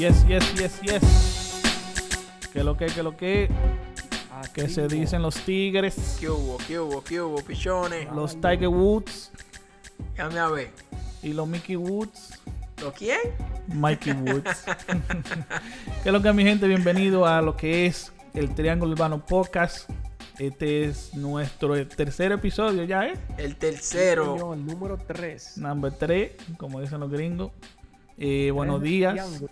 [0.00, 1.60] Yes, yes, yes, yes.
[2.54, 3.50] ¿Qué lo que, qué lo que?
[4.54, 6.16] ¿Qué se dicen los tigres?
[6.18, 6.56] ¿Qué hubo?
[6.66, 7.04] ¿Qué hubo?
[7.04, 8.10] ¿Qué hubo, pichones?
[8.10, 9.30] Los Tiger Woods
[10.16, 10.70] Déjame a ver.
[11.22, 12.40] y los Mickey Woods.
[12.80, 13.18] ¿Lo quién?
[13.66, 14.64] Mikey Woods.
[16.02, 16.66] ¿Qué es lo que mi gente?
[16.66, 19.90] Bienvenido a lo que es el Triángulo Urbano Podcast.
[20.38, 23.18] Este es nuestro tercer episodio ya, ¿eh?
[23.36, 24.54] El tercero.
[24.54, 25.58] El número 3.
[25.58, 27.52] Number 3, como dicen los gringos.
[28.22, 29.42] Eh, buenos días,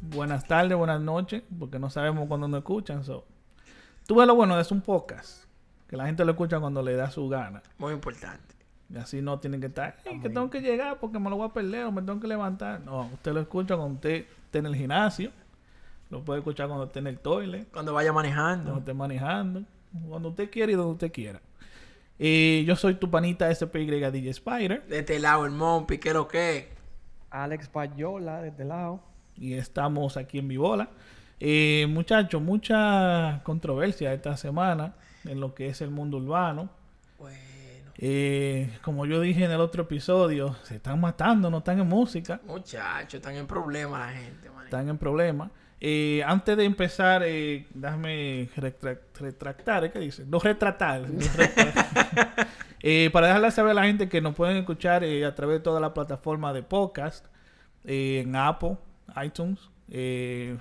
[0.00, 3.02] buenas tardes, buenas noches, porque no sabemos cuándo nos escuchan.
[3.02, 3.24] So.
[4.06, 5.46] Tú ves lo bueno de es un podcast,
[5.88, 7.64] que la gente lo escucha cuando le da su gana.
[7.78, 8.54] Muy importante.
[8.88, 11.48] Y así no tienen que estar, "Ey, que tengo que llegar porque me lo voy
[11.48, 12.80] a perder o me tengo que levantar.
[12.82, 15.32] No, usted lo escucha cuando usted esté en el gimnasio,
[16.08, 18.78] lo puede escuchar cuando esté en el toilet, Cuando vaya cuando manejando.
[18.78, 19.64] esté manejando,
[20.08, 21.40] cuando usted quiera y donde usted quiera.
[22.20, 26.28] Eh, yo soy tu panita SPY DJ Spider De este lado, el Mompi, ¿qué lo
[26.28, 26.80] que?
[27.32, 29.00] Alex Payola de este lado.
[29.36, 30.88] y estamos aquí en Vivola.
[31.40, 34.94] Eh, muchachos, mucha controversia esta semana
[35.24, 36.68] en lo que es el mundo urbano.
[37.18, 37.38] Bueno.
[37.98, 42.40] Eh, como yo dije en el otro episodio, se están matando, no están en música,
[42.46, 44.64] Muchachos, están en problemas la gente, man.
[44.64, 45.50] están en problemas.
[45.80, 49.90] Eh, antes de empezar, eh, déjame retra- retractar, ¿eh?
[49.90, 50.24] ¿qué dice?
[50.26, 51.00] No retratar.
[51.08, 52.46] no retra-
[52.84, 55.60] Eh, para dejarle saber a la gente que nos pueden escuchar eh, a través de
[55.60, 57.26] toda la plataforma de podcast,
[57.84, 58.76] eh, en Apple,
[59.24, 60.56] iTunes, eh,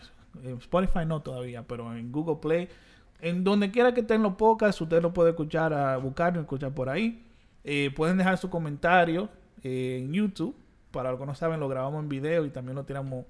[0.60, 2.70] Spotify no todavía, pero en Google Play,
[3.22, 6.74] en donde quiera que estén los podcasts, usted lo puede escuchar, a buscar y escuchar
[6.74, 7.26] por ahí.
[7.96, 9.30] Pueden dejar su comentario
[9.62, 10.56] en YouTube.
[10.90, 13.26] Para los que no saben, lo grabamos en video y también lo tiramos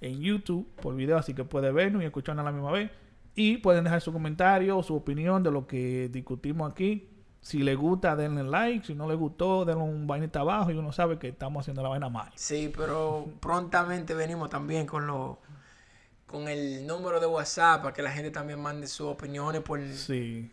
[0.00, 2.90] en YouTube por video, así que puede vernos y escucharnos a la misma vez.
[3.34, 7.08] Y pueden dejar su comentario o su opinión de lo que discutimos aquí.
[7.42, 8.86] Si les gusta, denle like.
[8.86, 11.88] Si no les gustó, denle un vainita abajo y uno sabe que estamos haciendo la
[11.90, 12.30] vaina mal.
[12.36, 15.38] Sí, pero prontamente venimos también con lo,
[16.26, 20.52] con el número de WhatsApp para que la gente también mande sus opiniones por Sí.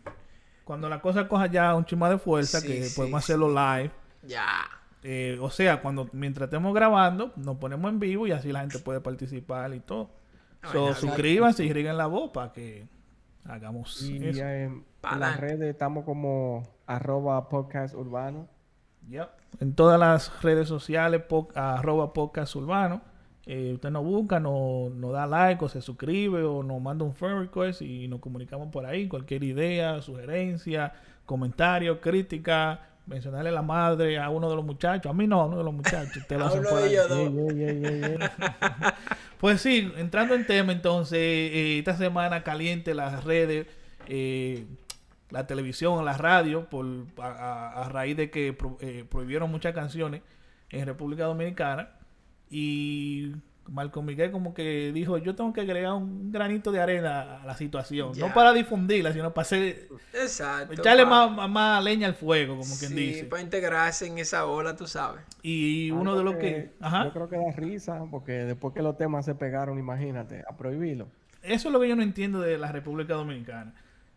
[0.64, 3.90] Cuando la cosa coja ya un chima de fuerza, Sí, que sí, podemos hacerlo live.
[4.22, 4.46] ya.
[5.02, 8.80] Eh, o sea, cuando mientras estemos grabando, nos ponemos en vivo y así la gente
[8.80, 10.10] puede participar y todo.
[10.70, 12.86] So, suscríbanse y rieguen la voz para que
[13.44, 14.42] hagamos Y eso.
[14.44, 18.46] eh, en las redes estamos como arroba podcast urbano.
[19.08, 19.28] Yep.
[19.60, 23.00] En todas las redes sociales, po- arroba podcast urbano.
[23.46, 27.14] Eh, usted nos busca, nos, nos da like o se suscribe o nos manda un
[27.14, 29.08] friend request y nos comunicamos por ahí.
[29.08, 30.92] Cualquier idea, sugerencia,
[31.24, 35.10] comentario, crítica, mencionarle la madre a uno de los muchachos.
[35.10, 36.16] A mí no, a uno de los muchachos.
[36.16, 36.96] Usted lo A hace uno por de ahí.
[37.58, 38.18] ey, ey.
[39.38, 43.66] Pues sí, entrando en tema, entonces, eh, esta semana caliente las redes,
[44.06, 44.66] eh,
[45.30, 46.84] la televisión, la radio, por,
[47.18, 50.20] a, a- a raíz de que pro- eh, prohibieron muchas canciones
[50.68, 51.88] en República Dominicana.
[52.50, 53.32] Y
[53.70, 57.56] Marco Miguel como que dijo, yo tengo que agregar un granito de arena a la
[57.56, 58.12] situación.
[58.14, 58.26] Ya.
[58.26, 60.72] No para difundirla, sino para hacer, Exacto.
[60.74, 63.24] echarle más, más- leña al fuego, como quien sí, dice.
[63.24, 65.22] para integrarse en esa ola, tú sabes.
[65.42, 66.72] Y uno Algo de los que...
[66.80, 67.04] Ajá.
[67.04, 71.06] Yo creo que da risa porque después que los temas se pegaron, imagínate, a prohibirlo.
[71.42, 73.72] Eso es lo que yo no entiendo de la República Dominicana.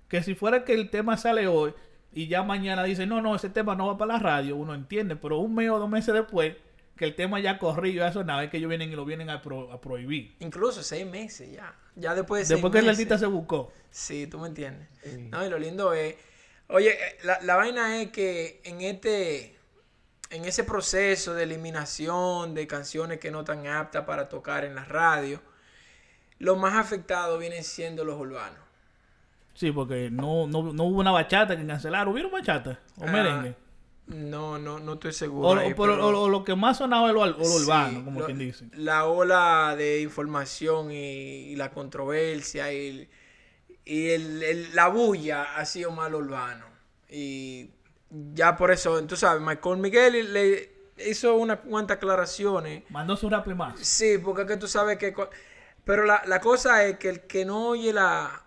[0.09, 1.73] Que si fuera que el tema sale hoy
[2.11, 5.15] y ya mañana dice, no, no, ese tema no va para la radio, uno entiende,
[5.15, 6.55] pero un mes o dos meses después,
[6.95, 9.41] que el tema ya corrió, ya sonaba, es que ellos vienen y lo vienen a,
[9.41, 10.35] pro- a prohibir.
[10.39, 11.75] Incluso seis meses ya.
[11.95, 13.71] Ya después de seis Después que el artista se buscó.
[13.91, 14.87] Sí, tú me entiendes.
[15.03, 15.27] Sí.
[15.31, 16.15] No, y lo lindo es.
[16.67, 19.57] Oye, eh, la, la vaina es que en este.
[20.29, 24.83] En ese proceso de eliminación de canciones que no están aptas para tocar en la
[24.83, 25.39] radio,
[26.39, 28.57] los más afectados vienen siendo los urbanos.
[29.53, 32.11] Sí, porque no, no, no hubo una bachata que cancelaron.
[32.11, 32.79] ¿Hubieron bachata?
[32.97, 33.55] ¿O Ah, merengue?
[34.07, 35.47] No, no, no estoy seguro.
[35.49, 37.63] O, ahí, o- pero- pero- o- o lo que más sonaba es lo, lo Sí,
[37.63, 38.65] urbano, como lo- quien dice.
[38.73, 40.95] La ola de información y,
[41.51, 43.09] y la controversia y,
[43.85, 46.65] y el- el- la bulla ha sido más lo urbano.
[47.09, 47.69] Y
[48.33, 50.71] ya por eso, tú sabes, Michael Miguel le
[51.07, 52.83] hizo unas cuantas aclaraciones.
[52.89, 53.79] Mandó su rap más.
[53.79, 55.15] Sí, porque es que tú sabes que...
[55.85, 58.43] Pero la, la cosa es que el que no oye la...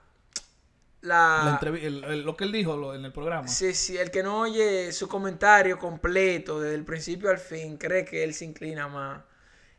[1.03, 3.47] La, La el- el- lo que él dijo lo- en el programa.
[3.47, 8.05] Sí, sí, el que no oye su comentario completo desde el principio al fin cree
[8.05, 9.21] que él se inclina más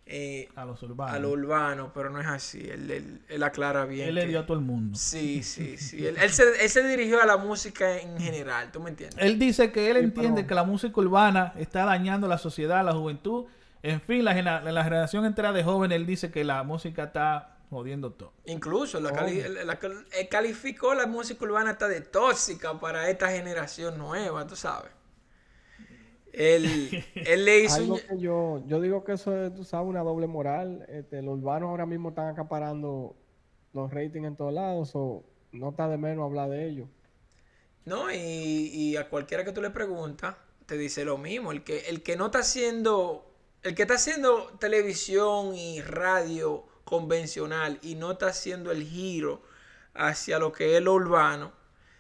[0.10, 1.14] eh, A los urbanos.
[1.16, 2.60] a lo urbano, pero no es así.
[2.70, 4.08] Él, él- él aclara bien.
[4.08, 4.98] Él le dio a todo el mundo.
[4.98, 6.06] Sí, sí, sí.
[6.08, 9.20] Él, él se, él se dirigió a la música en general, ¿tú me entiendes?
[9.22, 12.86] Él dice que él Sí, entiende pero- que la música urbana está dañando la sociedad,
[12.86, 13.48] la juventud.
[13.84, 18.12] En fin, la, la generación entera de jóvenes, él dice que la música está jodiendo
[18.14, 18.34] todo.
[18.46, 19.50] Incluso la cali- Obvio.
[19.50, 19.80] la- la-
[20.20, 24.92] él calificó la música urbana hasta de tóxica para esta generación nueva, tú sabes.
[26.34, 26.66] Él,
[27.16, 30.28] él le hizo Algo que yo, yo digo que eso es, tú sabes, una doble
[30.28, 30.86] moral.
[30.90, 33.16] Este, los urbanos ahora mismo están acaparando
[33.74, 36.88] los ratings en todos lados, o no está de menos hablar de ellos.
[37.86, 40.36] No, y, y a cualquiera que tú le preguntas,
[40.66, 41.52] te dice lo mismo.
[41.52, 43.32] El que, el que no está haciendo,
[43.64, 49.42] el que está haciendo televisión y radio convencional y no está haciendo el giro
[49.94, 51.52] hacia lo que es lo urbano,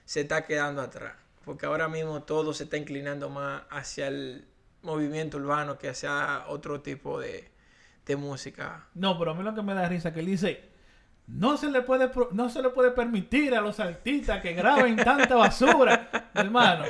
[0.06, 1.14] se está quedando atrás.
[1.44, 4.48] Porque ahora mismo todo se está inclinando más hacia el
[4.84, 7.50] movimiento urbano que hacia otro tipo de,
[8.06, 8.86] de música.
[8.94, 10.64] No, pero a mí lo que me da risa es que él dice,
[11.28, 15.36] no se le puede no se le puede permitir a los artistas que graben tanta
[15.36, 16.86] basura, hermano.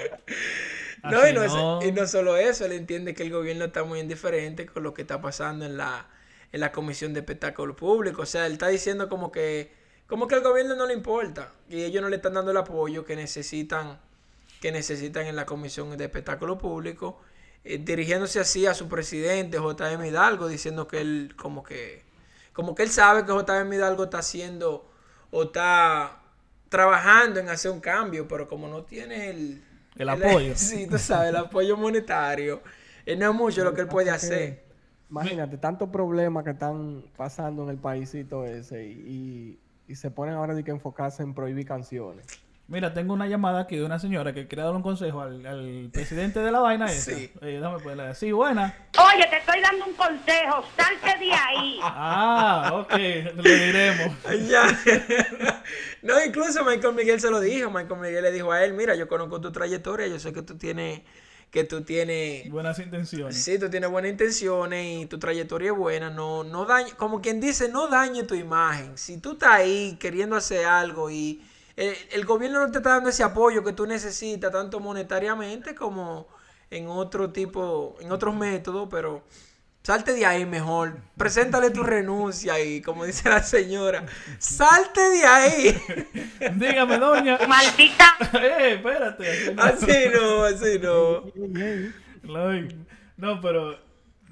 [1.04, 1.80] No, y no, es- no.
[1.84, 5.02] y no solo eso, él entiende que el gobierno está muy indiferente con lo que
[5.04, 6.06] está pasando en la,
[6.52, 8.22] en la Comisión de Espectáculo Público.
[8.24, 9.72] O sea, él está diciendo como que,
[10.08, 13.06] como que al gobierno no le importa y ellos no le están dando el apoyo
[13.06, 14.00] que necesitan,
[14.62, 17.22] que necesitan en la Comisión de Espectáculo Público,
[17.64, 22.04] eh, dirigiéndose así a su presidente, JM Hidalgo, diciendo que él como que,
[22.54, 24.90] como que él sabe que JM Hidalgo está haciendo
[25.32, 26.22] o está
[26.70, 29.64] trabajando en hacer un cambio, pero como no tiene el,
[29.98, 30.54] El apoyo.
[30.56, 32.62] Sí, tú sabes, el apoyo monetario.
[33.06, 34.67] eh, no es mucho lo que él puede hacer.
[35.10, 39.60] Imagínate, tantos problemas que están pasando en el paísito ese y, y-
[39.92, 42.26] y se ponen ahora de que enfocarse en prohibir canciones.
[42.68, 45.90] Mira, tengo una llamada aquí de una señora que quiere dar un consejo al, al
[45.94, 47.12] presidente de la vaina esa.
[47.16, 47.32] Sí.
[47.42, 48.14] Eh, dame ponerla.
[48.14, 48.76] Sí, buena.
[49.00, 51.80] Oye, te estoy dando un consejo, salte de ahí.
[51.82, 54.18] Ah, ok, le diremos.
[54.50, 54.68] Ya.
[56.02, 57.72] no, incluso Michael Miguel se lo dijo.
[57.72, 60.58] Michael Miguel le dijo a él, mira, yo conozco tu trayectoria, yo sé que tú
[60.58, 61.04] tienes,
[61.52, 63.44] que tú tienes, Buenas intenciones.
[63.44, 66.10] sí, tú tienes buenas intenciones y tu trayectoria es buena.
[66.10, 68.98] No, no dañe, como quien dice, no dañe tu imagen.
[68.98, 71.42] Si tú estás ahí queriendo hacer algo y
[71.76, 76.28] el, el gobierno no te está dando ese apoyo que tú necesitas, tanto monetariamente como
[76.70, 79.24] en otro tipo, en otros métodos, pero
[79.88, 80.98] salte de ahí mejor.
[81.16, 84.06] Preséntale tu renuncia y como dice la señora,
[84.38, 85.78] salte de ahí.
[86.56, 87.40] Dígame, doña.
[87.48, 88.18] Maldita.
[88.34, 89.56] eh, espérate.
[89.58, 91.24] Así no, así no.
[93.16, 93.80] No, pero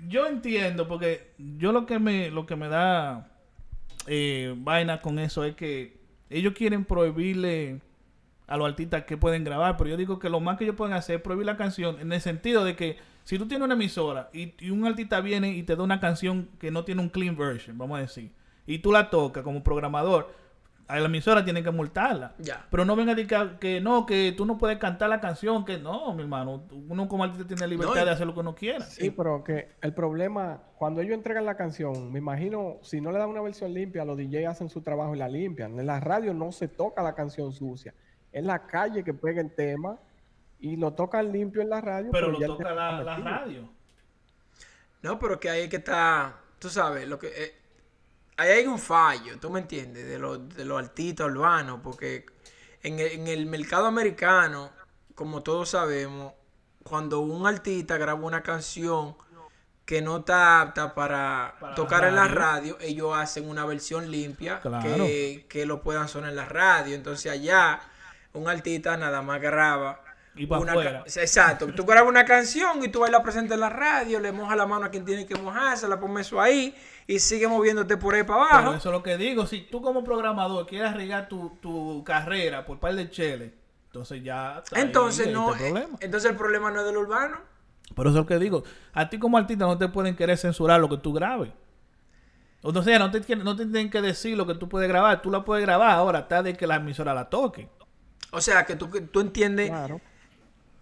[0.10, 3.32] yo entiendo porque yo lo que me lo que me da
[4.08, 5.98] eh, vaina con eso es que
[6.30, 7.80] ellos quieren prohibirle
[8.48, 10.94] a los artistas que pueden grabar, pero yo digo que lo más que ellos pueden
[10.94, 14.30] hacer es prohibir la canción en el sentido de que si tú tienes una emisora
[14.32, 17.36] y, y un artista viene y te da una canción que no tiene un clean
[17.36, 18.32] version, vamos a decir,
[18.68, 20.32] y tú la tocas como programador,
[20.88, 22.36] a la emisora tienen que multarla.
[22.38, 22.68] Ya.
[22.70, 25.66] Pero no venga a decir que, que no, que tú no puedes cantar la canción,
[25.66, 26.66] que no, mi hermano.
[26.88, 28.86] Uno como artista tiene libertad No, de hacer lo que uno quiera.
[28.86, 33.18] Sí, pero que el problema, cuando ellos entregan la canción, me imagino, si no le
[33.18, 35.80] dan una versión limpia, los DJ hacen su trabajo y la limpian.
[35.80, 37.96] En la radio no se toca la canción sucia.
[38.32, 39.98] Es la calle que pega el tema
[40.66, 42.10] y lo tocan limpio en la radio.
[42.12, 43.70] Pero lo ya el toca la, la radio.
[45.04, 47.56] No, pero que ahí es que está, tú sabes, lo que eh,
[48.38, 52.26] ahí hay un fallo, tú me entiendes, de los de los artistas urbanos, porque
[52.82, 54.72] en el, en el mercado americano,
[55.14, 56.34] como todos sabemos,
[56.84, 59.16] cuando un artista graba una canción
[59.86, 62.74] que no está apta para, Para la tocar en la radio.
[62.74, 64.84] radio, ellos hacen una versión limpia Claro.
[64.84, 66.96] que, que lo puedan sonar en la radio.
[66.96, 67.82] Entonces allá
[68.34, 70.02] un artista nada más graba
[70.36, 71.04] Y pa' una afuera.
[71.06, 71.68] Exacto.
[71.74, 74.58] Tú grabas una canción y tú vas y la presentas en la radio, le mojas
[74.58, 76.76] la mano a quien tiene que mojarse, la pones eso ahí
[77.08, 78.74] y sigue moviéndote por ahí para Pero abajo.
[78.74, 79.46] eso es lo que digo.
[79.46, 83.54] Si tú como programador quieres arriesgar tu, tu carrera por par de chele,
[83.88, 84.62] entonces ya...
[84.74, 85.96] Entonces ahí no, el problema.
[85.96, 87.38] eh, entonces el problema no es del urbano.
[87.96, 88.64] Pero eso es lo que digo.
[88.94, 91.52] A ti como artista no te pueden querer censurar lo que tú grabes.
[92.62, 95.22] O sea, no te, no te tienen que decir lo que tú puedes grabar.
[95.22, 97.70] Tú la puedes grabar ahora, está de que la emisora la toque.
[98.32, 99.70] O sea, que tú, que tú entiendes.
[99.70, 100.02] Claro.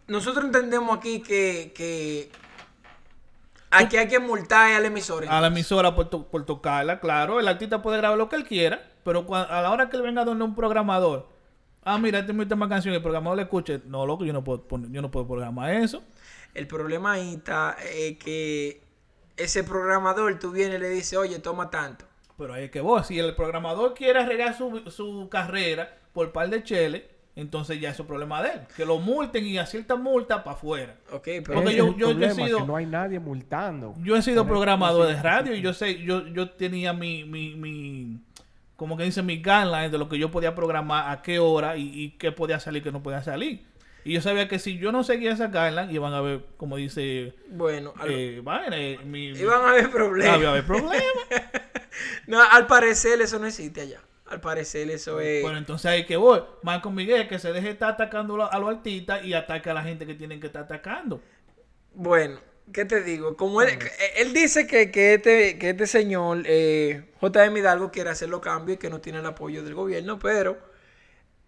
[0.08, 2.30] Nosotros entendemos aquí que, que
[3.72, 5.36] aquí hay que multar a la emisora.
[5.36, 7.40] A la emisora por, to- por tocarla, claro.
[7.40, 10.22] El artista puede grabar lo que él quiera, pero a la hora que le venga
[10.22, 11.28] a donde un programador,
[11.84, 14.34] ah, mira, este es mi tema canción, y el programador le escuche, no, loco, yo
[14.34, 16.04] no puedo, poner- yo no puedo programar eso.
[16.54, 18.82] El problema ahí está eh, que
[19.38, 22.06] ese programador tú vienes y le dices, oye, toma tanto.
[22.38, 26.50] Pero ahí es que vos, si el programador quiere arreglar su, su carrera por par
[26.50, 28.60] de chele, entonces ya es problema de él.
[28.76, 30.96] Que lo multen y a cierta multa para afuera.
[31.12, 33.96] Ok, pero Porque yo- yo- he sido- no hay nadie multando.
[34.04, 38.20] Yo he sido programador de radio y yo sé, yo, yo tenía mi, mi, mi,
[38.76, 41.84] como que dice, mi guidelines de lo que yo podía programar, a qué hora y,
[41.94, 43.66] y qué podía salir, qué no podía salir.
[44.06, 47.34] Y yo sabía que si yo no seguía esa guidelines, iban a ver, como dice,
[47.50, 50.44] bueno, al- eh, eh, mi, iban a haber problemas.
[50.44, 50.98] haber problemas.
[52.26, 54.00] No, al parecer eso no existe allá.
[54.34, 55.44] Al parecer eso es...
[55.44, 56.42] Bueno, entonces ahí que voy.
[56.64, 60.06] Marco Miguel, que se deje estar atacando a los artistas y ataque a la gente
[60.08, 61.22] que tienen que estar atacando.
[61.94, 62.40] Bueno,
[62.72, 63.38] ¿qué te digo?
[63.38, 63.78] Como él,
[64.18, 68.78] él dice que, que este, que este señor, eh, JM Hidalgo, quiere hacer los cambios
[68.78, 70.58] y que no tiene el apoyo del gobierno, pero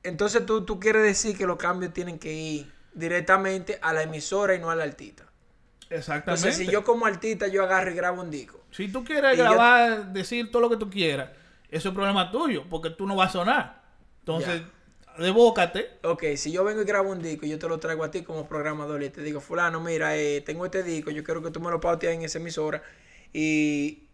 [0.03, 4.53] entonces tú, tú quieres decir que los cambios tienen que ir directamente a la emisora
[4.53, 5.23] y no al artista.
[5.89, 6.47] Exactamente.
[6.47, 8.63] Entonces, si yo como artista, yo agarro y grabo un disco.
[8.71, 11.29] Si tú quieres yo- grabar, decir todo lo que tú quieras,
[11.69, 13.83] eso es problema tuyo, porque tú no vas a sonar.
[14.19, 14.61] Entonces,
[15.17, 15.99] debócate.
[16.03, 18.23] Ok, si yo vengo y grabo un disco y yo te lo traigo a ti
[18.23, 21.59] como programador y te digo, fulano, mira, eh, tengo este disco, yo quiero que tú
[21.59, 22.81] me lo pautes en esa emisora
[23.33, 24.07] y,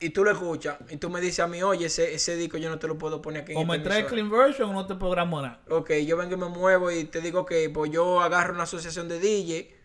[0.00, 2.68] y tú lo escuchas y tú me dices a mí, oye, ese, ese disco yo
[2.70, 4.10] no te lo puedo poner aquí en O me traes emisora".
[4.10, 5.60] clean version o no te programo nada.
[5.70, 9.08] Ok, yo vengo y me muevo y te digo que pues yo agarro una asociación
[9.08, 9.81] de DJ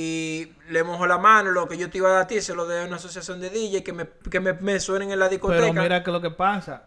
[0.00, 2.54] y le mojo la mano, lo que yo te iba a dar a ti se
[2.54, 5.28] lo doy a una asociación de DJ que me, que me, me suenen en la
[5.28, 5.60] discoteca.
[5.60, 6.84] Pero mira que lo que pasa.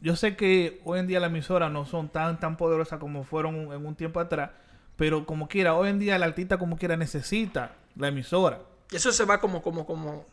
[0.00, 3.72] Yo sé que hoy en día las emisoras no son tan tan poderosas como fueron
[3.72, 4.50] en un tiempo atrás,
[4.96, 8.60] pero como quiera, hoy en día el artista como quiera necesita la emisora.
[8.92, 10.26] Eso se va como, como, como,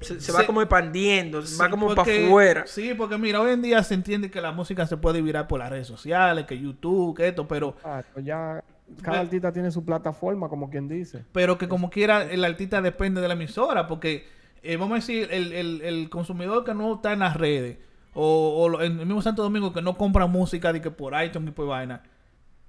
[0.00, 2.66] se, se Se- va como expandiendo, se va como para afuera.
[2.66, 5.58] Sí, porque mira, hoy en día se entiende que la música se puede virar por
[5.58, 8.62] las redes sociales, que YouTube, que esto, pero Ah, ya
[9.02, 11.24] cada artista tiene su plataforma, como quien dice.
[11.32, 14.26] pero que como quiera el artista depende de la emisora, porque
[14.62, 17.78] eh, vamos a decir, el, el- el consumidor que no está en las redes,
[18.14, 21.52] o, en el mismo Santo Domingo que no compra música de que por iTunes y
[21.52, 22.02] por vaina,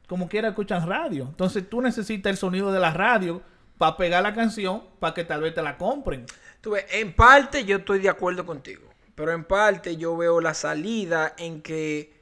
[0.07, 1.23] como quiera escuchan radio.
[1.29, 3.41] Entonces tú necesitas el sonido de la radio
[3.77, 6.25] para pegar la canción, para que tal vez te la compren.
[6.61, 10.53] Tú ves, en parte yo estoy de acuerdo contigo, pero en parte yo veo la
[10.53, 12.16] salida en que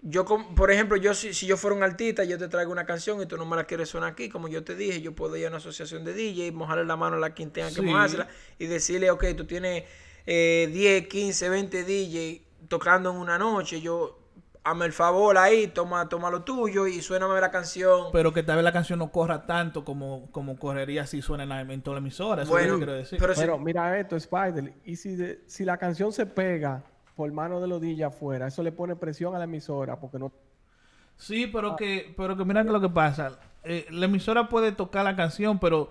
[0.00, 3.20] yo, por ejemplo, yo si, si yo fuera un artista, yo te traigo una canción
[3.20, 5.46] y tú no me la quieres sonar aquí, como yo te dije, yo puedo ir
[5.46, 7.82] a una asociación de DJ, mojarle la mano a la quien tenga que Sí.
[7.82, 8.28] mojársela
[8.58, 9.84] y decirle, ok, tú tienes
[10.26, 14.18] eh, 10, 15, 20 DJ tocando en una noche, yo,
[14.62, 18.08] hazme el favor ahí, toma, toma lo tuyo y suéname la canción.
[18.12, 21.48] Pero que tal vez la canción no corra tanto como, como correría si suena en,
[21.48, 22.42] la, en toda la emisora.
[22.42, 23.18] Eso es lo bueno, que quiero decir.
[23.18, 26.84] pero si- Pero mira esto, Spider, y si, de- si la canción se pega
[27.18, 30.30] por mano de los DJ afuera, eso le pone presión a la emisora, porque no...
[31.16, 33.40] Sí, pero que, pero que mira que lo que pasa.
[33.64, 35.90] Eh, la emisora puede tocar la canción, pero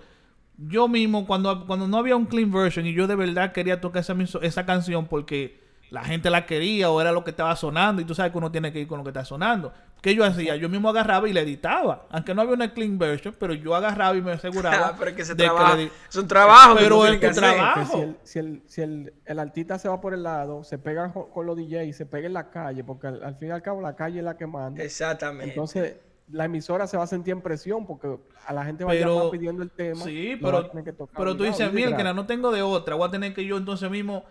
[0.58, 4.00] yo mismo, cuando, cuando no había un clean version y yo de verdad quería tocar
[4.00, 8.06] esa, esa canción porque la gente la quería o era lo que estaba sonando y
[8.06, 9.72] tú sabes que uno tiene que ir con lo que está sonando.
[10.02, 10.56] ¿Qué yo hacía?
[10.58, 12.06] Yo mismo agarraba y le editaba.
[12.12, 14.76] Aunque no había una clean version, pero yo agarraba y me aseguraba.
[14.92, 16.76] Ah, pero es que se de trabaja, es un trabajo.
[16.76, 17.80] que Pero tienes tu que trabajo.
[17.80, 20.78] que si, el, si, el, si el, el artista se va por el lado, se
[20.78, 23.62] pega con los DJs, se pega en la calle, porque al, al fin y al
[23.62, 24.84] cabo la calle es la que manda.
[24.84, 25.50] Exactamente.
[25.50, 25.96] Entonces,
[26.32, 29.16] la emisora se va a sentir en presión porque a la gente va a Pero-
[29.16, 30.04] llamar pidiendo el tema.
[30.04, 32.16] Sí, a pero, tener que tocar pero tú dices, mira, que gratis".
[32.16, 32.96] no tengo de otra.
[32.96, 34.26] Voy a tener que yo entonces mismo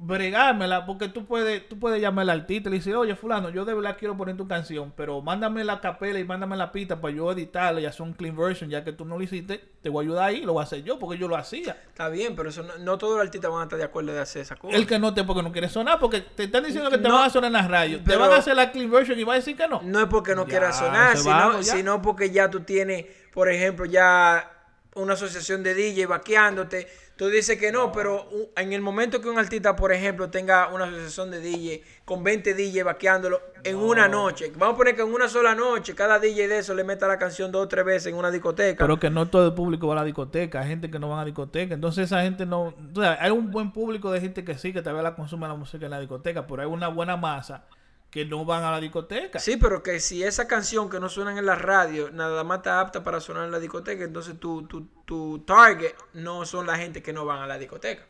[0.00, 3.64] bregármela, porque tú puedes, tú puedes llamar al artista y le decir, oye, fulano, yo
[3.64, 7.12] de verdad quiero poner tu canción, pero mándame la capela y mándame la pista para
[7.14, 10.04] yo editarla y hacer un clean version, ya que tú no lo hiciste, te voy
[10.04, 11.76] a ayudar ahí, lo voy a hacer yo, porque yo lo hacía.
[11.88, 14.20] Está bien, pero eso no, no todos los artistas van a estar de acuerdo de
[14.20, 14.76] hacer esa cosa.
[14.76, 17.14] El que no te, porque no quiere sonar, porque te están diciendo que te No,
[17.14, 19.32] van a sonar en las radios, te van a hacer la clean version y va
[19.32, 19.82] a decir que no.
[19.82, 23.84] No es porque no Ya, quiera sonar, sino, sino porque ya tú tienes, por ejemplo,
[23.84, 24.48] ya
[24.94, 26.86] una asociación de DJ vaqueándote.
[27.18, 30.84] Tú dices que no, pero en el momento que un artista, por ejemplo, tenga una
[30.84, 35.12] asociación de DJ con 20 DJ vaqueándolo en una noche, vamos a poner que en
[35.12, 38.12] una sola noche cada DJ de eso le meta la canción dos o tres veces
[38.12, 38.84] en una discoteca.
[38.84, 41.16] Pero que no todo el público va a la discoteca, hay gente que no va
[41.16, 44.44] a la discoteca, entonces esa gente no, o sea, hay un buen público de gente
[44.44, 46.86] que sí, que tal vez la consume la música en la discoteca, pero hay una
[46.86, 47.64] buena masa
[48.10, 49.38] que no van a la discoteca.
[49.38, 52.80] Sí, pero que si esa canción que no suena en la radio nada más está
[52.80, 57.02] apta para sonar en la discoteca, entonces tu, tu, tu target no son la gente
[57.02, 58.06] que no van a la discoteca.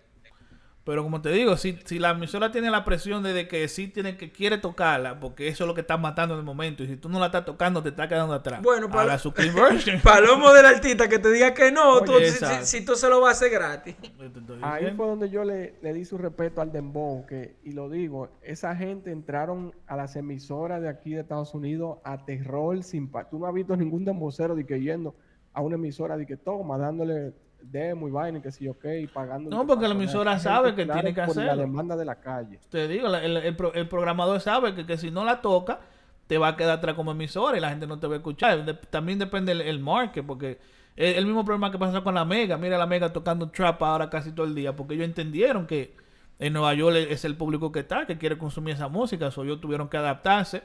[0.89, 3.89] Pero como te digo, si, si la emisora tiene la presión de, de que sí
[3.89, 6.87] tiene que quiere tocarla, porque eso es lo que está matando en el momento, y
[6.87, 8.63] si tú no la estás tocando, te está quedando atrás.
[8.63, 9.31] Bueno, para- su.
[10.03, 13.21] Palomo del artista que te diga que no, Oye, tú- si, si- tú se lo
[13.21, 13.97] vas a hacer gratis.
[14.63, 18.31] Ahí fue donde yo le, le di su respeto al Dembow, que, y lo digo,
[18.41, 23.29] esa gente entraron a las emisoras de aquí de Estados Unidos a terror sin pa-
[23.29, 25.15] Tú no has visto ningún dembocero de que yendo
[25.53, 29.51] a una emisora de que toma, dándole demo y vaina y que sí, ok, pagando.
[29.51, 32.59] No, porque la emisora sabe que tiene que por la demanda de la calle.
[32.71, 35.81] Te digo, el, el el programador sabe que, que si no la toca,
[36.27, 38.65] te va a quedar atrás como emisora y la gente no te va a escuchar.
[38.65, 40.59] De- también depende el, el market, porque
[40.97, 42.57] el, el mismo problema que pasa con la Mega.
[42.59, 45.95] Mira la Mega tocando trap ahora casi todo el día, porque ellos entendieron que
[46.39, 49.45] en Nueva York es es el público que está, que quiere consumir esa música, o
[49.45, 50.63] ellos tuvieron que adaptarse.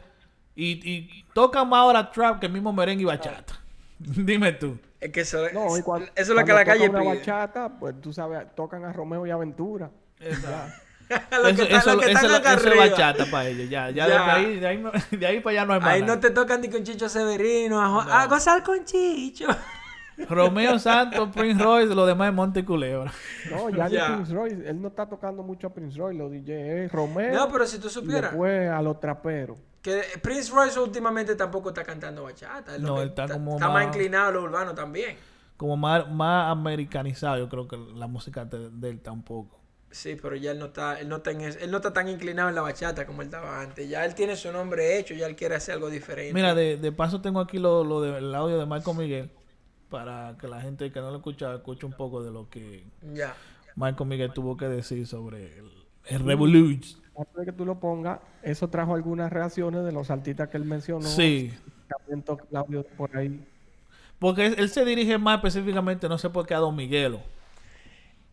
[0.56, 3.60] Y, y tocan más ahora trap que el mismo merengue y bachata.
[4.00, 4.78] Dime tú.
[5.04, 7.16] Es que eso, No, y cuan- eso es lo que cuando la calle una pide.
[7.18, 9.92] bachata, pues tú sabes, tocan a Romeo y Aventura.
[10.20, 13.70] Lo eso, que eso- lo que eso- están acá eso es bachata para ellos.
[13.70, 14.24] Ya, ya, Ya.
[14.26, 15.90] De, ahí, de, ahí, no- de ahí para allá no hay más.
[15.90, 16.16] Ahí nada.
[16.16, 19.46] no te tocan ni con Chicho Severino, a, jo- a gozar con Chicho.
[20.30, 23.12] Romeo Santos, Prince Royce, lo demás es Monte Culebra.
[23.52, 24.10] No, ya Ya.
[24.10, 27.34] ni Prince Royce, él no está tocando mucho a Prince Royce, los DJ es Romeo
[27.34, 29.58] No, pero si tú supieras después a los traperos.
[29.82, 32.76] que Prince Royce últimamente tampoco está cantando bachata.
[32.76, 35.16] es lo No, él está como está más más- inclinado a lo urbano también.
[35.58, 39.60] Como más, más americanizado, yo creo que la música de, de él tampoco.
[39.92, 42.08] Sí, pero ya él no está, él no está, en es- él no está tan
[42.08, 43.88] inclinado en la bachata como él estaba antes.
[43.88, 46.34] Ya él tiene su nombre hecho, ya él quiere hacer algo diferente.
[46.34, 49.32] Mira, de, de paso tengo aquí lo, lo de- el audio de Michael Miguel
[49.94, 52.84] para que la gente que no lo escucha escuche un poco de lo que
[53.14, 53.36] Ya.
[53.76, 55.70] Michael Miguel tuvo que decir sobre el,
[56.08, 57.00] el Revolution.
[57.16, 60.66] Antes de que tú lo pongas, eso trajo algunas reacciones de los artistas que él
[60.66, 61.08] mencionó.
[61.08, 61.54] Sí,
[61.88, 63.40] También toca el audio por ahí.
[64.18, 67.22] porque él, él se dirige más específicamente, no sé por qué, a Don Miguelo.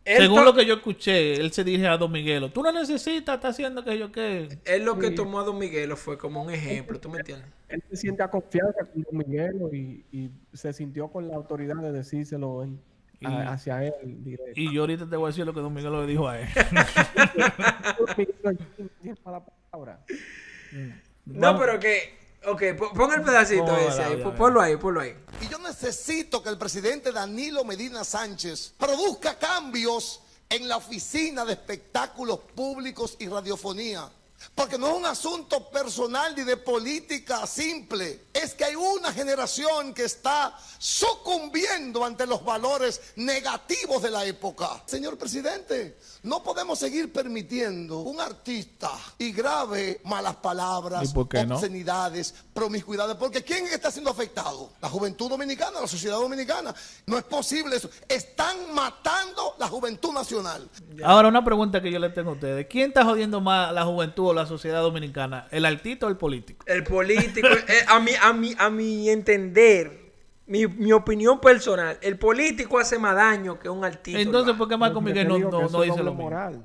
[0.05, 2.51] Él Según lo que yo escuché, él se dirige a Don Miguelo.
[2.51, 4.49] Tú no necesitas, está haciendo que yo qué.
[4.65, 5.15] Él lo que Sí.
[5.15, 7.47] tomó a Don Miguelo fue como un ejemplo, ¿tú me entiendes?
[7.69, 11.77] Él se siente a confianza con Don Miguelo y, y se sintió con la autoridad
[11.77, 12.81] de decírselo en-
[13.21, 13.93] Y- a- hacia él
[14.25, 14.53] directo.
[14.59, 16.49] Y yo ahorita te voy a decir lo que Don Miguelo le dijo a él.
[21.27, 22.19] No, pero que.
[22.47, 24.25] Ok, po- pon el pedacito ese ahí.
[24.37, 25.15] Ponlo ahí, ponlo ahí.
[25.43, 31.53] Y yo necesito que el presidente Danilo Medina Sánchez produzca cambios en la oficina de
[31.53, 34.11] espectáculos públicos y radiofonía.
[34.55, 38.25] Porque no es un asunto personal ni de política simple.
[38.33, 44.83] Es que hay una generación que está sucumbiendo ante los valores negativos de la época.
[44.87, 51.45] Señor presidente, no podemos seguir permitiendo un artista y grave malas palabras, ¿Y por qué
[51.47, 51.55] no?
[51.55, 54.71] obscenidades, promiscuidades, porque ¿quién está siendo afectado?
[54.81, 56.75] La juventud dominicana, la sociedad dominicana.
[57.07, 57.91] No es posible eso.
[58.09, 60.69] Están matando la juventud nacional.
[61.03, 62.67] Ahora, una pregunta que yo le tengo a ustedes.
[62.69, 65.49] ¿Quién está jodiendo más la juventud o la sociedad dominicana?
[65.51, 66.65] ¿El artista o el político?
[66.67, 70.10] El político, eh, a, mi, a, mi, a mi entender,
[70.51, 74.21] mi, mi opinión personal, el político hace más daño que un artista.
[74.21, 74.55] Entonces.
[74.57, 76.23] ¿por qué Porque Miguel no, no, no dice lo doble mismo?
[76.25, 76.65] moral.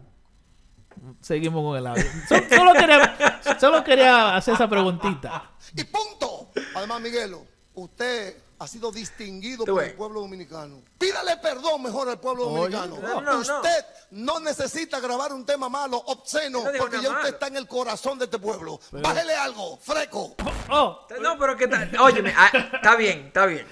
[1.22, 2.04] Seguimos con el audio.
[2.28, 5.52] So- Solo quería, solo quería hacer esa preguntita.
[5.76, 6.50] Y punto.
[6.76, 10.82] Además, Miguelo, usted ha sido distinguido por el pueblo dominicano.
[10.98, 13.02] Pídale perdón mejor al pueblo Oye, dominicano.
[13.02, 13.40] no, no, no.
[13.40, 14.40] usted no.
[14.40, 17.28] necesita grabar un tema malo, obsceno, porque ya usted malo.
[17.28, 18.80] está en el corazón de este pueblo.
[18.92, 20.36] Bájele algo, freco.
[20.70, 21.90] Oh, No, pero que está.
[22.02, 23.68] Óyeme, ah, está bien, está bien.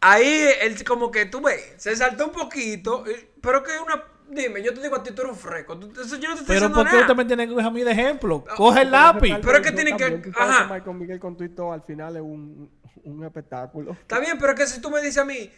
[0.00, 4.04] Ahí él como que tú ves, se saltó un poquito, eh, pero que una.
[4.30, 5.78] Dime, yo te digo a ti, tú eres un fresco.
[5.78, 7.00] tú- eso yo no te estoy pero diciendo ¿por qué nada.
[7.00, 8.44] usted me tiene que coger a mí de ejemplo?
[8.58, 9.34] Coge el lápiz.
[9.42, 10.64] Pero es que tiene que- ajá.
[10.70, 12.70] Michael Miguel con Twitter al final es un,
[13.04, 13.92] un espectáculo.
[13.92, 15.50] Está bien, pero es que si tú me dices a mí,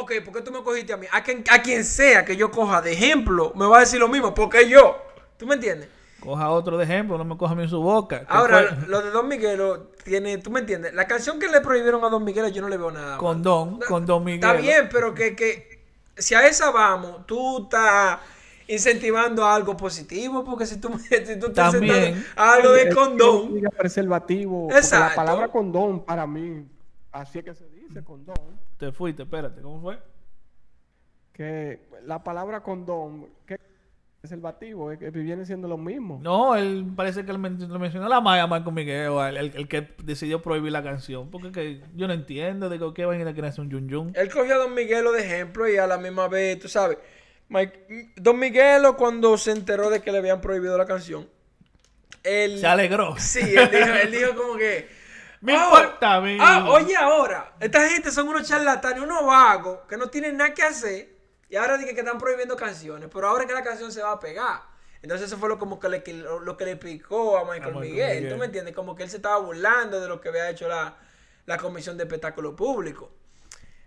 [0.00, 1.06] ok, ¿por qué tú me cogiste a mí?
[1.12, 4.08] A quien, a quien sea que yo coja de ejemplo, me va a decir lo
[4.08, 4.96] mismo, porque yo.
[5.36, 5.88] ¿Tú me entiendes?
[6.20, 8.24] Coja otro de ejemplo, no me coja a mí en su boca.
[8.28, 10.94] Ahora, fue lo de Don Miguelo tiene, ¿tú me entiendes?
[10.94, 13.18] La canción que le prohibieron a Don Miguelo yo no le veo nada.
[13.18, 13.50] Con malo.
[13.50, 14.48] Don, con Don Miguel.
[14.48, 15.84] Está bien, pero que, que
[16.16, 18.20] si a esa vamos, tú estás
[18.66, 22.24] incentivando algo positivo, porque si tú, si tú estás También.
[22.36, 24.68] algo de condón, preservativo.
[24.70, 25.08] Exacto.
[25.10, 26.66] La palabra condón para mí,
[27.14, 28.36] así es que se dice condón.
[28.76, 29.98] Te fuiste, espérate, ¿cómo fue?
[31.32, 33.54] Que la palabra condón, que
[34.22, 36.18] es que viene siendo lo mismo.
[36.22, 40.40] No, él parece que lo mencionó la Maya Marco Miguel, el, el- el que decidió
[40.40, 41.30] prohibir la canción.
[41.30, 44.12] Porque que yo no entiendo de que- qué vaina quiere hacer un yun yun.
[44.14, 46.98] él cogió a Don Miguelo de ejemplo y a la misma vez, tú sabes,
[47.48, 51.28] Mike- Don Miguelo cuando se enteró de que le habían prohibido la canción,
[52.22, 52.58] él...
[52.58, 53.16] Se alegró.
[53.18, 54.88] Sí, él dijo, él dijo como que...
[55.44, 56.38] Me "Oh, importa a mí".
[56.40, 60.62] Ah, oye ahora, esta gente son unos charlatanes, unos vagos, que no tienen nada que
[60.62, 61.14] hacer.
[61.50, 64.12] Y ahora dicen que están prohibiendo canciones, pero ahora es que la canción se va
[64.12, 64.62] a pegar.
[65.02, 67.90] Entonces eso fue lo, como que le, lo, que le picó a Michael, A Michael
[67.90, 68.16] Miguel.
[68.16, 68.32] Miguel.
[68.32, 68.74] ¿Tú me entiendes?
[68.74, 70.96] Como que él se estaba burlando de lo que había hecho la,
[71.44, 73.12] la Comisión de Espectáculo Público.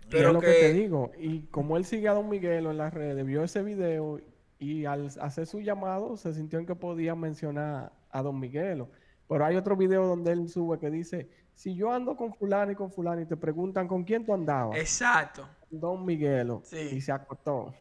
[0.02, 0.46] Es Pero lo que...
[0.46, 1.10] te digo.
[1.18, 4.20] Y como él sigue a Don Miguelo en las redes, vio ese video
[4.60, 8.88] y al hacer su llamado se sintió en que podía mencionar a Don Miguelo.
[9.28, 12.76] Pero hay otro video donde él sube que dice, si yo ando con fulano y
[12.76, 15.48] con fulano y te preguntan con quién tú andabas, Exacto.
[15.68, 16.62] Don Miguelo.
[16.64, 16.90] Sí.
[16.92, 17.74] Y se acostó.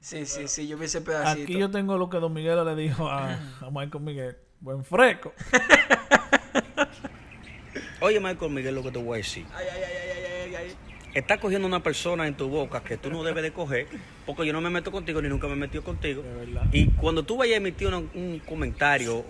[0.00, 1.44] Sí, sí, sí, yo vi ese pedacito.
[1.44, 4.36] Aquí yo tengo lo que Don Miguel le dijo a, a Michael Miguel.
[4.60, 5.32] Buen fresco.
[8.02, 9.46] Oye, Michael Miguel, lo que te voy a decir.
[9.54, 10.76] Ay, ay, ay, ay, ay, ay, ay.
[11.14, 13.86] Estás cogiendo una persona en tu boca que tú no debes de coger,
[14.26, 16.22] porque yo no me meto contigo ni nunca me he metido contigo.
[16.70, 19.24] Y cuando tú vayas a emitir un comentario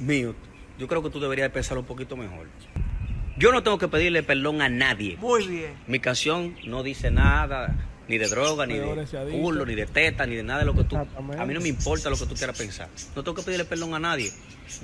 [0.00, 0.32] mío,
[0.78, 2.46] yo creo que tú deberías de pensarlo un poquito mejor.
[3.42, 5.16] Yo no tengo que pedirle perdón a nadie.
[5.16, 5.74] Muy bien.
[5.88, 7.74] Mi canción no dice nada,
[8.06, 10.84] ni de droga, ni de culo, ni de teta, ni de nada de lo que
[10.84, 10.96] tú...
[10.96, 12.88] A mí no me importa lo que tú quieras pensar.
[13.16, 14.30] No tengo que pedirle perdón a nadie.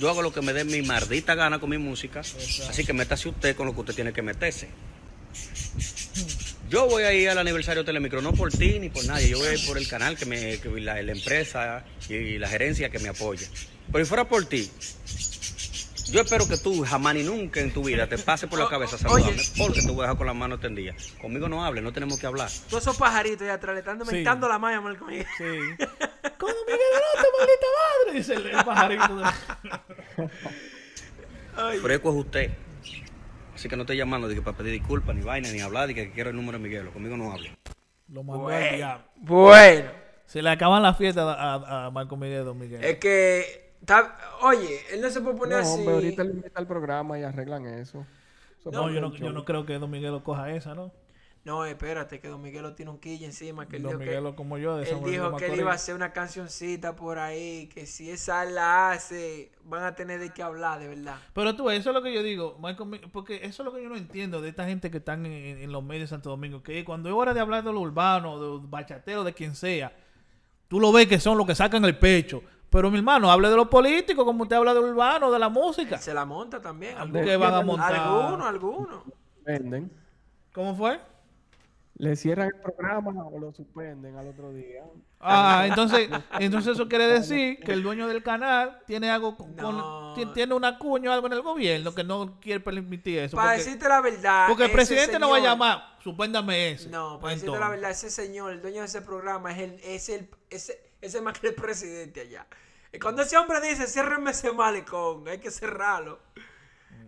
[0.00, 2.18] Yo hago lo que me dé mi maldita gana con mi música.
[2.18, 4.68] Así que métase usted con lo que usted tiene que meterse.
[6.68, 9.28] Yo voy a ir al aniversario de Telemicro, no por ti ni por nadie.
[9.28, 12.48] Yo voy a ir por el canal, que me, que la, la empresa y la
[12.48, 13.46] gerencia que me apoya.
[13.92, 14.68] Pero si fuera por ti,
[16.10, 18.96] yo espero que tú jamás ni nunca en tu vida te pase por la cabeza
[19.08, 19.24] Oye.
[19.24, 21.12] saludarme, porque te voy a dejar con las manos tendidas.
[21.20, 22.48] Conmigo no hables, no tenemos que hablar.
[22.68, 24.12] Todos esos pajaritos allá atrás le están Sí.
[24.14, 25.26] mentando la malla, Marco Miguel.
[25.36, 25.44] Sí.
[26.38, 28.18] ¡Con Miguel Velote, maldita madre!
[28.18, 29.16] Dice el, el pajarito.
[29.16, 30.30] de-
[31.56, 32.50] Ay, Freco es usted.
[33.54, 35.94] Así que no estoy llamando de que para pedir disculpas, ni vaina, ni hablar, de
[35.94, 36.88] que quiero el número de Miguel.
[36.90, 37.56] Conmigo no hable.
[38.08, 38.76] Lo mandó al bueno.
[38.76, 39.04] diablo.
[39.16, 39.90] bueno.
[40.26, 42.84] Se le acaban las fiestas a, a, a Marco Miguel Don Miguel.
[42.84, 43.67] Es que,
[44.42, 45.74] oye, él no se puede poner No, así.
[45.78, 48.06] hombre, ahorita le invita al programa y arreglan eso.
[48.60, 50.92] Eso no, yo no, yo creo que Don Miguel lo coja esa, ¿no?
[51.44, 53.66] No, espérate, que Don Miguelo tiene un quilla encima.
[53.66, 55.76] Que él Don dijo que, Miguel como yo de él dijo que él iba a
[55.76, 57.68] hacer una cancioncita por ahí.
[57.72, 61.16] Que si esa la hace, van a tener de qué hablar, de verdad.
[61.32, 63.82] Pero tú, eso es lo que yo digo, Michael, Mi- porque eso es lo que
[63.82, 66.62] yo no entiendo de esta gente que están en, en los medios de Santo Domingo,
[66.62, 69.96] que cuando es hora de hablar de lo urbano, de los bachateros, de quien sea,
[70.66, 72.42] tú lo ves que son los que sacan el pecho.
[72.70, 75.48] Pero mi hermano, hable de lo político, como usted habla de lo urbano, de la
[75.48, 75.98] música.
[75.98, 76.94] Se la monta también.
[76.94, 77.94] ¿Qué Algunos, van a montar?
[77.94, 78.46] algunos.
[78.46, 79.02] algunos.
[79.36, 79.90] Suspenden.
[80.52, 81.00] ¿Cómo fue?
[81.94, 84.84] Le cierran el programa o lo suspenden al otro día.
[85.18, 90.14] Ah, entonces, entonces eso quiere decir que el dueño del canal tiene algo con, No.
[90.32, 93.36] tiene una cuña o algo en el gobierno que no quiere permitir eso.
[93.36, 94.46] Para porque, decirte la verdad.
[94.46, 96.88] porque el presidente no va a llamar, suspéndame ese.
[96.88, 99.80] No, para Entonces, decirte la verdad, ese señor, el dueño de ese programa, es el,
[99.82, 102.46] es el, ese, ese más que el presidente allá.
[102.92, 106.18] Y cuando ese hombre dice, ciérrenme ese malecón, hay que cerrarlo.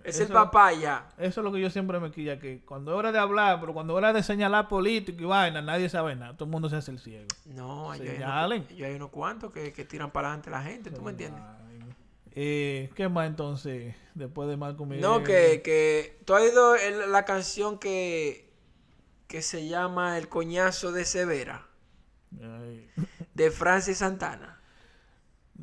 [0.04, 1.08] Es el Eso- papá allá.
[1.18, 3.74] Eso es lo que yo siempre me quilla, que cuando es hora de hablar, pero
[3.74, 6.34] cuando es hora de señalar político y vaina, nadie sabe nada.
[6.34, 7.26] Todo el mundo se hace el ciego.
[7.46, 8.66] No, Señalen.
[8.68, 11.42] yo hay unos cuantos que, que tiran para adelante la gente, ¿tú me entiendes?
[12.32, 13.94] Eh, ¿Qué más entonces?
[14.14, 15.02] Después de Marco Miguel.
[15.02, 18.48] No, que, que tú has oído el- la canción que,
[19.26, 21.66] que se llama El coñazo de Severa,
[22.40, 22.88] Ay.
[23.34, 24.60] De Francis Santana.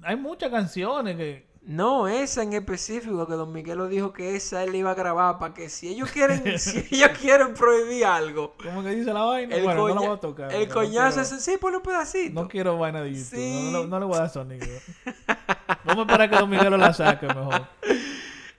[0.03, 1.47] Hay muchas canciones que...
[1.63, 5.53] No, esa en específico, que Don Miguelo dijo que esa él iba a grabar para
[5.53, 9.53] que si ellos quieren, si ellos quieren prohibir algo, ¿Cómo que dice la vaina?
[9.53, 10.53] el, bueno, no la coña- voy a tocar.
[10.53, 12.41] el no coñazo quiero- es sí, un pedacito.
[12.41, 13.25] No quiero vaina de YouTube.
[13.37, 13.69] Sí.
[13.73, 14.65] No, no le voy a dar sonido.
[15.83, 17.67] Vamos a esperar que Don Miguel la saque mejor.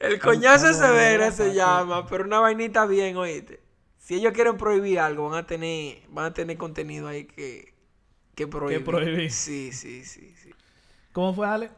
[0.00, 3.60] El coñazo no, no, Severa no, se no, llama, pero una vainita bien, oíste.
[3.96, 7.72] Si ellos quieren prohibir algo, van a tener, van a tener contenido ahí que,
[8.46, 8.84] que prohibir.
[8.84, 9.30] prohibir.
[9.30, 10.50] Sí, sí, sí, sí.
[11.12, 11.70] ¿Cómo fue, Ale?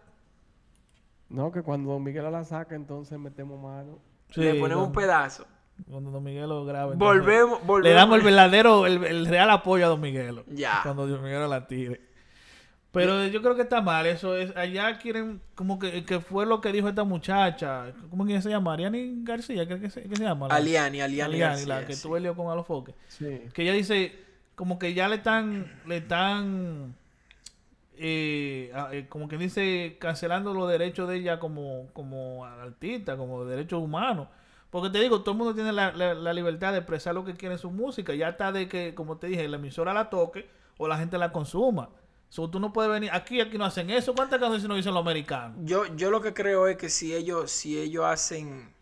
[1.28, 3.98] No, que cuando Don Miguel la saca, entonces metemos mano.
[4.34, 5.46] Le ponemos un pedazo.
[5.88, 6.92] Cuando Don Miguel lo grabe.
[6.94, 7.82] entonces, Volvemos, volvemos.
[7.88, 10.44] Le damos el verdadero, el, el real apoyo a Don Miguelo.
[10.48, 10.80] Ya.
[10.82, 12.00] Cuando Don Miguelo la tire.
[12.92, 14.04] Pero yo creo que está mal.
[14.06, 14.54] Eso es.
[14.56, 15.40] Allá quieren.
[15.54, 17.92] Como que, que fue lo que dijo esta muchacha.
[18.10, 18.72] ¿Cómo que se llama?
[18.72, 19.66] Ariani García.
[19.68, 20.48] ¿Qué, qué se, qué se llama?
[20.48, 22.02] La- Aliani, Aliani, Aliani, la García, que sí.
[22.02, 22.94] tuvo el lío con Alofoque.
[23.08, 23.42] Sí.
[23.54, 24.12] Que ella dice.
[24.60, 25.72] Como que ya le están.
[25.86, 26.94] Le están.
[27.96, 29.96] eh, eh, como que dice.
[29.98, 33.16] Cancelando los derechos de ella como, como artista.
[33.16, 34.28] Como derechos humanos.
[34.68, 37.32] Porque te digo, todo el mundo tiene la, la- la libertad de expresar lo que
[37.32, 38.12] quiere en su música.
[38.14, 40.46] Ya está de que, como te dije, la emisora la toque
[40.76, 41.88] o la gente la consuma.
[42.28, 43.08] So, tú no puedes venir.
[43.14, 44.14] Aquí, aquí no hacen eso.
[44.14, 45.56] ¿Cuántas canciones no dicen los americanos?
[45.62, 48.74] Yo, yo lo que creo es que si ellos, si ellos hacen,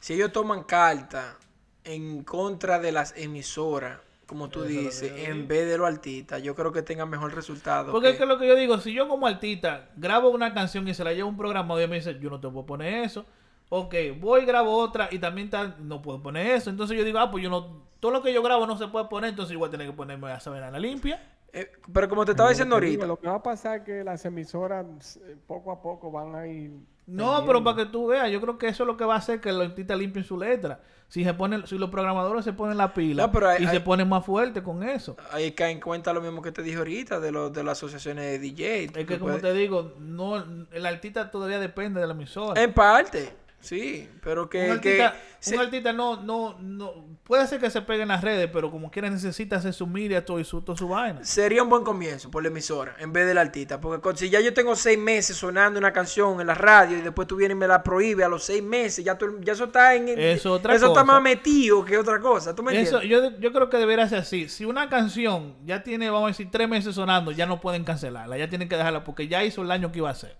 [0.00, 1.38] si ellos toman carta
[1.84, 6.70] en contra de las emisoras, como tú dices, en vez de los artistas, yo creo
[6.70, 7.90] que tengan mejor resultado.
[7.90, 10.86] Porque que- es que lo que yo digo, si yo como artista grabo una canción
[10.86, 13.04] y se la llevo a un programa y me dice, yo no te puedo poner
[13.04, 13.24] eso.
[13.70, 16.68] Ok, voy y grabo otra y también ta- no puedo poner eso.
[16.70, 19.06] Entonces yo digo, ah, pues yo no, todo lo que yo grabo no se puede
[19.06, 21.20] poner, entonces yo voy a tener que ponerme a saber a la limpia.
[21.50, 23.84] eh, pero como te estaba diciendo Lo digo, ahorita, Lo que va a pasar es
[23.84, 26.70] que las emisoras eh, poco a poco van a ir.
[27.06, 29.18] No, pero para que tú veas, yo creo que eso es lo que va a
[29.18, 30.80] hacer que los artistas limpien su letra.
[31.08, 33.80] Si se ponen, si los programadores se ponen la pila No, pero hay- y se
[33.80, 35.16] ponen más fuertes con eso.
[35.32, 38.24] hay que en cuenta lo mismo que te dije ahorita de, los de las asociaciones
[38.26, 38.84] de DJ.
[38.94, 40.36] Es que como te digo, no,
[40.70, 42.62] el artista todavía depende de la emisora.
[42.62, 44.70] En parte, sí, pero que...
[44.70, 46.94] un que artista, se- un artista no, no, no,
[47.24, 50.24] puede ser que se pegue en las redes, pero como quiera necesita hacer su media,
[50.24, 51.24] todo y su, toda su vaina.
[51.24, 53.80] Sería un buen comienzo por la emisora en vez del artista.
[53.80, 57.00] Porque con- si ya yo tengo seis meses sonando una canción en la radio y
[57.02, 59.64] después tú vienes y me la prohíbes a los seis meses, ya, tú- ya eso
[59.64, 60.08] está en.
[60.08, 62.54] Eso otra eso está más metido que otra cosa.
[62.54, 63.32] ¿Tú me Eso, entiendes?
[63.34, 64.48] yo, yo creo que debería ser así.
[64.48, 68.38] Si una canción ya tiene, vamos a decir, tres meses sonando, ya no pueden cancelarla,
[68.38, 70.36] ya tienen que dejarla porque ya hizo el daño que iba a hacer.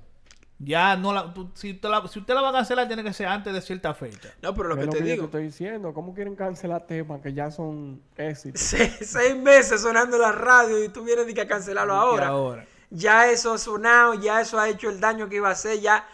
[0.60, 3.12] Ya no la, tú- si, te la- si usted la va a cancelar, tiene que
[3.12, 4.30] ser antes de cierta fecha.
[4.42, 5.24] No, pero lo Es que lo te que yo digo.
[5.26, 5.94] estoy diciendo.
[5.94, 8.60] ¿Cómo quieren cancelar temas que ya son éxitos?
[8.62, 12.26] Seis, seis meses sonando en la radio y tú vienes y que a cancelarlo ahora.
[12.28, 12.66] ahora.
[12.90, 16.06] Ya eso ha sonado, ya eso ha hecho el daño que iba a hacer, ya,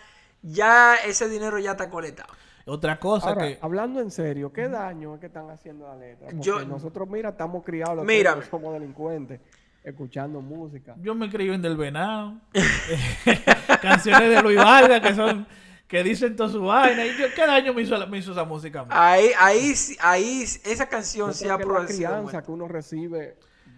[0.43, 2.33] ya ese dinero ya está coletado.
[2.67, 3.59] Otra cosa Ahora, que...
[3.63, 6.27] hablando en serio, ¿qué daño es que están haciendo la letra?
[6.31, 8.35] Porque Yo- nosotros, mira, estamos criados, los Mira.
[8.35, 9.41] que no somos delincuentes,
[9.85, 10.97] escuchando música.
[11.01, 12.41] Yo me crié en Del Venado.
[13.83, 15.47] Canciones de Luis Vargas que son...
[15.87, 17.05] Que dicen toda su vaina.
[17.05, 18.87] Y yo, ¿qué daño me hizo, me hizo esa música?
[18.89, 23.37] Ahí, ahí, ahí, esa canción creo ha que la crianza que uno recibe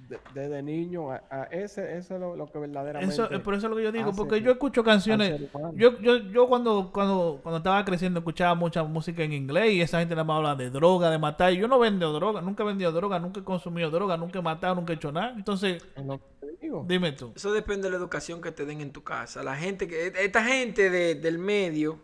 [0.09, 3.13] de- desde niño, a, a ese, eso es lo, lo que verdaderamente...
[3.13, 5.41] Eso, eh, por eso es lo que yo digo, hace porque que- yo escucho canciones.
[5.75, 9.99] Yo, yo, yo cuando, cuando, cuando estaba creciendo escuchaba mucha música en inglés y esa
[9.99, 11.53] gente nada más habla de droga, de matar.
[11.53, 14.43] Y yo no vendo droga, nunca he vendido droga, nunca he consumido droga, nunca he
[14.43, 15.33] matado, nunca he hecho nada.
[15.37, 16.85] Entonces, es lo que te digo.
[16.87, 17.33] dime tú.
[17.35, 19.43] Eso depende de la educación que te den en tu casa.
[19.43, 21.99] La gente que, esta gente de- del medio,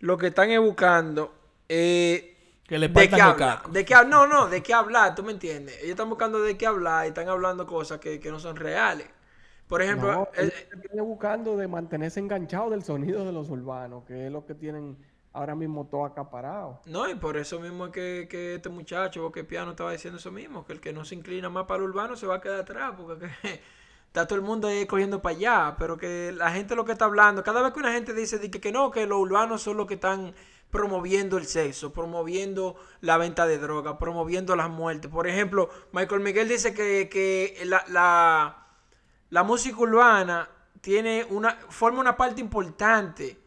[0.00, 1.34] lo que están es buscando
[1.68, 2.35] eh,
[2.66, 3.36] Que le de qué el hablar.
[3.36, 3.70] caco.
[3.70, 5.76] De qué, no, no, de qué hablar, tú me entiendes.
[5.78, 9.08] Ellos están buscando de qué hablar y están hablando cosas que, que no son reales.
[9.68, 14.26] Por ejemplo, No, eh, vienen buscando de mantenerse enganchados del sonido de los urbanos, que
[14.26, 14.96] es lo que tienen
[15.32, 16.80] ahora mismo todo acaparado.
[16.84, 20.30] No, y por eso mismo es que, que este muchacho, Boque Piano, estaba diciendo eso
[20.30, 22.60] mismo, que el que no se inclina más para el urbano se va a quedar
[22.60, 23.60] atrás, porque que-
[24.06, 27.06] está todo el mundo ahí cogiendo para allá, pero que la gente lo que está
[27.06, 29.86] hablando, cada vez que una gente dice que, que no, que los urbanos son los
[29.88, 30.32] que están
[30.76, 35.10] promoviendo el sexo, promoviendo la venta de droga, promoviendo las muertes.
[35.10, 38.66] Por ejemplo, Michael Miguel dice que, que la, la,
[39.30, 40.50] la música urbana
[40.82, 43.38] tiene una, forma una parte importante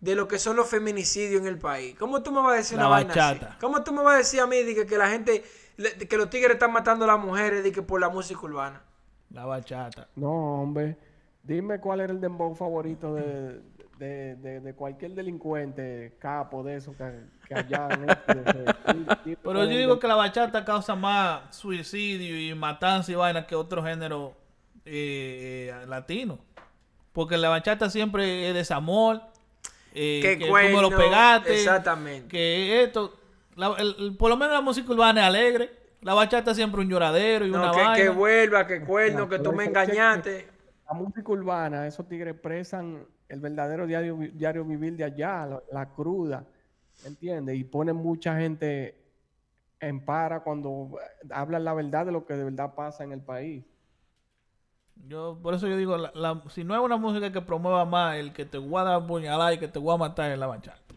[0.00, 1.94] de lo que son los feminicidios en el país.
[1.98, 3.18] ¿Cómo tú me vas a decir La una vaina así?
[3.20, 3.58] bachata.
[3.60, 5.44] ¿Cómo tú me vas a decir a mí de que, que la gente,
[5.76, 8.82] de que los tigres están matando a las mujeres de que por la música urbana?
[9.28, 10.08] La bachata.
[10.16, 10.96] No, hombre.
[11.42, 13.60] Dime cuál era el dembow favorito de,
[14.00, 19.76] de, de- de cualquier delincuente, capo de eso que, que allá en este, Pero yo
[19.76, 24.34] digo que la bachata causa más suicidio y matanza y vaina que otro género
[24.86, 26.38] eh, eh, latino.
[27.12, 29.20] Porque la bachata siempre es desamor.
[29.94, 31.54] Eh, Que que tú me lo cuerno, pegaste.
[31.54, 32.28] exactamente.
[32.28, 33.16] Que esto.
[33.56, 35.70] la- el- el- por lo menos la música urbana es alegre.
[36.00, 37.94] La bachata siempre un lloradero y No, una que, vaina.
[37.96, 40.48] que vuelva, que cuerno, que tú me engañaste.
[40.88, 46.44] La música urbana, esos tigres expresan el verdadero diario, diario vivir de allá, la, cruda,
[47.04, 47.56] ¿entiendes?
[47.56, 48.96] Y ponen mucha gente
[49.80, 53.20] en para cuando eh, hablan la verdad de lo que de verdad pasa en el
[53.20, 53.64] país.
[55.08, 58.32] Yo, por eso yo digo, la- si no es una música que promueva más el
[58.32, 60.89] que te voy a dar puñalada y que te voy a matar en la bachata.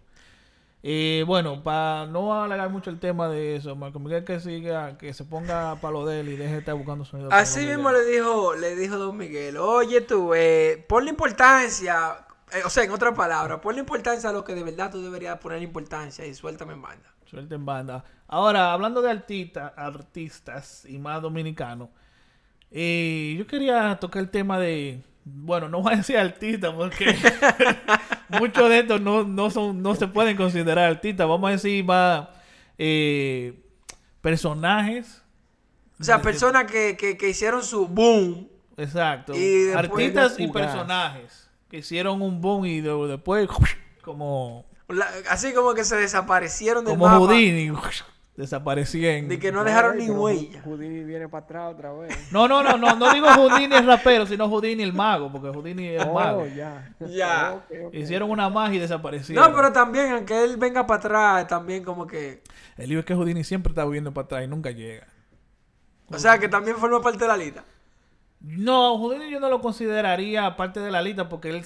[0.86, 5.14] Eh, bueno, para no alargar mucho el tema de eso, Marco Miguel que siga, que
[5.14, 7.32] se ponga para lo de él y deje de estar buscando sonido.
[7.32, 8.06] Así mismo Miguel.
[8.06, 12.92] le dijo, le dijo Don Miguel, oye tú, eh, ponle importancia, eh, o sea, en
[12.92, 16.74] otras palabras, ponle importancia a lo que de verdad tú deberías poner importancia y suéltame
[16.74, 17.14] en banda.
[17.28, 18.04] Suelta en banda.
[18.28, 21.88] Ahora, hablando de artistas, artistas y más dominicanos,
[22.72, 27.16] eh, yo quería tocar el tema de, bueno, no voy a decir artista porque
[28.30, 31.28] muchos de estos no, no son, no se pueden considerar artistas.
[31.28, 32.28] Vamos a decir más
[32.78, 33.60] eh,
[34.22, 35.22] personajes.
[36.00, 38.48] O sea, personas que, que, que hicieron su boom.
[38.78, 39.34] Exacto.
[39.36, 43.48] Y Artistas y personajes que hicieron un boom y de- después
[44.02, 47.18] como, la- así como que se desaparecieron del como mapa.
[47.20, 47.72] Houdini
[48.36, 49.28] desaparecían.
[49.28, 50.62] De que no dejaron ni huella.
[50.64, 52.16] Houdini viene para atrás otra vez.
[52.32, 55.88] No, no, no, no, no digo Houdini el rapero, sino Houdini el mago, porque Houdini
[55.90, 56.46] es Oh, mago.
[56.48, 56.94] ya.
[57.00, 57.64] Ya.
[57.92, 59.50] Hicieron una magia y desaparecieron.
[59.50, 62.42] No, pero también, aunque él venga para atrás, también como que...
[62.78, 65.08] El lío es que Houdini siempre está viendo para atrás y nunca llega.
[66.08, 67.64] O sea, que también forma parte de la lista.
[68.42, 71.64] No, Houdini yo no lo consideraría parte de la lista porque él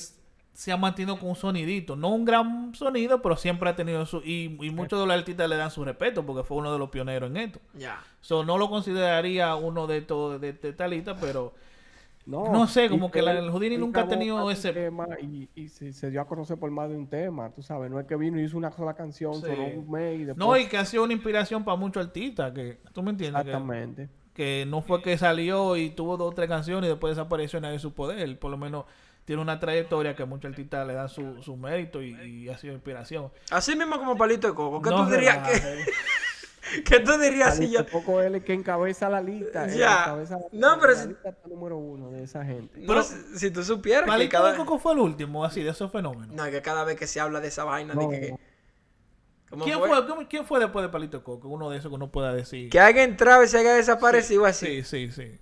[0.58, 1.96] se ha mantenido con un sonidito.
[1.96, 4.24] No un gran sonido, pero siempre ha tenido su...
[4.26, 6.90] Y, y muchos de los artistas le dan su respeto porque fue uno de los
[6.90, 7.60] pioneros en esto.
[7.76, 8.00] Ya.
[8.22, 11.54] So, no lo consideraría uno de estos de, de esta lista, pero...
[12.26, 15.70] No, No sé, como que la- el Houdini nunca ha tenido ese- tema y, y
[15.70, 18.16] se, se dio a conocer por más de un tema, tú sabes, no es que
[18.16, 19.42] vino y hizo una sola canción, Sí.
[19.42, 20.38] sonó un mes y después...
[20.38, 23.46] No, y que ha sido una inspiración para muchos artistas, que tú me entiendes.
[23.46, 24.10] Exactamente.
[24.34, 27.62] que no fue que salió y tuvo dos o tres canciones y después desapareció y
[27.62, 28.38] nadie supo de él.
[28.38, 28.86] Por lo menos
[29.28, 32.74] tiene una trayectoria que muchos artistas le dan su, su mérito y, y ha sido
[32.74, 33.30] inspiración.
[33.52, 34.82] Así mismo como Palito de Coco.
[34.82, 35.90] ¿Qué No tú dirías que, relajes.
[36.86, 37.84] ¿qué tú dirías si yo...
[37.84, 39.68] Tampoco él es que encabeza la lista.
[39.68, 40.04] Ya.
[40.04, 42.80] encabeza No, pero la si- lista está número uno de esa gente.
[42.80, 44.52] No, Pero- si, si tú supieras que Palito cada...
[44.54, 46.34] de Coco fue el último, así, de esos fenómenos.
[46.34, 48.10] No, que cada vez que se habla de esa vaina, de No.
[48.10, 48.20] que...
[48.22, 48.36] que-
[49.50, 49.90] ¿Cómo ¿Quién fue?
[50.06, 50.28] fue?
[50.28, 51.48] ¿Quién fue después de Palito de Coco?
[51.50, 52.70] Uno de esos que uno pueda decir.
[52.70, 54.84] Que haya entrado y se haya desaparecido así.
[54.84, 55.40] Sí, sí, sí.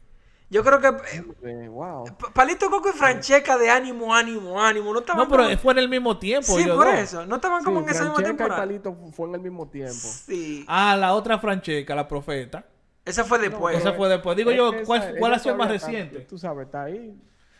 [0.56, 2.06] Yo creo que eh, Eh, wow.
[2.06, 4.94] P- Palito Coco y Francheca de ánimo, ánimo, ánimo.
[4.94, 6.56] No estaban No, pero como- fue en el mismo tiempo.
[6.58, 6.94] Sí, por dos.
[6.96, 7.26] eso.
[7.26, 8.62] No estaban como Sí, en esa misma Francesca y temporada.
[8.62, 9.94] Palito fu- fue en el mismo tiempo.
[9.94, 10.64] Sí.
[10.68, 12.64] Ah, la otra Francheca, la profeta.
[13.04, 13.78] Esa fue después.
[13.78, 14.38] esa fue después.
[14.38, 16.20] Digo Es yo, ¿cuál, esa- cuál ha sido más está- reciente?
[16.22, 17.14] Tú sabes, está ahí.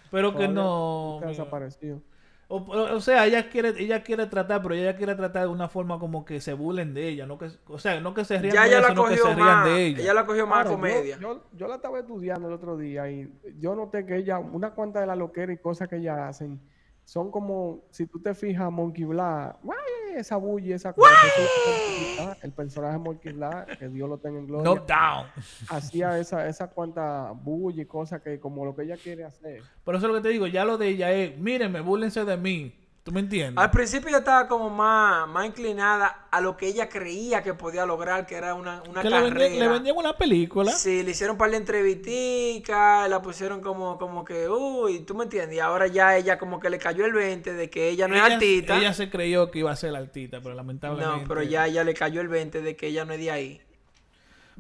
[0.10, 1.14] Pero que no.
[1.16, 2.02] nunca ha desaparecido.
[2.48, 5.68] O, o- o sea, ella quiere, ella quiere tratar, pero ella quiere tratar de una
[5.68, 8.54] forma como que se burlen de ella, no que, o sea, no que se rían
[8.54, 9.66] Ya de ella ella, la que cogió se rían más.
[9.66, 10.00] de ella.
[10.02, 11.18] Ella la cogió más Claro, yo- comedia.
[11.20, 15.02] Yo, yo la estaba estudiando el otro día y yo noté que ella, una cuanta
[15.02, 16.60] de las loqueras y cosas que ella hacen,
[17.06, 19.78] son como, si tú te fijas, Monkey ¡guay!
[20.16, 21.10] esa bulla, esa cosa.
[21.28, 25.28] eso el personaje Monkey Black, que Dios lo tenga en gloria, No down.
[25.70, 29.62] hacía esa, esa cuanta bulla y cosas que como lo que ella quiere hacer.
[29.84, 32.38] Pero eso es lo que te digo, ya lo de ella es, mírenme, búrlense de
[32.38, 32.74] mí.
[33.06, 33.64] ¿Tú me entiendes?
[33.64, 37.86] Al principio ella estaba como más, más inclinada a lo que ella creía que podía
[37.86, 39.40] lograr, que era una, una que le, carrera.
[39.42, 40.72] vendían, le vendían una película.
[40.72, 45.26] Sí, le hicieron un par de entrevisticas, la pusieron como, como que, uy, tú me
[45.26, 48.16] entiendes, y ahora ya ella como que le cayó el 20 de que ella no
[48.16, 48.76] es artista.
[48.76, 51.22] ella se creyó que iba a ser artista, pero lamentablemente.
[51.22, 53.62] no, pero ya ella le cayó el 20 de que ella no es de ahí.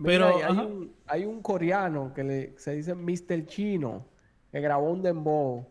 [0.04, 3.48] Pero, hay, un, hay un coreano que le, se dice Mr.
[3.48, 4.06] Chino,
[4.52, 5.66] que grabó un dembow.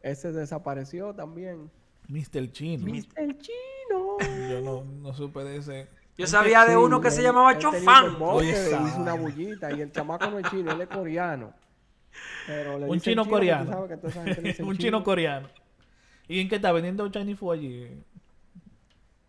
[0.00, 1.70] Ese desapareció también.
[2.08, 2.50] Mr.
[2.50, 2.84] Chino.
[2.86, 3.38] Mr.
[3.38, 4.16] Chino.
[4.50, 5.88] Yo no, no supe de ese.
[6.16, 8.16] Yo sabía de uno que se llamaba él un Chofán.
[8.20, 11.52] Oye, hizo una bullita y el chamaco no es chino, él es coreano.
[12.44, 13.86] Pero le Un chino tú coreano.
[14.58, 15.48] un chino coreano.
[16.26, 18.02] ¿Y en qué está vendiendo Chinese food allí?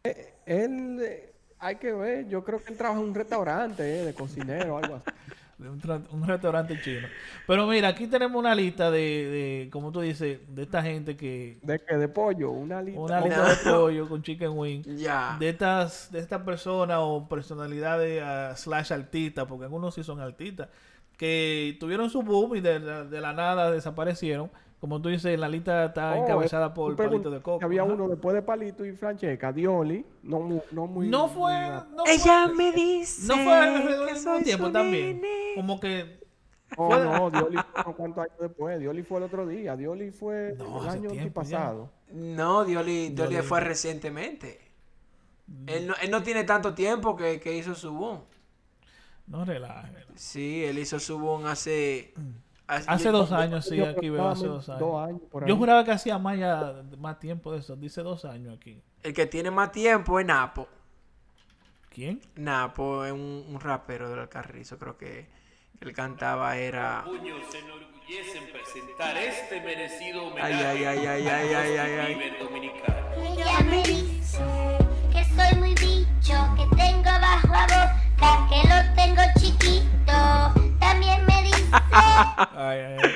[0.03, 4.13] Él, eh, hay que ver, yo creo que él trabaja en un restaurante eh, de
[4.13, 5.05] cocinero o algo así.
[5.59, 7.05] De un, restaurante chino.
[7.45, 11.57] Pero mira, aquí tenemos una lista de, de, como tú dices, de esta gente que...
[11.61, 11.97] ¿De qué?
[11.97, 13.01] De pollo, una lista.
[13.01, 14.83] Una lista de pollo con chicken wing.
[14.95, 15.35] Ya.
[15.37, 20.69] De estas, de estas personas o personalidades ah, slash artistas, porque algunos sí son artistas,
[21.19, 24.49] que tuvieron su boom y de, la- de la nada desaparecieron.
[24.79, 27.60] Como tú dices, la lista está Oh, encabezada por Palito de Coco.
[27.65, 27.91] Había Ajá.
[27.91, 31.10] uno después de Palito y Francesca, Dioli, no, no muy...
[31.10, 34.71] No fue, na- no fue, Ella me dice no fue alrededor que del mismo tiempo
[34.71, 35.15] también.
[35.21, 35.51] nene.
[35.55, 36.19] Como que
[36.77, 38.79] Oh, fue- no, Dioli fue unos cuantos años después.
[38.79, 39.75] Dioli fue el otro día.
[39.75, 41.58] Dioli fue No, el año tiempo ya.
[41.58, 41.91] pasado.
[42.13, 43.45] No, Dioli, Dioli Dioli.
[43.45, 44.62] fue recientemente.
[45.47, 45.67] Mm.
[45.67, 48.21] Él no, él no tiene tanto tiempo que, que hizo su boom.
[49.29, 49.91] No relaje.
[50.15, 52.13] Sí, él hizo su boom hace...
[52.67, 54.79] Hace dos años, sí, Yo aquí veo hace dos años.
[54.79, 57.75] dos años por Yo juraba que hacía más ya, más tiempo de eso.
[57.75, 58.79] Dice dos años aquí.
[59.01, 60.67] El que tiene más tiempo es Napo.
[61.89, 62.21] ¿Quién?
[62.35, 65.27] Napo es un, un rapero del Alcarrizo, creo que,
[65.81, 67.03] él cantaba era...
[67.49, 72.37] Se enorgullece en presentar este merecido Ay, homenaje ay, ay, ay, ay, ay, ay, ay.
[72.39, 73.13] dominicano.
[73.17, 74.43] Ella me dice
[75.11, 77.98] que soy muy bicho, que tengo bajo la boca,
[78.49, 80.13] que lo tengo chiquito.
[80.79, 83.12] También me dice Ay, ay, ay.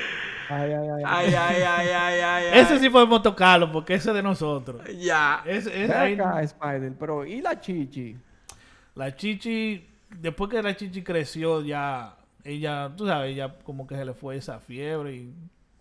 [0.50, 1.02] Ay, ay, ay.
[1.06, 2.60] Ay, ay, ay, ay, ay, ay.
[2.60, 4.82] Ese sí podemos tocarlo porque ese es de nosotros.
[4.98, 5.42] Ya.
[5.44, 8.16] Es, es- Ven ahí- acá, Spider, pero ¿y la chichi?
[8.94, 9.84] la chichi,
[10.20, 12.14] después que la chichi creció, ya,
[12.44, 15.34] ella, tú sabes, ella como que se le fue esa fiebre y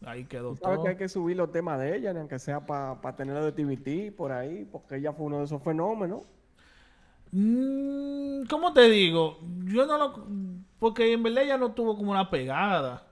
[0.03, 0.83] ahí quedó ¿Sabes todo.
[0.83, 4.11] que hay que subir los temas de ella, ni aunque sea para tenerlo de TVT
[4.17, 4.67] por ahí?
[4.71, 6.23] Porque ella fue uno de esos fenómenos.
[7.35, 9.39] Mm, ¿Cómo te digo?
[9.65, 10.27] Yo no lo...
[10.79, 13.07] Porque en verdad ella no tuvo como una pegada.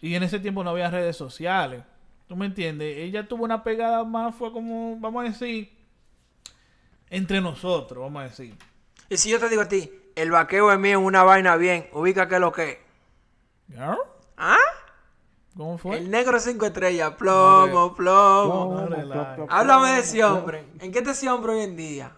[0.00, 1.82] Y en ese tiempo no había redes sociales.
[2.28, 2.96] ¿Tú me entiendes?
[2.98, 5.72] Ella tuvo una pegada más, fue como, vamos a decir,
[7.10, 8.56] entre nosotros, vamos a decir.
[9.08, 12.28] Y si yo te digo a ti, el vaqueo es mío, una vaina bien, ubica
[12.28, 12.80] que lo que.
[13.68, 13.96] ¿Ya?
[14.36, 14.58] ¿Ah?
[15.56, 15.98] ¿Cómo fue?
[15.98, 18.86] El negro cinco estrellas, plomo, plomo.
[18.86, 20.64] Plomo, plop, Háblame de plomo, ese hombre.
[20.80, 22.12] ¿En qué está ese hombre hoy en día?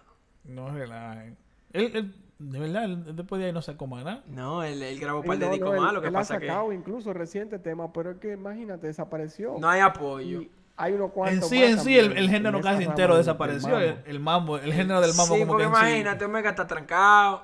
[0.49, 1.37] No relajen.
[1.73, 4.23] Él, él- de verdad, él, él después de ahí no sacó más nada.
[4.27, 6.15] No, él, él grabó un Sí, par de no, discos no, más, lo que él
[6.15, 9.57] ha pasa que sacado incluso reciente tema, pero es que imagínate, desapareció.
[9.59, 10.43] no hay apoyo.
[10.43, 13.17] Y hay unos En cuantos sí, más en sí, el, el género en casi entero
[13.17, 13.79] desapareció.
[13.79, 14.07] El, mambo.
[14.07, 16.67] el mambo, el género del mambo sí, como porque que en sí- imagínate, Omega está
[16.69, 17.43] trancado,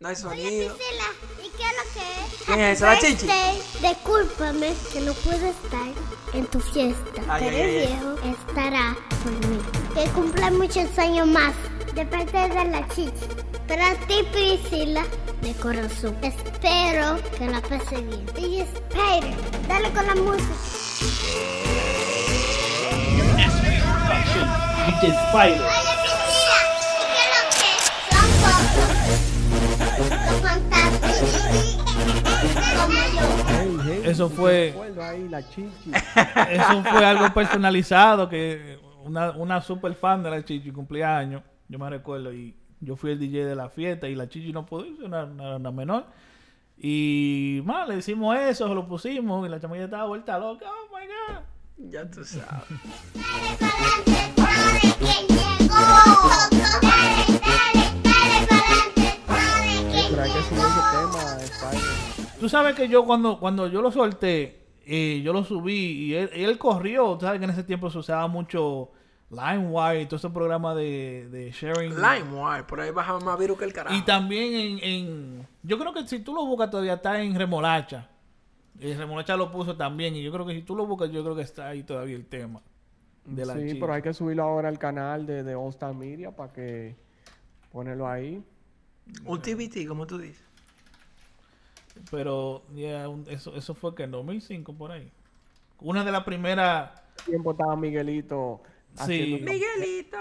[0.00, 0.74] no hay sonido.
[0.74, 1.04] Priscila,
[1.38, 2.44] ¿y qué es lo que es?
[2.46, 3.26] ¿Quién es esa, la chichi?
[3.86, 5.88] Discúlpame que no puedo estar
[6.32, 7.86] en tu fiesta, Ay, pero ay, el ay.
[7.86, 9.62] viejo estará conmigo.
[9.94, 11.52] Que cumpla muchos años más
[11.94, 13.26] de parte de la chichi.
[13.68, 15.02] Para ti, Priscila,
[15.42, 16.16] de corazón.
[16.22, 18.24] Espero que la pase bien.
[18.36, 19.34] Y Spider,
[19.68, 20.54] dale con la música.
[24.86, 25.10] Oye,
[26.02, 26.58] Priscila,
[27.00, 27.82] ¿y qué es lo que es?
[28.10, 28.90] Son fotos.
[30.28, 31.46] Son fantásticos.
[32.80, 33.24] Como yo.
[33.48, 35.90] Hey, hey, Eso fue- recuerdo ahí la chichi.
[36.50, 41.78] Eso fue algo personalizado que una, una super fan de la Chichi cumplía años, yo
[41.78, 44.86] me recuerdo, y yo fui el DJ de la fiesta y la Chichi no pudo
[44.86, 46.06] ir, una, una, una menor.
[46.76, 50.66] Y más, le hicimos eso, se lo pusimos y la chamilla estaba vuelta loca.
[50.68, 51.90] Oh my god.
[51.90, 52.64] Ya tú sabes.
[62.40, 66.30] Tú sabes que yo cuando, cuando yo lo solté, eh, yo lo subí y él,
[66.34, 67.16] él corrió.
[67.16, 68.90] Tú sabes que en ese tiempo se usaba mucho
[69.30, 71.94] LimeWire y todos esos programas de, de sharing.
[71.94, 73.96] LimeWire, por ahí baja más virus que el carajo.
[73.96, 78.08] Y también en, en- Yo creo que si tú lo buscas todavía está en Remolacha.
[78.78, 80.14] Y Remolacha lo puso también.
[80.16, 82.26] Y yo creo que si tú lo buscas, yo creo que está ahí todavía el
[82.26, 82.60] tema.
[83.24, 83.78] De la sí, chica.
[83.80, 86.94] pero hay que subirlo ahora al canal de, de All Star Media para que
[87.72, 88.44] ponerlo ahí.
[89.24, 90.44] Un TBT, como tú dices.
[92.10, 95.10] Pero ya, eso, eso fue que en 2005 por ahí.
[95.80, 96.90] Una de las primeras.
[97.24, 98.62] tiempo estaba Miguelito
[98.94, 99.40] Sí.
[99.42, 100.18] Miguelito.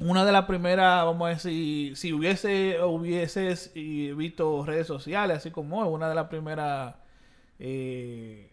[0.00, 5.50] Una de las primeras, vamos a decir, si hubiese hubieses y visto redes sociales, así
[5.50, 6.96] como hoy, una de las primeras
[7.60, 8.50] eh,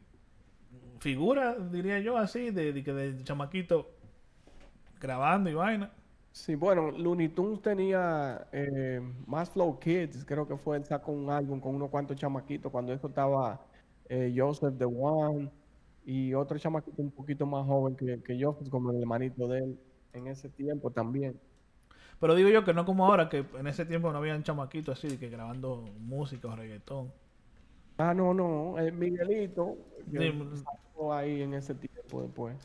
[1.00, 3.90] figuras, diría yo, así, de, de, que de chamaquito
[5.00, 5.92] grabando y vaina.
[6.32, 11.30] Sí, bueno, Looney Tunes tenía eh, más Flow Kids, creo que fue, él sacó un
[11.30, 13.60] álbum con unos cuantos chamaquitos, cuando eso estaba
[14.08, 15.52] eh, Joseph The One
[16.06, 19.60] y otro chamaquito un poquito más joven que, que yo, pues, como el hermanito de
[19.60, 19.80] él
[20.14, 21.40] en ese tiempo también.
[22.20, 25.18] Pero digo yo que no como ahora, que en ese tiempo no habían chamaquitos así,
[25.18, 27.12] que grabando música o reggaetón.
[27.98, 29.78] Ah, no, no, el Miguelito
[30.12, 32.56] Sí, sacó ahí en ese tiempo después.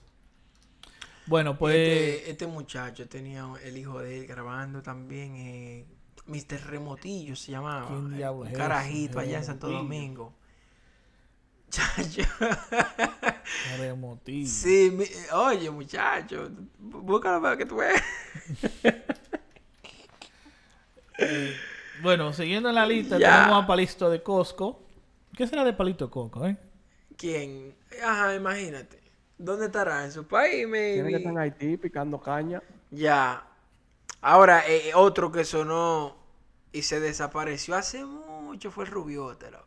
[1.26, 1.74] Bueno, pues...
[1.74, 5.36] Este, este muchacho tenía el hijo de él grabando también.
[5.36, 5.86] Eh,
[6.26, 6.66] Mr.
[6.66, 7.88] Remotillo se llamaba.
[7.88, 9.68] ¿Quién eh, diablo es carajito allá en Santo.
[9.68, 10.34] Domingo.
[11.70, 12.22] Chacho.
[13.78, 14.48] Remotillo.
[14.48, 16.48] Sí, mi- oye, muchacho,
[16.80, 18.02] bú- búscalo para que tú veas.
[22.02, 23.42] Bueno, siguiendo en la lista, Ya.
[23.44, 24.82] tenemos a Palito de Costco.
[25.34, 26.56] ¿Qué será de Palito Coco, eh?
[27.16, 27.74] ¿Quién?
[28.04, 29.00] Ajá, imagínate.
[29.38, 30.04] ¿Dónde estará?
[30.04, 32.62] ¿En su país, Tiene que estar en Haití picando caña.
[32.90, 33.46] Ya.
[34.20, 36.16] Ahora, eh, otro que sonó
[36.72, 39.65] y se desapareció hace mucho fue el Rubiote, loco.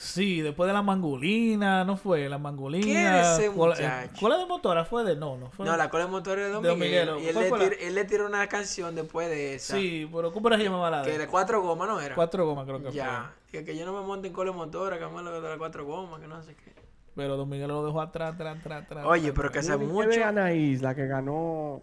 [0.00, 2.28] Sí, después de la mangolina, ¿no fue?
[2.28, 2.84] La mangolina.
[2.84, 4.06] ¿Quién es ese cola- muchacho?
[4.14, 5.36] eh, ¿Cola de motora fue de no?
[5.36, 5.66] No fue.
[5.66, 7.08] No, la cola de motor de Don De Don Miguel.
[7.20, 9.76] Y él ¿Cuál le, fue la- tir- él le tiró una canción después de esa.
[9.76, 11.10] Sí, pero ¿cómo se llamaba la de?
[11.10, 12.14] Que de cuatro gomas, ¿no era?
[12.14, 13.32] Cuatro gomas creo que Ya.
[13.50, 15.58] Que, que yo no me monte en cola de motora, que amo lo de las
[15.58, 16.70] cuatro gomas, que no sé qué.
[16.70, 16.82] fue.
[17.16, 19.04] Pero Don Miguel lo dejó atrás, atrás, atrás, atrás.
[19.04, 20.08] Oye, pero que hace mucho.
[20.10, 21.82] de Anaís, la que ganó.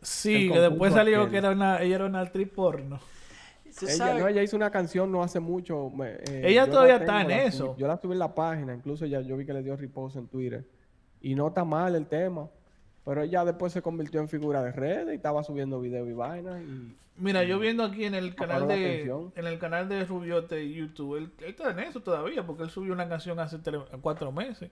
[0.00, 1.30] Sí, que después salió aquel.
[1.32, 2.98] que era una, ella era una actriz porno.
[3.82, 5.90] Ella, sabes- no, ella hizo una canción no hace mucho.
[5.90, 7.76] me- eh, Ella todavía está en subí- eso.
[7.76, 10.28] yo la subí en la página, incluso ya yo vi que le dio repost en
[10.28, 10.64] Twitter.
[11.20, 12.48] Y no está mal el tema.
[13.04, 16.62] Pero ella después se convirtió en figura de redes y estaba subiendo videos y vainas.
[16.62, 19.02] Y Mira, yo viendo aquí en el canal de
[19.36, 22.70] en el canal de Rubiote de YouTube, él, él está en eso todavía, porque él
[22.70, 24.70] subió una canción hace tres- cuatro meses.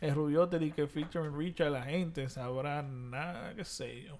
[0.00, 4.18] El Rubiote dice que featuring Rich a la gente, sabrá nada, qué sé yo.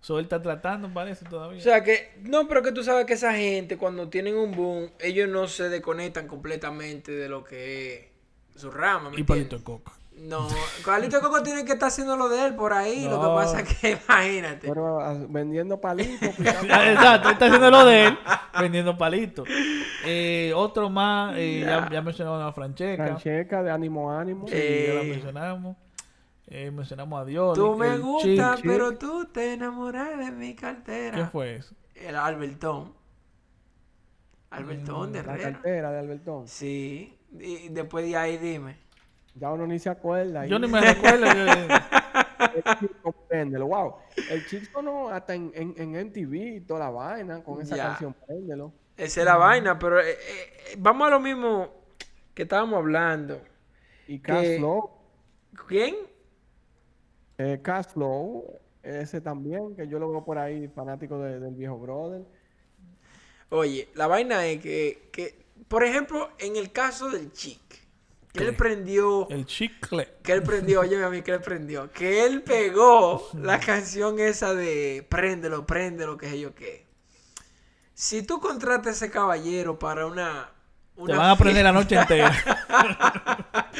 [0.00, 1.58] So, él está tratando, parece, todavía.
[1.58, 4.90] O sea que, no, pero que tú sabes que esa gente, cuando tienen un boom,
[4.98, 8.10] ellos no se desconectan completamente de lo que
[8.54, 9.10] es su rama.
[9.10, 9.26] ¿me y entiendes?
[9.26, 9.92] Palito de Coco.
[10.20, 10.48] No,
[10.84, 13.08] Carlito Coco tiene que estar haciendo lo de él por ahí.
[13.08, 14.68] Lo que pasa es que, imagínate.
[14.68, 16.28] pero ah, vendiendo palitos.
[16.38, 18.18] Exacto, él está haciendo lo de él,
[18.58, 19.48] vendiendo palitos.
[20.04, 23.02] Eh, otro más, eh, ya, ya mencionamos a Francheca.
[23.04, 24.46] Francheca de ánimo ánimo.
[24.46, 25.04] Sí, ya la Eh.
[25.10, 25.76] mencionamos.
[26.50, 27.56] Eh, mencionamos a Dios.
[27.56, 28.66] tú me el gusta, Chic.
[28.66, 31.14] pero tú te enamoras de mi cartera.
[31.16, 31.74] ¿Quién fue eso?
[31.94, 32.92] El Albertón.
[34.50, 35.52] Albertón de La Herrera.
[35.52, 36.48] cartera de Albertón.
[36.48, 37.16] Sí.
[37.38, 38.76] Y después de ahí dime.
[39.36, 40.44] Ya uno ni se acuerda.
[40.46, 41.26] Yo y- ni me recuerdo.
[41.26, 41.30] yo-
[42.56, 43.94] el chico, préndelo, wow.
[44.28, 47.84] El chico no, hasta en, en, en MTV y toda la vaina con esa Ya.
[47.90, 48.72] canción, préndelo.
[48.96, 51.68] Esa es la vaina, pero eh, eh, vamos a lo mismo
[52.34, 53.40] que estábamos hablando.
[54.08, 54.90] Y Cash Que- Flow,
[55.68, 55.94] ¿Quién?
[57.42, 61.78] Eh, Cash Flow, ese también, que yo lo veo por ahí, fanático de- del viejo
[61.78, 62.22] brother.
[63.48, 67.60] Oye, la vaina es que, que, por ejemplo, en el caso del chic,
[68.32, 70.06] que él prendió, el chicle.
[70.22, 74.54] que él prendió, oye a mí que él prendió, que él pegó la canción esa
[74.54, 76.86] de préndelo, préndelo, que sé yo qué.
[77.94, 80.52] Si tú contratas a ese caballero para una...
[80.94, 82.32] Te una van a prender la noche entera.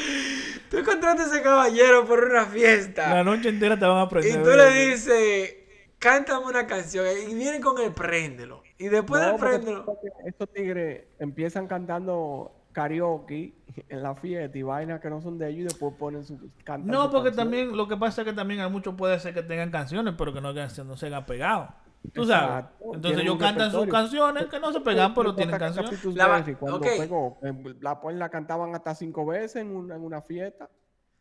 [0.71, 3.13] Tú contratas a ese caballero por una fiesta.
[3.13, 4.41] La noche entera te van a Y prender.
[4.43, 5.55] tú le dices,
[5.99, 7.05] cántame una canción.
[7.29, 8.63] Y vienen con el préndelo.
[8.77, 9.97] Y después No, del préndelo.
[10.25, 13.53] estos tigres empiezan cantando karaoke
[13.89, 16.87] en la fiesta y vainas que no son de ellos y después ponen su cantan
[16.87, 17.35] No, porque canción.
[17.47, 20.33] también lo que pasa es que también hay muchos puede ser que tengan canciones, pero
[20.33, 21.67] que no, que no se hayan pegado.
[22.13, 22.65] Tú sabes.
[22.65, 22.85] Exacto.
[22.95, 26.03] Entonces ellos cantan sus canciones que no se pegan, pero tienen canciones.
[26.15, 26.85] La va- cuando ok.
[26.97, 30.69] pegó, eh, la, la cantaban hasta cinco veces en una, en una fiesta.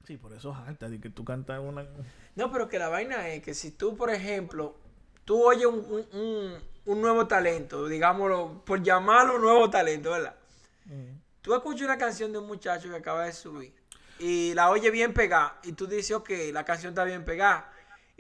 [0.05, 1.87] Sí, por eso es alta, de que tú cantas una.
[2.35, 4.74] No, pero que la vaina es que si tú, por ejemplo,
[5.26, 6.55] tú oyes un, un- un-
[6.87, 10.35] un nuevo talento, digámoslo, por llamarlo un nuevo talento, ¿verdad?
[11.43, 13.72] Tú escuchas una canción de un muchacho que acaba de subir
[14.18, 17.70] y la oyes bien pegada y tú dices, ok, la canción está bien pegada.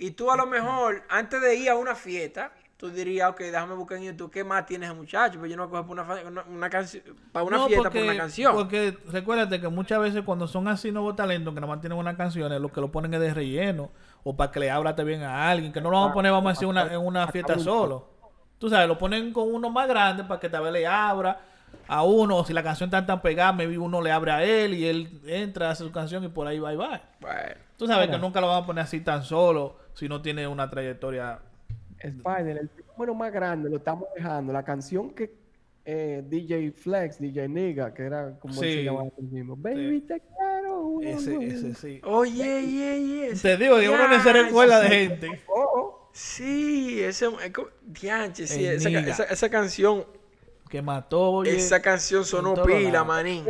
[0.00, 3.74] Y tú a lo mejor, antes de ir a una fiesta, tú dirías, ok, déjame
[3.74, 6.22] buscar en YouTube qué más tiene ese muchacho, pero yo no voy a coger para
[6.22, 8.54] una, una, una canción, para una No, fiesta por una canción.
[8.54, 12.16] Porque recuérdate que muchas veces cuando son así nuevos talentos que nada más tienen una
[12.16, 13.90] canción, lo que lo ponen es de relleno
[14.24, 16.48] o para que le háblate bien a alguien, que no lo vamos a poner, vamos
[16.48, 18.08] a decir, una, en una fiesta solo.
[18.58, 21.38] Tú sabes, lo ponen con uno más grande para que tal vez le abra
[21.88, 24.74] a uno, o si la canción está tan pegada, maybe uno le abre a él
[24.74, 27.02] y él entra, hace su canción y por ahí va y va.
[27.20, 30.46] Bueno, Tú sabes que nunca lo van a poner así tan solo si no tiene
[30.46, 31.38] una trayectoria.
[31.98, 34.52] Spider, el fenómeno más grande lo estamos dejando.
[34.52, 35.34] La canción que
[35.84, 39.56] eh, DJ Flex, DJ Nigga, que era como él se llamaba el mismo.
[39.56, 41.00] Baby, te quiero.
[41.02, 42.00] Ese, ese sí.
[42.04, 45.42] Oye, ye, ye, Te digo que uno no se recuerda de gente.
[45.48, 50.04] oh, Sí, ese, es como- dianche, sí, esa, esa canción,
[50.70, 51.56] Que mató, oye.
[51.56, 53.44] esa canción sonó pila, manín.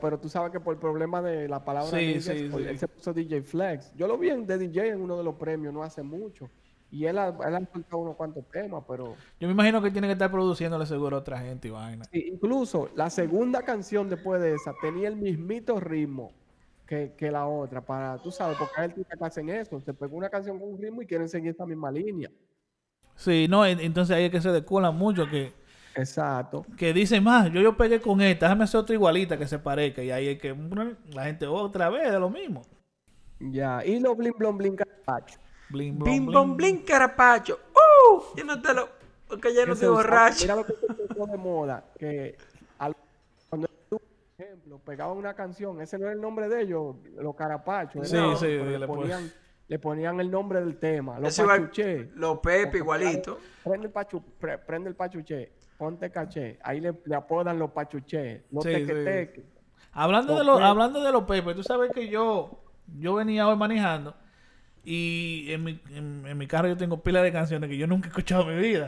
[0.00, 2.50] pero tú sabes que por el problema de la palabra Sí, sí, sí.
[2.68, 3.92] él se puso DJ Flex.
[3.96, 6.50] Yo lo vi en, de DJ en uno de los premios no hace mucho.
[6.90, 10.06] Y él ha, él ha soltado unos cuantos temas, pero Yo me imagino que tiene
[10.08, 12.04] que estar produciéndole seguro a otra gente y vaina.
[12.12, 16.32] Sí, incluso la segunda canción después de esa tenía el mismito ritmo
[16.86, 20.16] que, que la otra, para, tú sabes, porque hay artistas que hacen eso, se pegó
[20.16, 22.30] una canción con un ritmo y quieren seguir esa misma línea.
[23.16, 25.52] Sí, no, en- entonces ahí es que se desculan mucho, que,
[25.98, 26.64] Exacto.
[26.76, 30.02] que dicen más, yo yo pegué con esta, déjame hacer otra igualita que se parezca.
[30.02, 30.54] Y ahí es que
[31.12, 32.62] la gente otra vez de lo mismo.
[33.40, 35.38] Ya, y los blin blon blin Carpacho.
[35.70, 36.34] Bling, blong, Bim, bling.
[36.34, 37.58] bom, blin, carapacho.
[37.74, 38.22] ¡Uh!
[38.36, 38.88] Yo no te lo.
[39.28, 40.42] Porque ya no usaba- borracho.
[40.44, 42.36] Mira lo que se puso de moda, que
[42.78, 42.96] al-
[43.50, 47.34] cuando tú, por ejemplo, pegaban una canción, ese no era el nombre de ellos, los
[47.36, 49.30] carapachos, Sí, sí, que le, le pon- ponían,
[49.68, 52.08] le ponían el nombre del tema, los Eso pachuché.
[52.14, 53.38] Los Pepe igualito.
[53.62, 56.58] Prende el, pachu, pre- prende el pachuché, ponte caché.
[56.62, 59.42] Ahí le, le apodan los pachuché, los Sí, teque sí.
[59.92, 62.62] Hablando de Los hablando de los Pepe, tú sabes que yo,
[62.98, 64.14] yo venía hoy manejando
[64.84, 68.06] y en mi, en, en mi carro yo tengo pila de canciones que yo nunca
[68.08, 68.86] he escuchado en mi vida.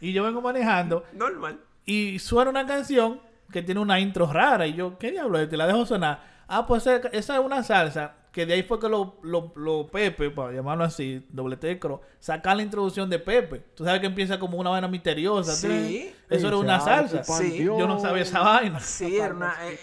[0.00, 1.60] Y yo vengo manejando Normal.
[1.86, 3.20] y suena una canción
[3.50, 5.48] que tiene una intro rara y yo, ¿qué diablo?
[5.48, 6.20] Te la dejo sonar.
[6.48, 10.28] Ah, pues esa es una salsa que de ahí fue que los lo, lo Pepe,
[10.30, 13.62] para llamarlo así, doble tecro, sacan la introducción de Pepe.
[13.76, 15.52] Tú sabes que empieza como una vaina misteriosa.
[15.54, 16.12] Sí.
[16.28, 17.22] Eso era una salsa.
[17.22, 17.58] su Sí.
[17.64, 18.80] Yo no sabía esa vaina.
[18.80, 19.54] Sí, era una.
[19.68, 19.78] eh,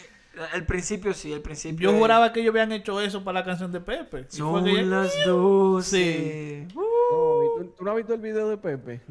[0.53, 1.89] el principio sí, el principio.
[1.89, 4.19] Yo es- juraba que ellos habían hecho eso para la canción de Pepe.
[4.33, 6.67] Y fue Son que- las 12.
[6.67, 6.75] Sí.
[6.77, 9.01] Uh, No, ¿y tú, tú no has visto el video de Pepe?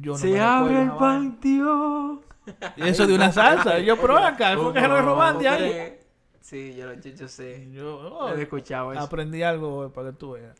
[0.00, 2.20] yo no se me abre el panteón.
[2.76, 3.78] Y Eso de una salsa.
[3.78, 5.98] Yo, pero acá, fue que se lo roban de ahí.
[6.46, 7.68] Sí, yo, yo, yo sé.
[7.72, 9.02] Yo Yo oh, he escuchado eso.
[9.02, 10.56] aprendí algo hoy para que tú veas.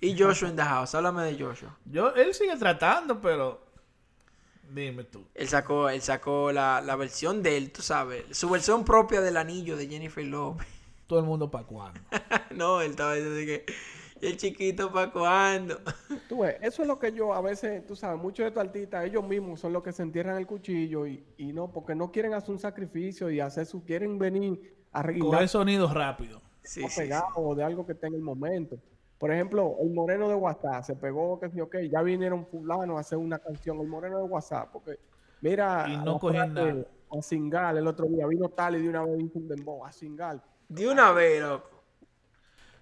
[0.00, 0.94] Y Joshua in the house.
[0.94, 1.76] Háblame de Joshua.
[1.84, 3.60] Yo, él sigue tratando, pero
[4.70, 5.26] dime tú.
[5.34, 8.24] Él sacó, él sacó la, la versión de él, tú sabes.
[8.30, 10.68] Su versión propia del anillo de Jennifer Lopez.
[11.08, 12.00] Todo el mundo para cuándo.
[12.54, 13.66] no, él estaba diciendo que.
[14.20, 15.80] ¿Y el chiquito para cuándo?
[16.28, 19.04] Tú ves, eso es lo que yo a veces, tú sabes, muchos de estos artistas,
[19.04, 22.32] ellos mismos son los que se entierran el cuchillo y, y no, porque no quieren
[22.32, 26.40] hacer un sacrificio y hacer su, quieren venir a Coger arreglar sonidos rápido.
[26.62, 27.00] Sí, sí, sí.
[27.02, 28.76] pegado o de algo que esté en el momento.
[29.18, 33.00] Por ejemplo, el Moreno de WhatsApp se pegó, que sí, ok, ya vinieron fulano a
[33.00, 34.98] hacer una canción, el Moreno de WhatsApp, porque
[35.40, 36.84] mira, Y no a- cogen a- nada.
[37.16, 39.92] A Singal el otro día, vino tal y de una vez hizo un dembow, a
[39.92, 40.42] Singal.
[40.68, 41.70] De una vez, loco.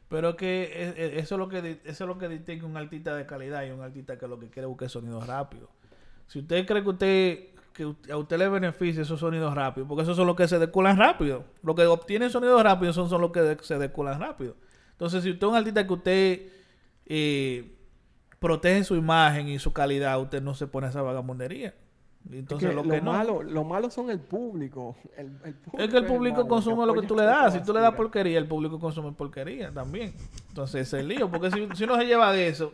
[0.08, 3.14] Pero que e- e- eso es lo que eso es lo que distingue un artista
[3.16, 5.68] de calidad y un artista que lo que quiere buscar es sonidos rápidos.
[6.26, 10.16] Si usted cree que usted que a usted le beneficia esos sonidos rápidos, porque esos
[10.16, 11.44] son los que se desculan rápido.
[11.62, 14.54] Los que obtienen sonidos rápidos son, son los que de- se desculan rápido.
[14.92, 16.42] Entonces, si usted es un artista que usted
[17.06, 17.76] eh,
[18.38, 21.74] protege su imagen y su calidad, usted no se pone a esa vagamundería.
[22.30, 23.12] Entonces, que lo lo, que no.
[23.12, 24.96] malo, lo malo son el público.
[25.16, 27.52] El, el Es que el público malo, consume lo que tú le das.
[27.52, 30.14] Si tú le das porquería, el público consume porquería también.
[30.48, 31.30] Entonces, ese es el lío.
[31.30, 32.72] Porque si, si uno se lleva de eso,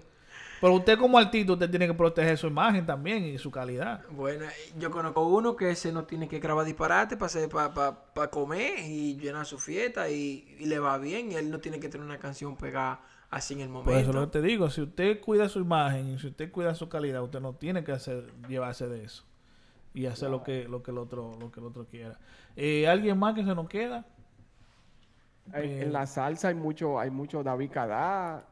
[0.61, 4.05] pero usted como artista, usted tiene que proteger su imagen también y su calidad.
[4.11, 4.45] Bueno,
[4.79, 9.17] yo conozco uno que ese no tiene que grabar disparate para pa, pa comer y
[9.17, 11.33] llenar su fiesta y, y le va bien.
[11.33, 13.01] Y él no tiene que tener una canción pegada
[13.31, 14.31] así en el Por eso es lo momento.
[14.31, 14.71] que te digo.
[14.71, 17.93] Si usted cuida su imagen y si usted cuida su calidad, usted no tiene que
[17.93, 19.25] hacer llevarse de eso.
[19.95, 22.19] Y hacer lo que lo que el otro lo que el otro quiera.
[22.57, 24.07] Eh, ¿Alguien más que se nos queda?
[25.55, 28.47] Eh, en la salsa hay mucho, hay mucho David Cadá,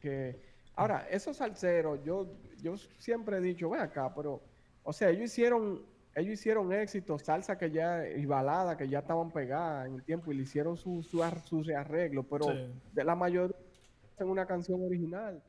[0.00, 0.38] que
[0.76, 2.26] ahora, esos salseros, yo,
[2.62, 4.42] yo siempre he dicho, ven acá, pero,
[4.82, 5.82] o sea, ellos hicieron,
[6.14, 10.30] ellos hicieron éxito, salsa que ya, y balada que ya estaban pegadas en el tiempo
[10.32, 12.72] y le hicieron su, su, ar- su rearreglo, pero Sí.
[12.92, 13.56] de la mayoría
[14.14, 15.42] hacen una canción original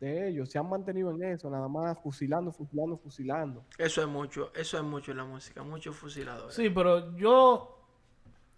[0.00, 3.64] de ellos, se han mantenido en eso, nada más fusilando, fusilando, fusilando.
[3.78, 6.54] Eso es mucho, eso es mucho en la música, muchos fusiladores.
[6.54, 7.84] Sí, pero yo,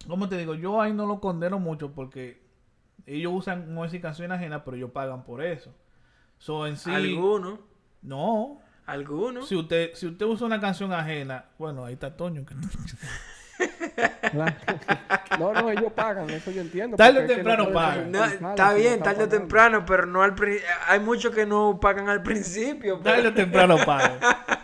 [0.07, 0.53] ¿cómo te digo?
[0.53, 2.41] Yo ahí no lo condeno mucho porque
[3.07, 5.73] ellos usan música canciones ajenas, pero ellos pagan por eso.
[6.41, 7.59] So, en sí, Algunos,
[8.01, 8.59] no.
[8.87, 9.47] algunos.
[9.47, 12.43] Si usted, si usted usa una canción ajena, bueno, ahí está Toño.
[12.43, 12.55] que-.
[15.37, 16.97] No, no, ellos pagan, eso yo entiendo.
[16.97, 18.11] Tarde o es que temprano pueden pagan.
[18.11, 18.37] No, está
[18.69, 21.79] si no bien, están tarde o temprano, pero no al pri- hay muchos que no
[21.79, 22.99] pagan al principio.
[23.01, 24.19] pero- Tarde o temprano paga.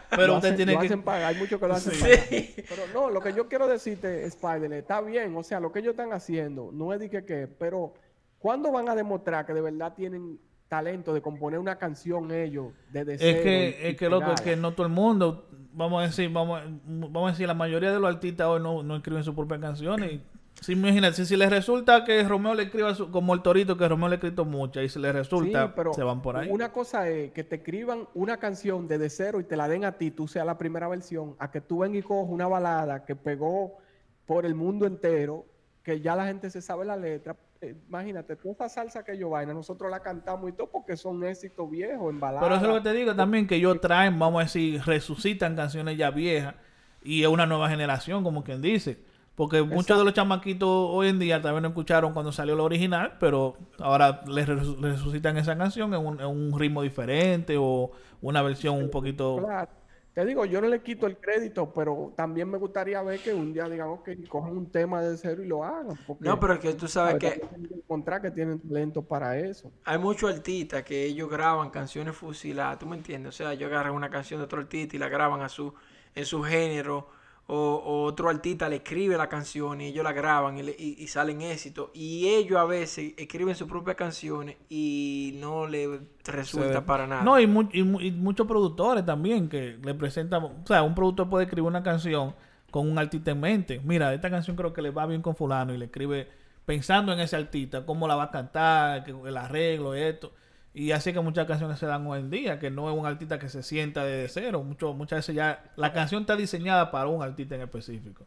[0.09, 0.85] Pero Lo usted hacen- tiene lo que...
[0.87, 2.01] hacen pagar, hay muchos que lo hacen Sí.
[2.01, 2.25] pagar.
[2.69, 5.91] Pero no, lo que yo quiero decirte, Spider, está bien, o sea, lo que ellos
[5.91, 7.93] están haciendo, no es de que qué, pero
[8.39, 13.13] ¿cuándo van a demostrar que de verdad tienen talento de componer una canción ellos desde
[13.15, 16.03] Es cero y- que, y es que loco, es que no todo el mundo, vamos
[16.03, 19.23] a decir, vamos, vamos a decir, la mayoría de los artistas hoy no, no escriben
[19.23, 20.11] sus propias canciones.
[20.13, 20.21] Y,
[20.59, 23.87] si imagínate, si, si les resulta que Romeo le escriba su- como el torito, que
[23.87, 26.49] Romeo le ha escrito muchas, y si les resulta, Sí, pero se van por ahí.
[26.49, 29.93] Una cosa es que te escriban una canción desde cero y te la den a
[29.93, 33.15] ti, tú seas la primera versión, a que tú vengas y cojas una balada que
[33.15, 33.77] pegó
[34.25, 35.45] por el mundo entero,
[35.83, 37.37] que ya la gente se sabe la letra.
[37.61, 41.23] Eh, imagínate, toda esa salsa que yo vaina, nosotros la cantamos y todo porque son
[41.23, 42.41] éxitos viejos en balada.
[42.41, 45.55] Pero eso es lo que te digo también, que ellos traen, vamos a decir, resucitan
[45.55, 46.55] canciones ya viejas
[47.01, 48.99] y es una nueva generación, como quien dice.
[49.33, 53.17] Porque muchos de los chamaquitos hoy en día también no escucharon cuando salió la original,
[53.19, 57.91] pero ahora les resucitan esa canción en un, en un ritmo diferente o
[58.21, 59.37] una versión un poquito...
[59.37, 59.76] Claro.
[60.17, 63.53] Te digo, yo no le quito el crédito, pero también me gustaría ver que un
[63.53, 65.95] día digamos que cojan un tema de cero y lo hagan.
[66.21, 67.39] No, pero es que tú sabes que
[67.71, 69.71] encontrar que tienen talento para eso.
[69.83, 73.29] hay muchos artistas que ellos graban canciones fusiladas, ¿tú me entiendes?
[73.29, 75.71] O sea, ellos agarran una canción de otro artista y la graban a su,
[76.15, 77.09] en su género,
[77.49, 80.95] o, o otro artista le escribe la canción y ellos la graban y, le- y-
[80.99, 81.89] y salen éxitos.
[81.93, 87.23] Y ellos a veces escriben sus propias canciones y no le resulta para nada.
[87.23, 90.93] No, y, mu- y mu- y muchos productores también que le presentan, o sea, un
[90.93, 92.35] productor puede escribir una canción
[92.69, 93.79] con un artista en mente.
[93.83, 96.27] Mira, esta canción creo que le va bien con fulano y le escribe
[96.65, 100.33] pensando en ese artista, cómo la va a cantar, el arreglo, esto.
[100.73, 103.39] Y así que muchas canciones se dan hoy en día, que no es un artista
[103.39, 104.63] que se sienta desde cero.
[104.63, 108.25] Mucho, muchas veces ya la canción está diseñada para un artista en específico.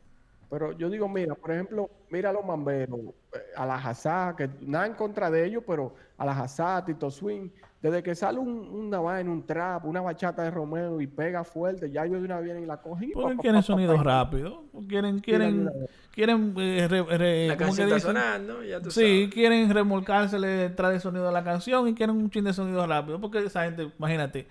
[0.51, 2.99] Pero yo digo, mira, por ejemplo, mira a los mamberos,
[3.33, 7.09] eh, a la Hazá, que nada en contra de ellos, pero a la Hazá, Tito
[7.09, 11.45] Swing, desde que sale un- una vaina, un trap, una bachata de Romeo y pega
[11.45, 13.11] fuerte, ya ellos de una vienen y la cogen.
[13.11, 14.59] y Porque quieren pa, pa, sonidos pa, rápidos.
[14.89, 15.71] Quieren, quieren,
[16.13, 19.33] quieren, eh, re- re- la ya tú Sí, sabes.
[19.35, 23.21] quieren remolcarse detrás del sonido de la canción y quieren un chin de sonido rápido.
[23.21, 24.49] Porque esa gente, imagínate,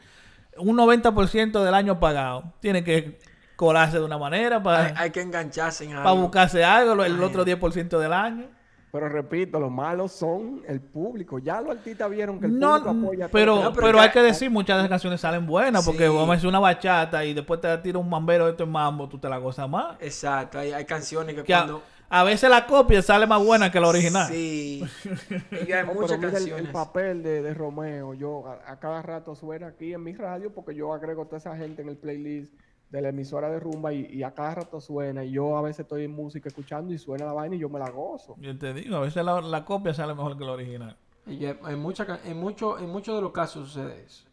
[0.58, 3.20] un 90% del año pagado tiene que
[3.60, 7.40] colarse de una manera Hay, para, hay que engancharse en para buscarse algo, el Imagínate.
[7.58, 8.46] otro 10% del año.
[8.92, 11.38] Pero repito, los malos son el público.
[11.40, 13.32] Ya los artistas vieron que el No, público apoya todo.
[13.34, 16.30] pero, No, pero, pero hay que decir, muchas de las canciones salen buenas, porque vamos
[16.30, 19.28] a decir una bachata y después te tira un mambero de estos mambo, tú te
[19.30, 19.98] la gozas más.
[20.00, 21.84] Exacto, hay, hay canciones que Que a, cuando...
[22.10, 24.28] a veces la copia sale más buena que la original.
[24.28, 24.84] Sí.
[25.68, 26.72] Y hay No, muchas pero mira el- el, canciones.
[26.72, 30.74] papel de, de Romeo, yo a, a cada rato suena aquí en mi radio porque
[30.74, 32.52] yo agrego toda esa gente en el playlist
[32.90, 35.82] de la emisora de rumba y, y a cada rato suena y yo a veces
[35.82, 38.36] estoy en música escuchando y suena la vaina y yo me la gozo.
[38.40, 40.98] Yo te digo, a veces la, la copia sale mejor que la original.
[41.28, 44.26] Y en, en, mucha en, mucho, en muchos de los casos sucede eso.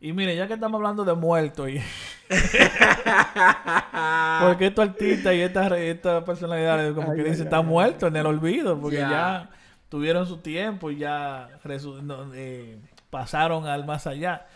[0.00, 1.78] Y mire, ya que estamos hablando de muertos y...
[4.40, 7.66] porque estos artistas y estas estas personalidades como Ay, que ay, dicen ay, están ay.
[7.66, 9.10] muertos en el olvido porque Ya.
[9.10, 9.50] ya,
[9.88, 12.78] tuvieron su tiempo y ya resu- no, eh,
[13.10, 14.46] pasaron al más allá.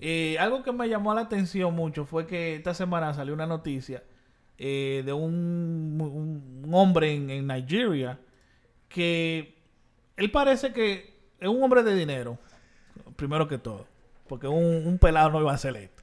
[0.00, 4.02] Eh, algo que me llamó la atención mucho fue que esta semana salió una noticia
[4.58, 8.18] eh, de un, hombre en, en Nigeria
[8.88, 9.54] que
[10.16, 12.38] él parece que es un hombre de dinero,
[13.16, 13.86] primero que todo,
[14.28, 16.02] porque un, un pelado no iba a hacer esto.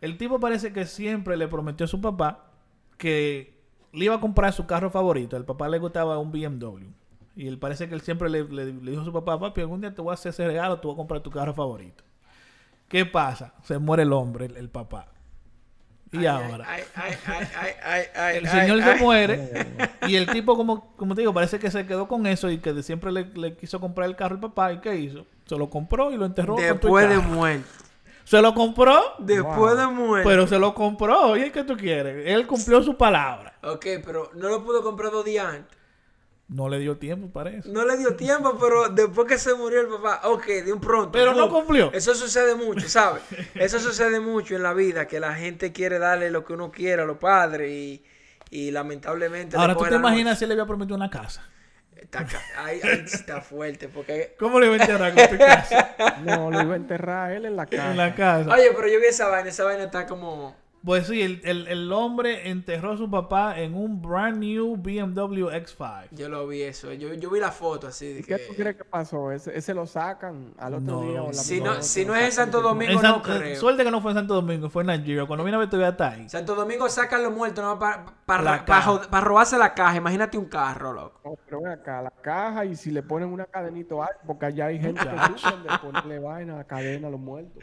[0.00, 2.52] El tipo parece que siempre le prometió a su papá
[2.96, 3.58] que
[3.92, 5.36] le iba a comprar su carro favorito.
[5.36, 6.86] Al papá le gustaba un BMW.
[7.36, 9.80] Y él parece que él siempre le, le- le dijo a su papá, papi, algún
[9.80, 12.02] día te voy a hacer ese regalo, tú vas a comprar tu carro favorito.
[12.88, 13.54] ¿Qué pasa?
[13.62, 15.08] Se muere el hombre, el, el papá.
[16.10, 18.82] Y Ay, ahora, Ay, ay, ay, ay, ay, ay, el señor ay.
[18.96, 19.66] se muere
[20.08, 22.72] y el tipo, como, como te digo, parece que se quedó con eso y que
[22.72, 24.72] de siempre le, le quiso comprar el carro al papá.
[24.72, 25.26] ¿Y qué hizo?
[25.44, 26.56] Se lo compró y lo enterró.
[26.56, 27.68] Después de muerto.
[28.24, 30.28] Se lo compró, Después de muerto.
[30.28, 31.34] pero se lo compró.
[31.38, 32.26] ¿Y qué tú quieres?
[32.26, 33.54] Él cumplió su palabra.
[33.62, 35.77] Ok, pero no lo pudo comprar dos días antes.
[36.48, 37.68] No le dio tiempo para eso.
[37.70, 41.12] No le dio tiempo, pero después que se murió el papá, ok, de un pronto.
[41.12, 41.92] Pero no cumplió.
[41.92, 43.22] Eso sucede mucho, ¿sabes?
[43.54, 47.02] Eso sucede mucho en la vida, que la gente quiere darle lo que uno quiere
[47.02, 48.02] a los padres y,
[48.50, 49.58] y lamentablemente...
[49.58, 51.46] Ahora, ¿tú te imaginas si él le había prometido una casa?
[51.94, 52.26] Está,
[52.56, 54.34] ahí, ahí está fuerte, porque...
[54.38, 55.96] ¿Cómo le iba a enterrar con tu casa?
[56.24, 57.90] No, lo iba a enterrar él en la casa.
[57.90, 58.50] en la casa.
[58.50, 60.56] Oye, pero yo vi esa vaina, esa vaina está como...
[60.84, 65.48] Pues sí, el, el, el hombre enterró a su papá en un brand new BMW
[65.50, 66.04] X5.
[66.12, 66.92] Yo lo vi eso.
[66.92, 69.32] Yo, yo vi la foto así de ¿Y qué tú crees que pasó?
[69.32, 71.02] ¿Ese, ese lo sacan al otro No.
[71.02, 71.22] día?
[71.22, 72.32] O la Si no, si no es en?
[72.32, 73.56] Santo Domingo, En San- no creo.
[73.58, 75.26] Suerte que no fue en Santo Domingo, fue en Nigeria.
[75.26, 76.28] Cuando vine a ver todavía está ahí.
[76.28, 79.00] Santo Domingo sacan los muertos no para La caja.
[79.20, 79.96] robarse la caja.
[79.96, 81.20] Imagínate un carro, loco.
[81.24, 84.66] No, pero ven acá, la caja y si le ponen una cadenita algo, porque allá
[84.66, 87.62] hay gente que de ponerle vaina, cadena a los muertos.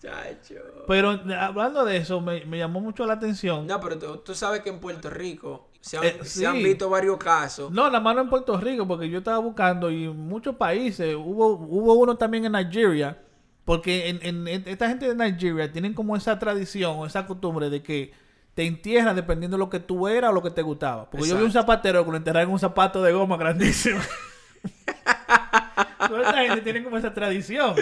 [0.00, 0.54] Chacho.
[0.86, 3.66] Pero hablando de eso, me, me llamó mucho la atención.
[3.66, 6.88] No, pero tú, tú sabes que en Puerto Rico se han, Eh, se han visto
[6.90, 7.70] varios casos.
[7.70, 11.48] No, la mano en Puerto Rico, porque yo estaba buscando y en muchos países, hubo,
[11.54, 13.18] hubo uno también en Nigeria,
[13.64, 17.70] porque en, en- en- esta gente de Nigeria tienen como esa tradición o esa costumbre
[17.70, 18.12] de que
[18.54, 21.10] te entierran dependiendo de lo que tú eras o lo que te gustaba.
[21.10, 24.00] Porque yo vi un zapatero que lo enterraron en un zapato de goma grandísimo.
[26.08, 27.74] Toda esta gente tiene como esa tradición.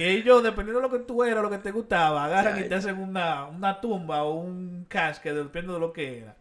[0.00, 2.74] Que ellos, dependiendo de lo que tú eras, lo que te gustaba, agarran y te
[2.74, 6.36] hacen una, una tumba o un casque, dependiendo de lo que era.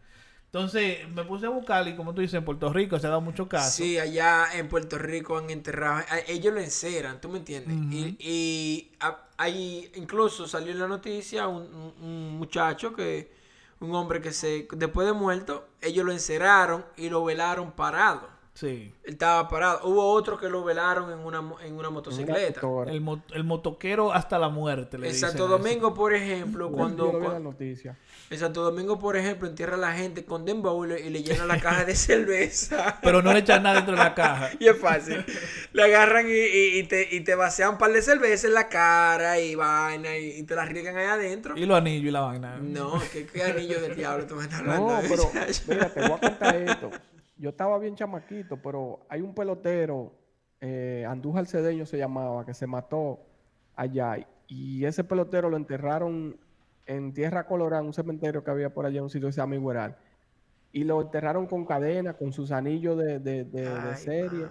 [0.45, 3.21] Entonces me puse a buscar y como tú dices, en Puerto Rico se ha dado
[3.21, 3.77] mucho caso.
[3.83, 7.77] Sí, allá en Puerto Rico han enterrado, ellos lo enceran, ¿tú me entiendes?
[7.91, 13.31] Y, y a- ahí incluso salió en la noticia un, un- un muchacho que,
[13.79, 18.27] un hombre que se, después de muerto, ellos lo enceraron y lo velaron parado.
[18.59, 18.93] Sí.
[19.05, 19.87] Él estaba parado.
[19.87, 22.65] Hubo otro que lo velaron en una, en una motocicleta.
[22.67, 24.97] Una El, mo- el motoquero hasta la muerte.
[24.97, 25.47] Le En dicen Santo.
[25.47, 27.97] Domingo, por ejemplo, cuando, en la noticia.
[28.29, 31.23] en Santo Domingo, por ejemplo, entierra a la gente con dembow y le- y le
[31.23, 32.99] llena la caja de cerveza.
[33.01, 34.49] Pero no le echan nada dentro de la caja.
[34.59, 35.23] Y es fácil.
[35.71, 38.67] Le agarran y, y- y te, y te vacían un par de cerveza en la
[38.67, 41.55] cara y vaina y, y te la riegan ahí adentro.
[41.57, 42.57] Y los anillos y la vaina.
[42.61, 45.01] No, ¿qué, qué anillo de diablo tú me estás hablando?
[45.01, 45.31] No, pero
[45.67, 46.91] mira, te voy a contar esto.
[47.39, 50.11] Yo estaba bien chamaquito, pero hay un pelotero,
[50.61, 53.19] eh, Andújar Cedeño se llamaba, que se mató
[53.75, 54.17] allá.
[54.47, 56.37] Y ese pelotero lo enterraron
[56.85, 59.95] en Tierra Colorada, un cementerio que había por allá, un sitio que se llama Igueral.
[60.71, 64.45] Y lo enterraron con cadena, con sus anillos de, de- de- de serie.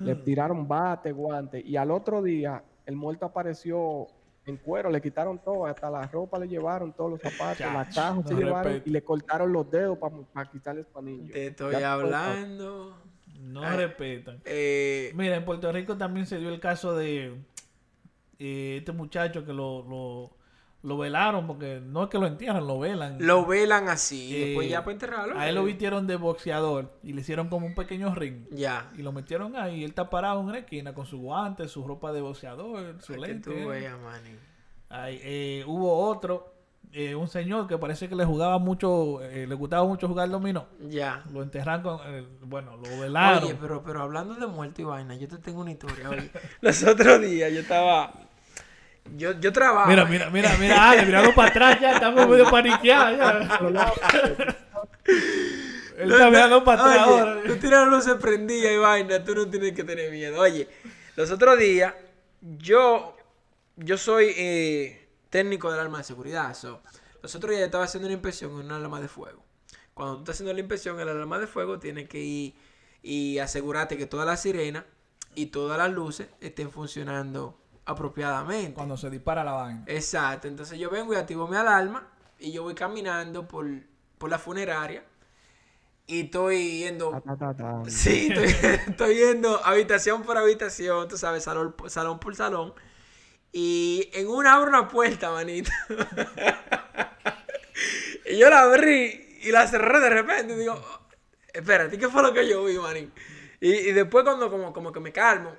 [0.00, 1.60] Le tiraron bate, guante.
[1.64, 4.06] Y al otro día, el muerto apareció
[4.46, 7.94] en cuero, le quitaron todo, hasta la ropa le llevaron, todos los zapatos, la Chacho,
[7.94, 8.88] caja se llevaron respeto.
[8.90, 9.98] y le cortaron los dedos
[10.32, 11.32] para quitarle su anillo.
[11.32, 12.96] Te estoy Ya hablando.
[13.40, 13.76] No Ay.
[13.78, 14.40] respetan.
[14.44, 17.34] Eh, Mira, en Puerto Rico también se dio el caso de
[18.38, 20.36] eh, este muchacho que lo, lo,
[20.84, 23.16] lo velaron, porque no es que lo entierran, lo velan.
[23.18, 24.28] lo velan así.
[24.28, 25.38] y Eh, después ya para enterrarlo.
[25.38, 28.46] A él lo vistieron de boxeador y le hicieron como un pequeño ring.
[28.50, 28.92] Ya.
[28.96, 29.82] Y lo metieron ahí.
[29.82, 33.26] Él está parado en una esquina con su guante, su ropa de boxeador, su Para
[33.26, 33.50] que lente.
[33.50, 33.96] tú veas.
[34.90, 36.52] Ay, eh, hubo otro,
[36.92, 40.66] eh, un señor que parece que le jugaba mucho, eh, le gustaba mucho jugar dominó.
[40.88, 41.24] Ya.
[41.32, 42.00] Lo enterraron con,
[42.42, 43.44] bueno, lo velaron.
[43.44, 46.10] Oye, pero, pero hablando de muerte y vaina, yo te tengo una historia.
[46.10, 46.30] Oye,
[46.60, 48.12] los otros días yo estaba.
[49.16, 49.88] Yo, yo trabajo.
[49.88, 53.94] Mira, mira, mira, mira, Ale, mirando para atrás ya, estamos medio paniqueados ya.
[55.98, 57.42] Él está mirando para atrás ahora.
[57.42, 60.40] tú tienes la luz se prendía y vaina, tú no tienes que tener miedo.
[60.40, 60.68] Oye,
[61.16, 61.94] los otros días,
[62.40, 63.16] yo,
[63.76, 66.54] yo soy eh, técnico del arma de seguridad.
[66.54, 66.82] so,
[67.22, 69.44] los otros días yo estaba haciendo una inspección en una alarma de fuego.
[69.94, 72.54] Cuando tú estás haciendo la inspección en la alarma de fuego, tienes que ir
[73.02, 74.84] y asegurarte que todas las sirenas
[75.34, 78.74] y todas las luces estén funcionando apropiadamente.
[78.74, 79.84] Cuando se dispara la vaina.
[79.86, 82.08] Exacto, entonces yo vengo y activo mi alarma
[82.38, 83.66] y yo voy caminando por,
[84.18, 85.04] por la funeraria
[86.06, 87.82] y estoy yendo, Ta, ta, ta, ta.
[87.90, 92.74] sí, estoy, estoy yendo habitación por habitación, tú sabes, salón, por- salón por salón
[93.52, 95.70] y en una abro una puerta, manito.
[98.26, 101.00] y yo la abrí y la cerré de repente y digo, "Oh,
[101.52, 103.12] espérate, ¿qué fue lo que yo vi, manín?
[103.60, 105.52] Y, y después cuando como, como que me calmo,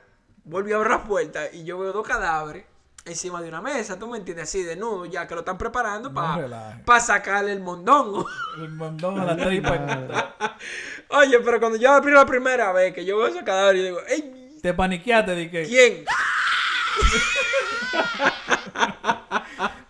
[0.45, 2.65] volví a abrir la puerta y yo veo dos cadáveres
[3.05, 6.15] encima de una mesa, tú me entiendes, así desnudo, ya que lo están preparando No
[6.85, 8.25] para sacarle el mondongo.
[8.57, 10.57] El mondón a la tripa.
[11.09, 13.99] Oye, pero cuando yo abrí la primera vez que yo veo esos cadáveres, yo digo,
[14.07, 14.59] ¡ey!
[14.61, 15.65] Te paniqueaste que.
[15.65, 16.05] ¿Quién?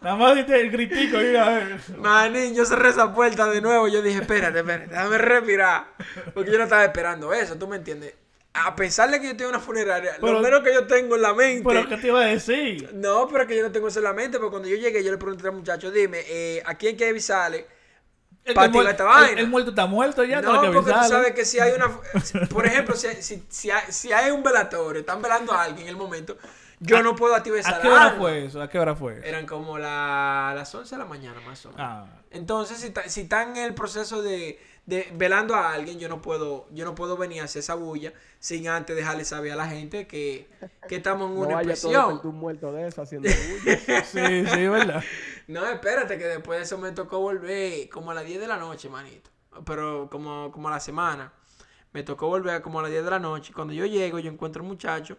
[0.01, 1.79] Nada más diste el gritico y a ver.
[1.97, 3.87] Manín, yo cerré esa puerta de nuevo.
[3.87, 5.87] Yo dije, espérate, espérate, déjame respirar.
[6.33, 8.13] Porque yo no estaba esperando eso, ¿tú me entiendes?
[8.57, 11.21] A pesar de que yo tengo una funeraria, Pero- lo menos que yo tengo en
[11.21, 11.63] la mente.
[11.67, 12.89] Pero ¿qué te iba a decir?
[12.93, 14.37] No, pero que yo no tengo eso en la mente.
[14.37, 17.09] Porque cuando yo llegué, yo le pregunté al muchacho, dime, eh, ¿a quién hay que
[17.09, 17.67] avisarle?
[18.45, 19.31] El, Pa' que tirar esta vaina.
[19.31, 21.89] el- el muerto está muerto ya, no, que porque tú sabes que si hay una.
[22.49, 25.89] Por ejemplo, si, si, si hay, si hay un velatorio, están velando a alguien en
[25.89, 26.37] el momento,
[26.79, 28.61] yo no puedo activar esa ¿A qué hora fue eso?
[28.61, 29.19] ¿A qué hora fue?
[29.27, 31.81] Eran como la- las 11 de la mañana, más o menos.
[31.83, 32.05] Ah.
[32.31, 36.21] Entonces, si, ta- si están en el proceso de, de, velando a alguien, yo no
[36.21, 39.67] puedo, yo no puedo venir a hacer esa bulla sin antes dejarle saber a la
[39.67, 40.47] gente que,
[40.87, 42.21] que estamos en una vaya todo expresión.
[42.21, 44.03] tú muerto de eso haciendo bulla.
[44.05, 45.03] Sí, sí, ¿verdad?
[45.47, 48.57] No, espérate, que después de eso me tocó volver como a las 10 de la
[48.57, 49.29] noche, manito.
[49.65, 51.33] Pero como, como a la semana.
[51.93, 53.53] Me tocó volver como a las 10 de la noche.
[53.53, 55.17] Cuando yo llego, yo encuentro un muchacho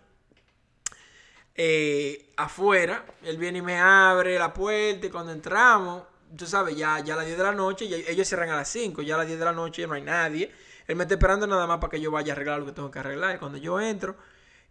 [1.54, 3.04] eh, afuera.
[3.22, 5.06] Él viene y me abre la puerta.
[5.06, 6.02] Y cuando entramos,
[6.36, 9.02] tú sabes, ya, ya a las 10 de la noche, ellos cierran a las 5.
[9.02, 10.52] Ya a las 10 de la noche no hay nadie.
[10.86, 12.90] Él me está esperando nada más para que yo vaya a arreglar lo que tengo
[12.90, 13.36] que arreglar.
[13.36, 14.16] Y cuando yo entro,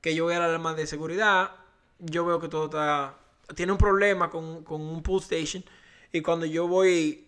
[0.01, 1.51] que yo voy a la alarma de seguridad,
[1.99, 3.18] yo veo que todo está.
[3.56, 5.64] Tiene un problema con, con un pull station.
[6.12, 7.28] Y cuando yo voy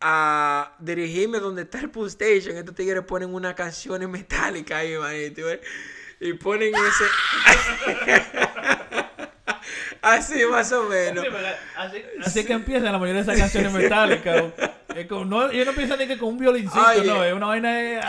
[0.00, 5.42] a dirigirme donde está el pull station, estos tigres ponen una canción metálica ahí, manito.
[6.20, 7.04] Y ponen ese.
[10.02, 11.24] Así más o menos.
[11.76, 14.44] Así, así que empiezan la mayoría de esas canciones metálicas.
[15.26, 17.06] No, yo no pienso ni que con un violincito, Oye.
[17.06, 18.00] no, es una vaina de...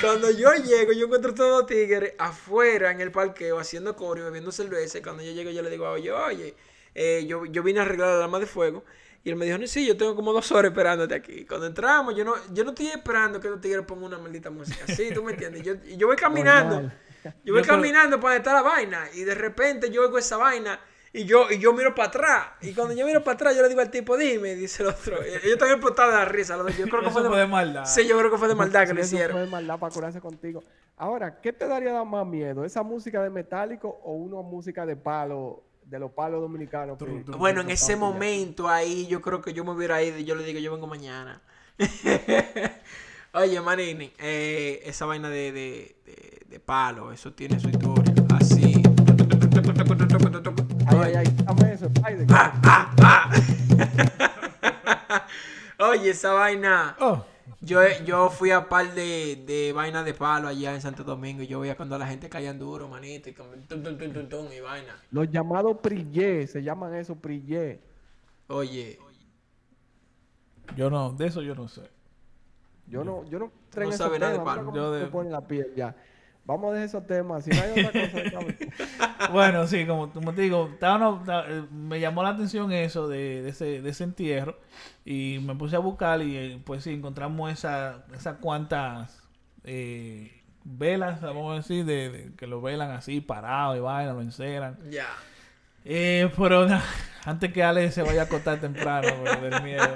[0.00, 4.24] Cuando yo llego, yo encuentro todos los tigres afuera en el parqueo haciendo coro y
[4.24, 4.98] bebiendo cerveza.
[4.98, 6.54] Y cuando yo llego, yo le digo, oye, oye,
[6.94, 8.84] eh, yo, yo vine a arreglar la alarma de fuego.
[9.24, 11.44] Y él me dijo, no, sí, yo tengo como dos horas esperándote aquí.
[11.46, 14.86] Cuando entramos, yo no, yo no estoy esperando que los tigres pongan una maldita música.
[14.94, 15.62] Sí, tú me entiendes.
[15.62, 16.92] Yo, yo voy caminando.
[17.44, 19.04] Yo voy Yo, pero- caminando para donde está la vaina.
[19.14, 20.78] Y de repente yo oigo esa vaina.
[21.12, 22.46] Y yo, y yo miro para atrás.
[22.60, 25.22] Y cuando yo miro para atrás, yo le digo al tipo, dime, dice el otro.
[25.22, 26.56] Ellos también explotados de la risa.
[26.76, 27.84] Yo creo que fue de maldad.
[27.86, 29.32] Sí, yo creo que fue de maldad que Sí, lo hicieron.
[29.32, 30.62] fue de maldad para curarse contigo.
[30.98, 32.64] Ahora, ¿qué te daría más miedo?
[32.66, 36.98] ¿Esa música de metálico o una música de palo, de los palos dominicanos?
[37.38, 40.44] Bueno, en ese momento ahí yo creo que yo me hubiera ido y yo le
[40.44, 41.40] digo, yo vengo mañana.
[43.36, 48.14] Oye, Manini, eh, esa vaina de, de, de, de palo, eso tiene su historia.
[48.34, 48.82] Así.
[50.86, 52.26] Ay, ay, ay, dame eso, Spider.
[52.30, 53.30] Ah,
[55.78, 56.96] Oye, esa vaina.
[56.98, 57.24] Oh,
[57.60, 61.46] Yo, yo fui a par de, de vainas de palo allá en Santo Domingo y
[61.46, 64.52] yo veía cuando la gente caía duro, manito, y como tum, tum, tum, tum, tum,
[64.52, 64.96] y vaina.
[65.10, 67.80] Los llamados prillé, se llaman eso prillé.
[68.48, 68.98] Oye,
[70.76, 71.95] yo no, de eso yo no sé.
[72.88, 74.70] Yo no, yo no entré No esos nada de temas, palo.
[74.72, 75.94] mira Yo de- la piel ya.
[76.44, 78.38] Vamos a dejar esos temas, si no hay otra cosa.
[79.32, 83.08] Bueno, sí, como, como te digo, estaba no- ta- eh, me llamó la atención eso
[83.08, 84.56] de, de ese, de ese entierro
[85.04, 89.20] y me puse a buscar y eh, pues sí, encontramos esa, esas cuantas
[89.64, 94.20] eh, velas, vamos a decir, de, de- que lo velan así, parado y vaina, lo
[94.22, 94.78] enceran.
[94.90, 95.06] ya.
[95.88, 96.66] Eh, pero
[97.24, 99.08] antes que Ale se vaya a acostar temprano,
[99.40, 99.86] me del miedo.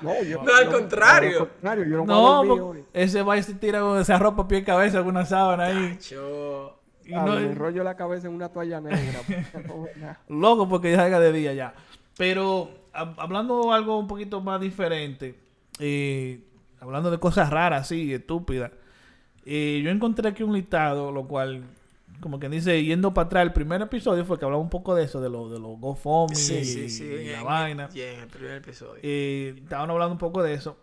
[0.00, 1.40] No, yo, No, al yo- contrario.
[1.42, 4.46] al contrario, yo no, No, voy a ese va y se tira con esa ropa
[4.48, 5.98] pie y cabeza, alguna sábana ahí.
[6.10, 6.80] Yo.
[7.04, 9.20] Y Ah, no- me enrollo la cabeza en una toalla negra.
[10.28, 11.74] loco porque ya salga de día ya.
[12.16, 15.38] Pero hab- hablando algo un poquito más diferente,
[15.78, 16.40] eh,
[16.80, 18.72] hablando de cosas raras, así, estúpidas,
[19.44, 21.62] eh, yo encontré aquí un listado, lo cual,
[22.20, 25.04] como que dice, yendo para atrás, el primer episodio fue que hablaba un poco de
[25.04, 27.04] eso, de los de los GoFundMe Sí, y, sí, sí.
[27.04, 27.90] y la en- vaina.
[27.90, 29.00] sí, en el primer episodio.
[29.02, 30.76] Eh, estaban hablando un poco de eso.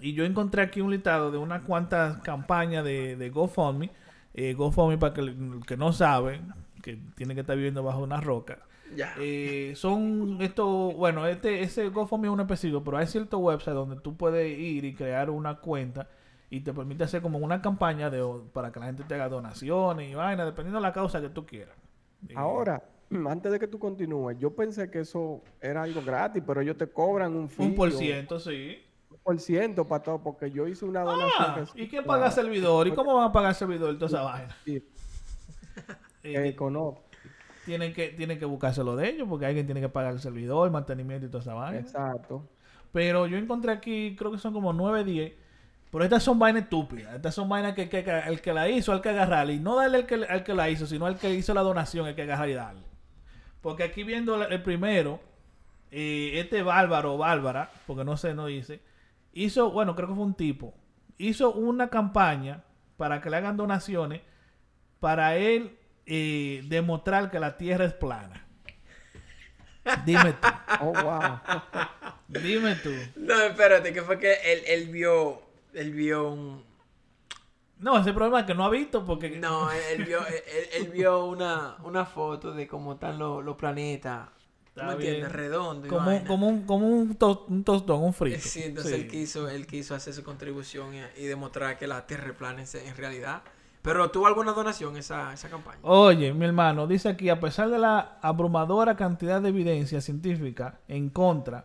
[0.00, 3.90] Y yo encontré aquí un listado de unas cuantas campañas de, de GoFundMe.
[4.34, 6.40] Eh, GoFundMe, para que el que no sabe,
[6.82, 8.58] que tiene que estar viviendo bajo una roca.
[8.94, 9.12] ya.
[9.18, 13.96] Eh, son estos, bueno, este, ese GoFundMe es un específico, pero hay cierto website donde
[14.00, 16.08] tú puedes ir y crear una cuenta
[16.50, 20.10] y te permite hacer como una campaña de, para que la gente te haga donaciones
[20.10, 21.76] y vaina, dependiendo de la causa que tú quieras.
[22.34, 22.82] Ahora,
[23.28, 26.86] antes de que tú continúes, yo pensé que eso era algo gratis, pero ellos te
[26.86, 28.78] cobran un fee un por ciento, sí.
[29.10, 31.32] un por ciento para todo, porque yo hice una donación.
[31.38, 32.86] Ah, que- ¿y quién paga el servidor?
[32.88, 34.56] ¿Y cómo van a pagar el servidor toda esa vaina?
[34.64, 34.82] Sí,
[36.24, 36.56] Eh,
[37.64, 40.72] tienen que tienen que buscárselo de ellos porque alguien tiene que pagar el servidor, el
[40.72, 41.78] mantenimiento y toda esa vaina.
[41.78, 42.48] Exacto.
[42.92, 45.32] Pero yo encontré aquí, creo que son como 9, 10.
[45.90, 47.14] Pero estas son vainas estúpidas.
[47.14, 49.54] Estas son vainas que, que- que el que la hizo hay que agarrarle.
[49.54, 52.06] Y no darle al que, al que la hizo, sino al que hizo la donación
[52.06, 52.82] hay que agarrar y darle.
[53.62, 55.20] Porque aquí viendo el primero,
[55.90, 58.80] eh, este bárbaro o bárbara, porque no sé, no dice,
[59.32, 60.74] hizo, bueno, creo que fue un tipo,
[61.16, 62.62] hizo una campaña
[62.96, 64.20] para que le hagan donaciones
[65.00, 65.76] para él
[66.06, 68.44] eh, demostrar que la tierra es plana.
[70.04, 70.48] Dime tú,
[70.80, 71.40] Oh, wow.
[72.28, 72.92] dime tú.
[73.16, 75.42] No, espérate, que fue que él, él vio.
[75.78, 76.64] Él vio un.
[77.80, 79.30] No, ese problema es que no ha visto porque...
[79.40, 80.34] No, él, él vio, él,
[80.74, 84.28] él vio una, una foto de cómo están los, los planetas.
[84.74, 85.32] ¿Tú Está me entiendes?
[85.32, 85.88] Redondo.
[85.88, 86.26] Como, vaina.
[86.26, 88.40] como un, como un, to- un tostón, un frito.
[88.40, 89.00] Sí, entonces Sí.
[89.02, 92.62] Él, quiso, él quiso hacer su contribución y, y demostrar que la Tierra es plana
[92.62, 93.42] en, en realidad.
[93.82, 95.78] Pero tuvo alguna donación esa, esa campaña.
[95.82, 101.10] Oye, mi hermano, dice aquí, a pesar de la abrumadora cantidad de evidencia científica en
[101.10, 101.64] contra,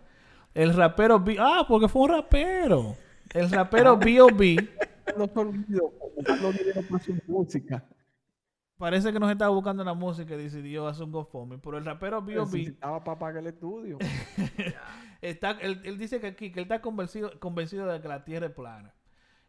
[0.54, 1.24] el rapero...
[1.40, 2.96] Ah, porque fue un rapero.
[3.34, 4.70] El rapero B.O.B.
[5.18, 5.66] No son
[7.28, 7.84] música.
[8.78, 11.58] parece que nos estaba buscando la música y decidió hacer un GoFundMe.
[11.60, 12.58] Pero el rapero B.O.B.
[12.58, 13.98] Necesitaba para pagar el estudio.
[15.22, 18.48] está, él, él dice que aquí, que él está convencido, convencido de que la Tierra
[18.48, 18.94] es plana.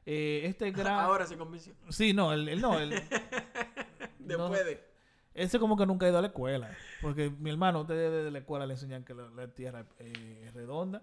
[0.06, 0.98] Eh, este gran...
[1.04, 1.74] Ahora se convenció.
[1.88, 2.90] Sí, no, él, él no, él...
[4.18, 4.50] Después No.
[4.50, 4.80] de.
[5.34, 6.70] Ese como que nunca ha ido a la escuela.
[7.00, 10.54] Porque mi hermano, ustedes desde la escuela le enseñan que la, la Tierra eh, es
[10.54, 11.02] redonda.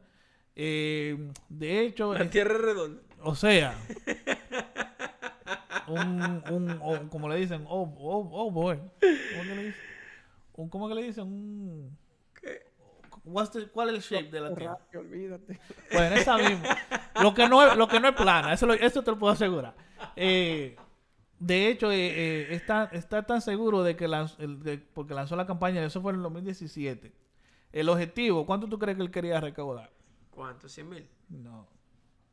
[0.56, 3.02] Eh, de hecho, La es- tierra es redonda.
[3.24, 3.76] o sea,
[5.88, 8.78] un, un, o- como le dicen, oh, oh, oh boy.
[8.99, 9.82] ¿Cómo que le dicen?
[10.54, 11.24] Un, ¿Cómo que le dicen?
[11.28, 11.97] Un,
[12.41, 14.78] the- ¿Cuál es el shape de la Tierra?
[14.95, 15.60] Olvídate.
[15.91, 16.78] Bueno, esa misma.
[17.22, 19.34] Lo que no es, lo que no es plana, eso, lo- eso te lo puedo
[19.34, 19.74] asegurar.
[20.16, 20.76] Eh,
[21.39, 25.36] de hecho, eh, eh, está, está tan seguro de que lanzó, el- de- porque lanzó
[25.36, 27.12] la campaña, eso fue en el 2017.
[27.72, 29.89] El objetivo, ¿cuánto tú crees que él quería recaudar?
[30.32, 30.67] ¿Cuánto?
[30.67, 31.07] ¿100 mil?
[31.29, 31.67] No,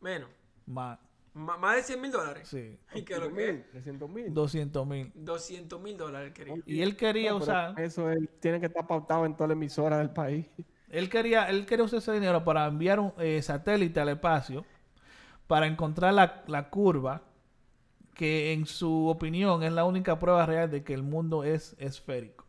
[0.01, 0.31] Menos.
[0.67, 0.99] más,
[1.35, 2.49] más de 100 mil dólares.
[2.49, 3.71] sí, ¿Y qué es lo que es?
[3.71, 4.35] 300 mil.
[4.35, 5.13] 200 mil.
[5.15, 6.57] 200 mil dólares quería.
[6.67, 9.99] Y él quería No, usar, Eso él tiene que estar pautado en toda la emisora
[9.99, 10.47] del país.
[10.89, 14.65] él quería, él quería usar ese dinero para enviar un eh, satélite al espacio
[15.49, 17.23] para encontrar la, la curva
[18.15, 22.47] que en su opinión es la única prueba real de que el mundo es esférico.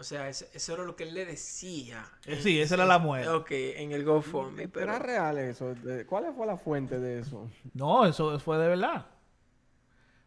[0.00, 2.04] O sea, eso, eso era lo que él le decía.
[2.24, 3.28] Eh, sí, esa era la muerte.
[3.28, 4.66] Ok, en el GoFundMe.
[4.66, 5.74] Pero era real eso.
[5.74, 7.48] de- ¿Cuál fue la fuente de eso?
[7.74, 9.06] No, eso fue de verdad.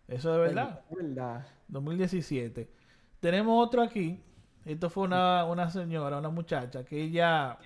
[0.08, 0.82] Eso de verdad.
[0.92, 1.48] Es verdad.
[1.70, 2.70] 2017.
[3.20, 4.22] Tenemos otro aquí.
[4.64, 7.58] Esto fue una, una señora, una muchacha, que ella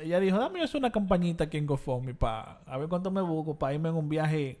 [0.00, 3.58] ella dijo, dame eso una campañita aquí en GoFundMe para a ver cuánto me busco
[3.58, 4.60] para irme en un viaje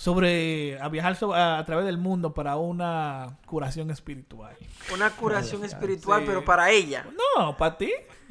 [0.00, 4.56] sobre a viajar a, a través del mundo para una curación espiritual.
[4.94, 6.26] una curación espiritual, Sí.
[6.26, 7.04] pero para ella.
[7.36, 7.92] No, para ti.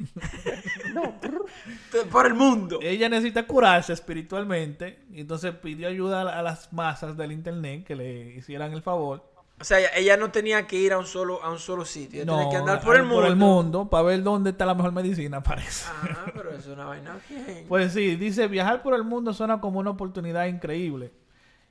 [1.92, 2.80] T- Por el mundo.
[2.82, 7.94] Ella necesita curarse espiritualmente y entonces pidió ayuda a, a las masas del internet que
[7.94, 9.24] le hicieran el favor.
[9.60, 12.22] O sea, ella, no tenía que ir a un solo, a un solo sitio.
[12.22, 13.36] Ella tenía que andar por el mundo.
[13.36, 15.84] mundo para ver dónde está la mejor medicina, parece.
[15.88, 17.66] Ah, pero eso es una vaina bien.
[17.68, 21.12] Pues sí, dice, viajar por el mundo suena como una oportunidad increíble.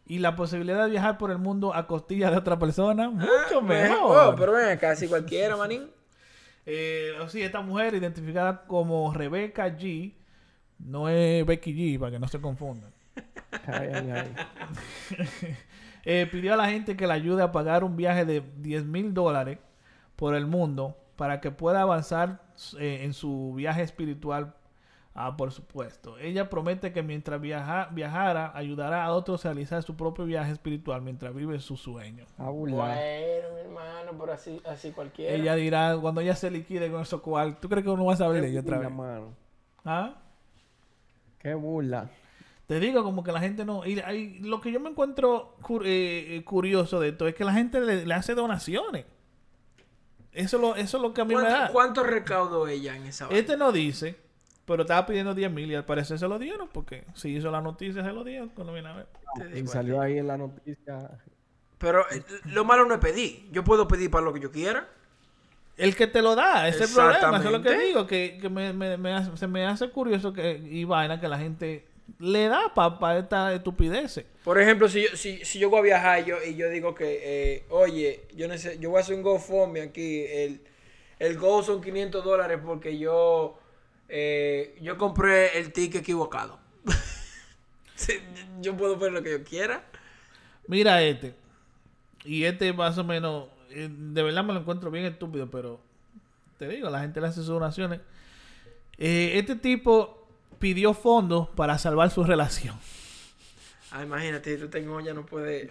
[0.09, 3.29] Y la posibilidad de viajar por el mundo a costillas de otra persona, mucho
[3.59, 4.33] Ah, mejor.
[4.33, 5.87] oh, pero ven, casi cualquiera, manín.
[6.65, 10.13] Eh, o sí, esta mujer identificada como Rebecca G,
[10.79, 12.91] no es Becky G, para que no se confundan.
[13.67, 14.35] Ay, ay, ay.
[16.05, 19.13] Eh, pidió a la gente que le ayude a pagar un viaje de 10 mil
[19.13, 19.59] dólares
[20.15, 22.41] por el mundo para que pueda avanzar
[22.79, 24.55] eh, en su viaje espiritual,
[25.21, 26.17] ah, por supuesto.
[26.17, 31.01] Ella promete que mientras viaja, viajara, ayudará a otros a realizar su propio viaje espiritual
[31.01, 32.25] mientras vive su sueño.
[32.37, 32.75] Bueno,
[33.55, 35.35] mi hermano, pero así, así cualquiera.
[35.35, 38.17] Ella dirá, cuando ella se liquide con eso cual, ¿tú crees que uno va a
[38.17, 38.91] saber de ella otra vez?
[38.91, 39.33] mano.
[39.85, 40.15] ¿Ah?
[41.39, 42.09] Qué burla.
[42.67, 43.85] Te digo, como que la gente no.
[43.85, 47.43] Y, y lo que yo me encuentro cur- eh, eh, curioso de esto es que
[47.43, 49.05] la gente le, le hace donaciones.
[50.31, 51.71] Eso es lo, eso es lo que a mí me ¿Cuánto, da.
[51.71, 53.27] cuánto recaudó ella en esa?
[53.31, 54.17] Este no dice,
[54.69, 57.59] pero estaba pidiendo 10 mil y al parecer se lo dieron porque si hizo la
[57.59, 59.07] noticia se lo dieron cuando viene a ver.
[59.57, 61.09] Y salió ahí en la noticia.
[61.79, 63.49] Pero eh, lo malo no es pedir.
[63.51, 64.87] Yo puedo pedir para lo que yo quiera.
[65.77, 67.37] El que te lo da, ese es el problema.
[67.37, 70.33] Eso es lo que digo, que, que me, me- me hace- se me hace curioso
[70.33, 71.85] que, y vaina que la gente
[72.19, 74.25] le da para esta estupidez.
[74.43, 77.19] Por ejemplo, si yo, si, si yo voy a viajar yo, y yo digo que,
[77.23, 80.61] eh, oye, yo, nece- yo voy a hacer un GoFundMe aquí, el,
[81.17, 83.57] el Go son 500 dólares porque yo,
[84.09, 86.59] eh, yo compré el ticket equivocado.
[88.61, 89.83] Yo puedo ver lo que yo quiera.
[90.67, 91.35] Mira este.
[92.25, 95.79] Y este más o menos, eh, de verdad me lo encuentro bien estúpido, pero
[96.57, 98.01] te digo, la gente le hace sus donaciones.
[98.97, 100.27] Eh, este tipo
[100.59, 102.77] pidió fondos para salvar su relación.
[103.91, 105.69] Ah, imagínate, si tú tengo ya no puede...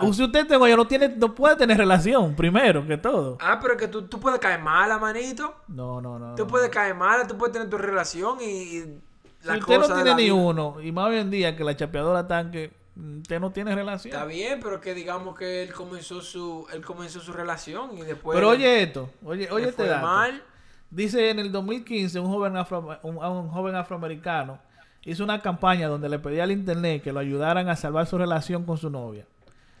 [0.00, 3.38] O Si usted tengo ya no tiene, no puede tener relación, primero que todo.
[3.40, 5.54] Ah, pero que tú, tú puedes caer mala, manito.
[5.68, 6.34] No, no, no.
[6.34, 6.48] Tú no.
[6.48, 8.44] puedes caer mala, tú puedes tener tu relación y...
[8.44, 10.34] y Si la usted no cosa tiene la ni vida.
[10.34, 12.72] uno, y más hoy en día que la chapeadora tanque,
[13.20, 14.12] usted no tiene relación.
[14.14, 18.34] Está bien, pero que digamos que él comenzó su, él comenzó su relación y después...
[18.34, 20.04] Pero oye esto, oye, oye este dato.
[20.04, 20.42] mal.
[20.90, 24.58] Dice en el 2015 un joven, afro- un, un joven afroamericano
[25.04, 28.64] hizo una campaña donde le pedía al internet que lo ayudaran a salvar su relación
[28.64, 29.26] con su novia.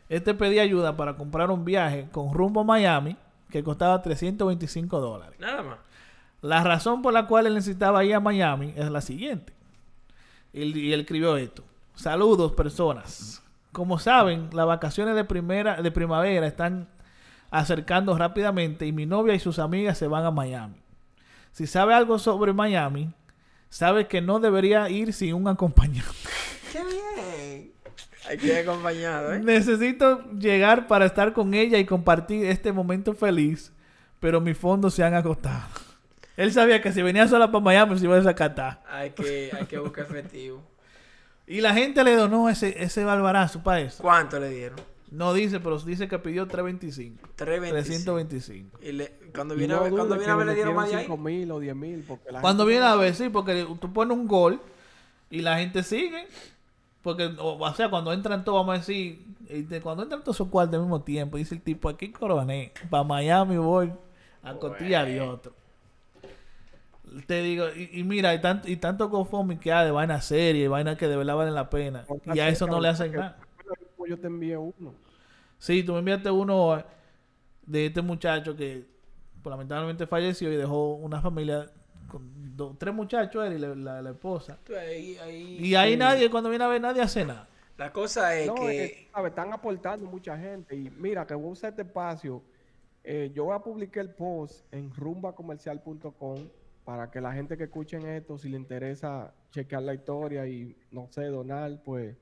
[0.08, 3.16] Este pedía ayuda para comprar un viaje con rumbo a Miami
[3.50, 5.38] que costaba 325 dólares.
[5.40, 5.78] Nada más.
[6.42, 9.52] La razón por la cual él necesitaba ir a Miami es la siguiente.
[10.52, 11.64] Él- Y él escribió esto.
[11.94, 13.42] Saludos, personas.
[13.72, 16.88] Como saben, las vacaciones de, primera, de primavera están
[17.50, 20.76] acercando rápidamente y mi novia y sus amigas se van a Miami.
[21.52, 23.10] Si sabe algo sobre Miami,
[23.74, 26.08] sabe que no debería ir sin un acompañante.
[26.70, 27.72] ¡Qué bien!
[28.28, 29.40] Hay que ir acompañado, ¿eh?
[29.40, 33.72] Necesito llegar para estar con ella y compartir este momento feliz,
[34.20, 35.66] pero mis fondos se han agotado.
[36.36, 38.80] Él sabía que si venía sola para Miami se iba a desacatar.
[38.88, 40.62] Hay que, hay que buscar efectivo.
[41.44, 44.00] Y la gente le donó ese, ese barbarazo para eso.
[44.00, 44.78] ¿Cuánto le dieron?
[45.14, 47.28] No dice, pero dice que pidió 325.
[47.36, 48.12] 325.
[48.12, 48.78] 325.
[48.82, 50.90] Y le, cuando Y viene, no a ver, cuando viene a ver, le dieron más
[50.90, 51.22] de metieron ahí.
[51.22, 52.04] 5 mil o 10 mil.
[52.40, 54.60] Cuando gente- viene a ver, sí, porque tú pones un gol
[55.30, 56.26] y la gente sigue.
[57.02, 60.48] Porque, o, o sea, cuando entran todos, vamos a decir, este, cuando entran todos esos
[60.48, 63.92] cuartos al mismo tiempo, dice el tipo, aquí coroné, para Miami voy
[64.42, 65.52] a cotilla de otro.
[67.26, 70.64] Te digo, y, y mira, y tanto, y tanto GoFundMe que hay de vaina seria
[70.64, 72.04] y vaina que de verdad valen la pena.
[72.34, 73.38] Y a eso no le hacen nada.
[74.08, 75.03] Yo te envié uno.
[75.66, 76.84] Sí, tú me enviaste uno eh,
[77.66, 78.84] de este muchacho que
[79.42, 81.66] pues, lamentablemente falleció y dejó una familia
[82.06, 84.58] con do- tres muchachos, él y la, la- la esposa.
[84.64, 87.48] Tú, ahí- ahí- Y ahí nadie, cuando viene a ver, nadie hace nada.
[87.78, 88.84] La cosa es No, que...
[88.84, 90.76] eh, sabe, están aportando mucha gente.
[90.76, 92.42] Y mira, que voy a usar este espacio.
[93.02, 96.48] eh, yo voy a publicar el post en rumbacomercial.com
[96.84, 101.08] para que la gente que escuchen esto, si le interesa chequear la historia y no
[101.10, 102.16] sé, donar, pues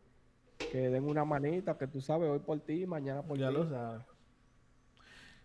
[0.58, 3.54] que den una manita, que tú sabes, hoy por ti, mañana por Ya ti.
[3.54, 4.02] lo sabes.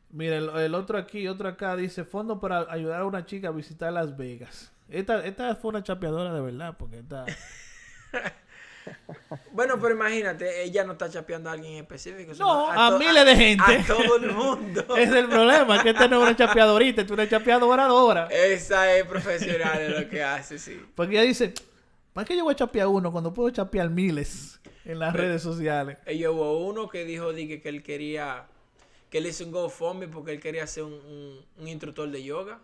[0.10, 3.52] Mira, el, el otro aquí, otro acá dice, fondo para ayudar a una chica a
[3.52, 4.72] visitar Las Vegas.
[4.90, 7.26] Esta, esta fue una chapeadora de verdad, porque esta...
[9.52, 12.34] Bueno, pero imagínate, ella no está chapeando a alguien en específico.
[12.40, 13.64] No, a miles de gente.
[13.66, 14.86] A todo el mundo.
[14.98, 18.28] es el problema, que esta no es una chapeadorita, esta es una chapeadoradora.
[18.28, 20.80] Esa es profesional en lo que hace, sí.
[20.96, 21.54] Porque ella dice,
[22.14, 24.60] ¿para qué yo voy a chapear uno cuando puedo chapear miles
[24.92, 26.00] en las redes sociales?
[26.06, 28.46] Ella hubo uno que dijo dije, que él quería,
[29.10, 32.60] que él hizo un GoFundMe porque él quería ser un, un- un instructor de yoga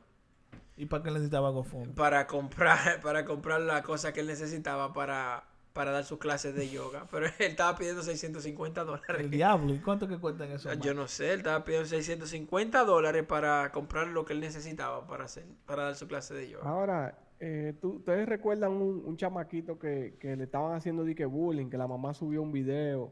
[0.75, 1.93] ¿Y para qué necesitaba GoFundMe?
[1.93, 5.43] para comprar, para comprar la cosa que él necesitaba para,
[5.73, 7.05] para dar sus clases de yoga.
[7.11, 9.19] Pero él estaba pidiendo 650 dólares.
[9.19, 10.73] El diablo, ¿y cuánto que cuestan eso?
[10.73, 15.25] Yo no sé, él estaba pidiendo 650 dólares para comprar lo que él necesitaba para
[15.25, 16.67] hacer, para dar su clase de yoga.
[16.67, 21.69] Ahora, eh, ¿tú- ¿ustedes recuerdan un, un chamaquito que, que le estaban haciendo dique bullying,
[21.69, 23.11] que la mamá subió un video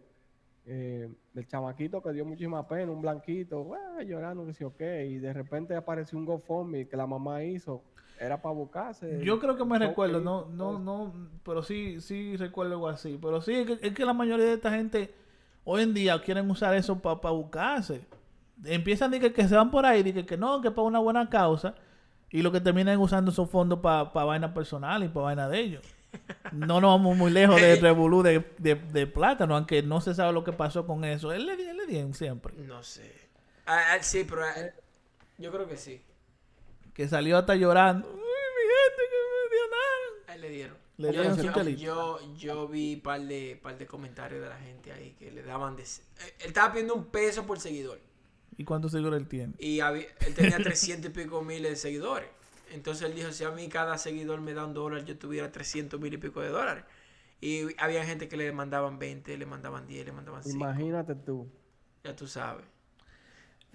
[0.66, 4.80] eh, del chamaquito que dio muchísima pena, un blanquito, "Ah", llorando, que sí, ok,
[5.10, 7.84] y de repente apareció un GoFundMe que la mamá hizo,
[8.18, 9.20] era para buscarse.
[9.26, 11.14] Yo creo que me recuerdo, no, no, no,
[11.44, 13.18] pero sí, sí recuerdo algo así.
[13.22, 15.14] Pero sí, es que, es que la mayoría de esta gente
[15.66, 18.02] hoy en día quieren usar eso para buscarse.
[18.64, 21.00] Empiezan de que, que se van por ahí, de que, que no, que para una
[21.00, 21.74] buena causa.
[22.32, 25.84] Y lo que terminan usando esos fondos para vaina personal y para vaina de ellos.
[26.52, 30.34] No nos vamos muy lejos de Revolú de, de, de plátano, aunque no se sabe
[30.34, 31.32] lo que pasó con eso.
[31.32, 32.54] Él le, él le dieron siempre.
[32.58, 33.12] No sé.
[33.66, 34.54] Ah, ah, sí, pero ah,
[35.38, 36.02] yo creo que sí.
[36.94, 38.08] Que salió hasta llorando.
[38.08, 40.26] Ay, mi gente, que me dio nada.
[40.28, 40.78] A él le dieron.
[40.98, 44.92] Le yo, dieron yo, yo, yo vi par de, par de comentarios de la gente
[44.92, 45.84] ahí que le daban de...
[45.84, 45.88] eh,
[46.40, 48.00] Él estaba pidiendo un peso por seguidor.
[48.62, 49.54] ¿Y cuántos seguidores él tiene?
[49.58, 52.30] Y había- él tenía 300 y pico miles de seguidores.
[52.72, 56.00] Entonces él dijo, si a mí cada seguidor me da un dólar, yo tuviera 300
[56.00, 56.84] mil y pico de dólares.
[57.42, 60.56] Y había gente que le mandaban 20, le mandaban 10, le mandaban 5.
[60.58, 61.50] Imagínate tú.
[62.04, 62.66] Ya tú sabes.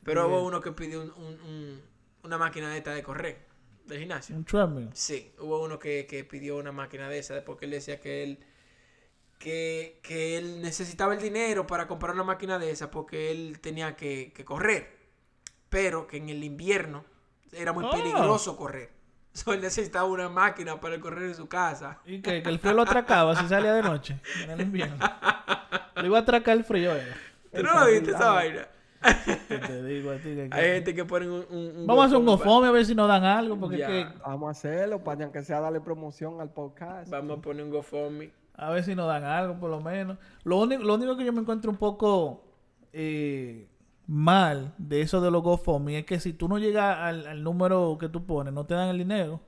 [0.04, 1.82] Pero hubo uno que pidió un- un- un-
[2.22, 3.38] una máquina de esta de correr,
[3.86, 4.36] del gimnasio.
[4.36, 4.88] Un treadmill.
[4.94, 8.38] Sí, hubo uno que, que pidió una máquina de esa porque él decía que él
[9.38, 13.94] que, que él necesitaba el dinero para comprar una máquina de esa porque él tenía
[13.96, 14.96] que, que correr,
[15.68, 17.04] pero que en el invierno
[17.52, 17.90] era muy Ah.
[17.92, 18.90] peligroso correr.
[19.36, 21.98] So, él necesitaba una máquina para correr en su casa.
[22.06, 24.96] Y que, que el frío lo atracaba si salía de noche en el invierno.
[25.96, 26.92] Lo iba a atracar el frío.
[26.94, 27.14] era.
[27.54, 28.66] ¿Tú no lo viste esa vaina?
[29.46, 32.18] Te digo a ti que- Hay gente que ponen un, un- un Vamos a hacer
[32.18, 33.58] un GoFundMe a ver si nos dan algo.
[33.58, 33.88] Porque Ya.
[33.90, 37.10] es que, Vamos a hacerlo para que sea darle promoción al podcast.
[37.10, 38.30] Vamos a poner un GoFundMe.
[38.56, 40.18] A ver si nos dan algo, por lo menos.
[40.44, 42.44] Lo único, lo único que yo me encuentro un poco
[42.92, 43.68] eh,
[44.06, 47.96] mal de eso de los GoFundMe es que si tú no llegas al, al número
[47.98, 49.40] que tú pones, no te dan el dinero.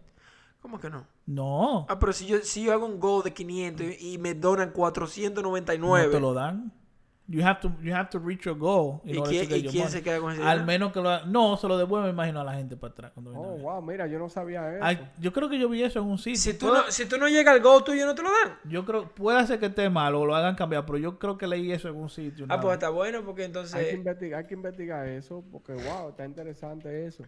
[0.61, 1.07] ¿Cómo que no?
[1.27, 1.87] No.
[1.89, 4.69] Ah, pero si yo, si yo hago un go de 500 y, y me donan
[4.69, 6.09] No 499.
[6.11, 6.73] te lo dan.
[7.31, 9.01] You have to, you have to reach your goal.
[9.05, 9.93] in ¿Y order quién- to get y your quién money.
[9.99, 10.67] se queda con ese Al dinero?
[10.67, 13.11] menos que lo No, se lo devuelve, me imagino, a la gente para atrás.
[13.13, 14.83] Cuando Oh, wow, mira, yo no sabía eso.
[14.83, 16.41] Ay, yo creo que yo vi eso en un sitio.
[16.41, 18.57] Si tú, no, si tú no llegas al go tuyo, no te lo dan.
[18.65, 21.47] Yo creo, puede ser que esté mal o lo hagan cambiar, pero yo creo que
[21.47, 22.47] leí eso en un sitio.
[22.49, 22.73] Ah, pues vez.
[22.79, 23.93] está bueno porque hay, que entonces...
[23.93, 27.25] investigar, hay que investigar eso, porque wow, está interesante eso.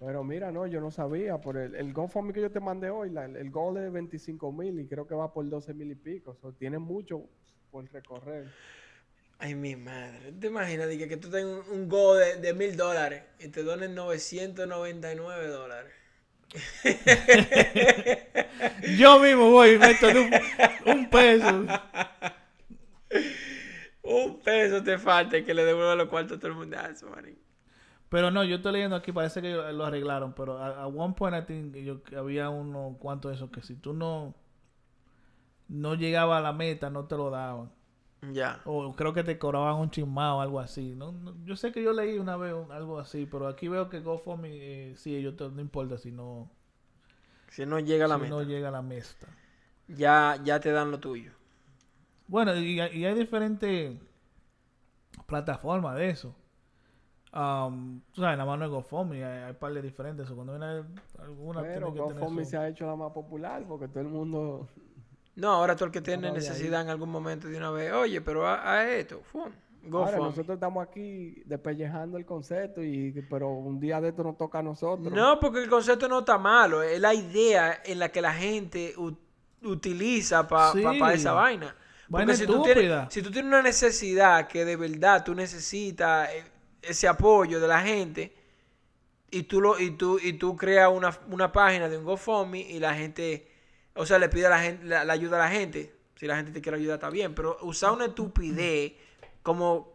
[0.00, 1.38] Pero mira, no, yo no sabía.
[1.40, 3.90] Por el, el GoFundMe que yo te mandé hoy, la- el, el Go es de
[3.90, 6.36] 25 mil y creo que va por 12 mil y pico.
[6.42, 7.22] O tiene mucho
[7.70, 8.46] por recorrer.
[9.38, 10.32] Ay, mi madre.
[10.32, 13.62] ¿Te imaginas Dije, que tú tengas un, un go de, de mil dólares y te
[13.64, 15.92] donen 999 dólares?
[18.98, 20.30] Yo mismo voy y meto un,
[20.86, 21.66] un peso.
[24.02, 27.38] Un peso te falta y que le devuelva los cuartos a todo el mundazo, manín.
[28.08, 31.36] Pero no, yo estoy leyendo aquí, parece que lo arreglaron, pero a, a one point
[31.36, 34.34] I think yo, que había unos cuantos de esos que si tú no
[35.68, 37.70] no llegaba a la meta, no te lo daban.
[38.32, 38.60] Ya.
[38.64, 40.94] O creo que te cobraban un chismado o algo así.
[40.96, 43.88] No, no- yo sé que yo leí una vez un- algo así, pero aquí veo
[43.88, 46.50] que GoFundMe, eh, sí, ellos te- no importa si no,
[47.50, 49.26] Si no llega a la si meta, no llega a la meta.
[49.86, 51.32] ya, ya te dan lo tuyo.
[52.26, 53.96] Bueno, y, hay- y hay diferentes
[55.26, 56.34] plataformas de eso.
[57.32, 60.28] Um, tú sabes, nada más no es GoFundMe, hay, hay par de diferentes.
[60.30, 60.84] O cuando viene
[61.18, 64.00] alguna Pero tiene que tener GoFundMe su- se ha hecho la más popular porque todo
[64.00, 64.68] el mundo...
[65.38, 66.32] No, ahora tú el que tiene ahí.
[66.32, 69.50] necesidad en algún momento de una vez, oye, pero a, a esto, fum,
[69.82, 74.36] go Ahora nosotros estamos aquí despellejando el concepto y pero un día de esto nos
[74.36, 75.12] toca a nosotros.
[75.12, 78.94] No, porque el concepto no está malo, es la idea en la que la gente
[79.62, 80.84] utiliza para Sí.
[81.14, 81.74] esa vaina.
[82.10, 86.30] Porque Vaina si tú, tienes, si tú tienes una necesidad que de verdad tú necesitas
[86.30, 86.44] eh,
[86.82, 88.32] ese apoyo de la gente
[89.30, 92.78] y tú lo y tú y tú creas una, una página de un GoFundMe y
[92.78, 93.47] la gente,
[93.98, 95.94] o sea, le pide a la gente la, la ayuda a la gente.
[96.16, 98.92] Si la gente te quiere ayudar está bien, pero usar una estupidez
[99.42, 99.92] como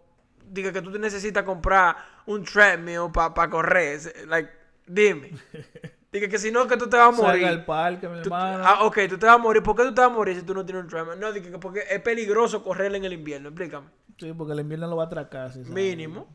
[0.49, 4.49] diga que tú te necesitas comprar un treadmill para correr, es- like
[4.87, 5.31] dime.
[6.13, 7.41] Diga que si no que tú te vas a morir.
[7.41, 8.63] Salga al parque, mi Tú- hermano.
[8.63, 9.63] ah, ok, tú te vas a morir.
[9.63, 11.19] ¿Por qué tú te vas a morir si tú no tienes un treadmill?
[11.19, 13.49] No, diga que porque es peligroso correr en el invierno.
[13.49, 13.87] Explícame.
[14.19, 15.51] Sí, porque el invierno lo va a atracar.
[15.51, 15.65] sabe.
[15.65, 16.27] Mínimo.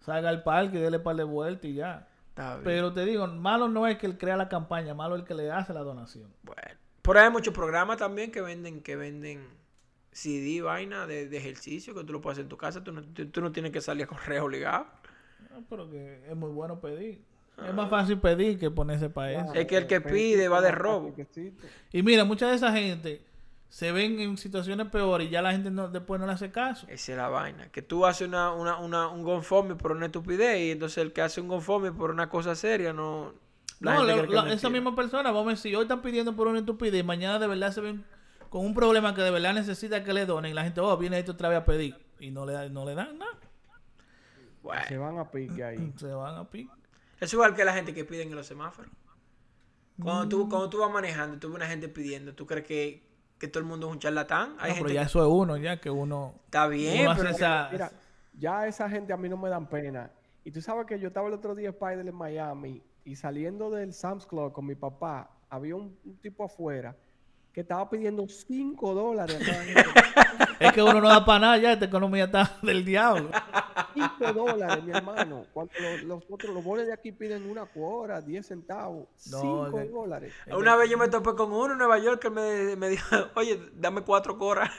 [0.00, 2.08] Salga al parque y déle par de vueltas y ya.
[2.40, 2.64] Está bien.
[2.64, 5.34] Pero te digo, malo no es que él crea la campaña, malo es el que
[5.34, 6.32] le hace la donación.
[6.42, 6.62] Bueno.
[7.02, 9.46] Por ahí hay muchos programas también que venden, que venden
[10.12, 12.82] CD, vaina de, de ejercicio, que tú lo puedes hacer en tu casa.
[12.84, 14.86] Tú no, tú, tú no tienes que salir a correr obligado.
[15.52, 17.22] Ah, pero que es muy bueno pedir.
[17.66, 19.54] Es más fácil pedir que ponerse para eso.
[19.54, 21.14] Es que el que pide va de robo.
[21.92, 23.22] Y mira, mucha de esa gente
[23.70, 26.86] se ven en situaciones peores y ya la gente no, después no le hace caso.
[26.88, 27.70] Esa es la vaina.
[27.70, 31.22] Que tú haces una, una, una, un GoFundMe por una estupidez y entonces el que
[31.22, 33.32] hace un GoFundMe por una cosa seria no...
[33.78, 37.00] la No, es esa misma persona, vamos a decir, hoy están pidiendo por una estupidez
[37.00, 38.04] y mañana de verdad se ven
[38.50, 41.18] con un problema que de verdad necesita que le donen y la gente, oh, viene
[41.20, 43.38] esto otra vez a pedir y no le, da- no le dan nada.
[44.62, 45.92] Bueno, Se van a pique ahí.
[45.96, 46.76] Se van a picar.
[47.20, 48.90] es igual que la gente que piden en los semáforos.
[50.02, 53.02] Cuando tú, cuando tú vas manejando tú ves una gente pidiendo, ¿tú crees que,
[53.40, 54.54] que todo el mundo es un charlatán?
[54.60, 56.34] Hay No, gente pero ya eso es uno, ya que uno...
[56.44, 57.92] Está bien, uno pero hace que- esa- Mira,
[58.38, 60.10] ya esa gente a mí no me dan pena.
[60.44, 63.70] Y tú sabes que yo estaba el otro día en Spider en Miami y saliendo
[63.70, 66.94] del Sam's Club con mi papá, había un, un tipo afuera
[67.52, 69.38] que estaba pidiendo 5 dólares.
[70.60, 73.30] Es que uno no da para nada ya, esta economía está del diablo.
[73.94, 75.46] 5 dólares, mi hermano.
[75.54, 79.08] Cuando los, los otros, los boles de aquí piden una cuora, 10 centavos.
[79.30, 80.34] No, 5 que- dólares.
[80.54, 83.58] Una vez yo me topé con uno en Nueva York que me, me dijo, oye,
[83.74, 84.70] dame cuatro coras.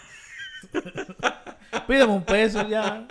[1.88, 3.08] Pídeme un peso ya.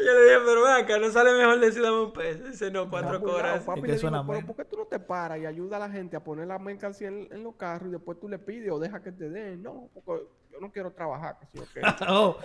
[0.00, 2.44] Y yo le dije, pero ven acá, no sale mejor decir dame un peso.
[2.44, 3.20] Dice, no, cuatro
[3.64, 3.80] papi.
[3.82, 4.46] Le digo, suena pero.
[4.46, 7.08] ¿por qué tú no te paras y ayuda a la gente a poner la mercancía
[7.08, 9.62] en, en los carros y después tú le pides o deja que te den?
[9.62, 11.38] No, porque yo no quiero trabajar.
[11.38, 11.80] que sí o qué.
[12.08, 12.38] oh,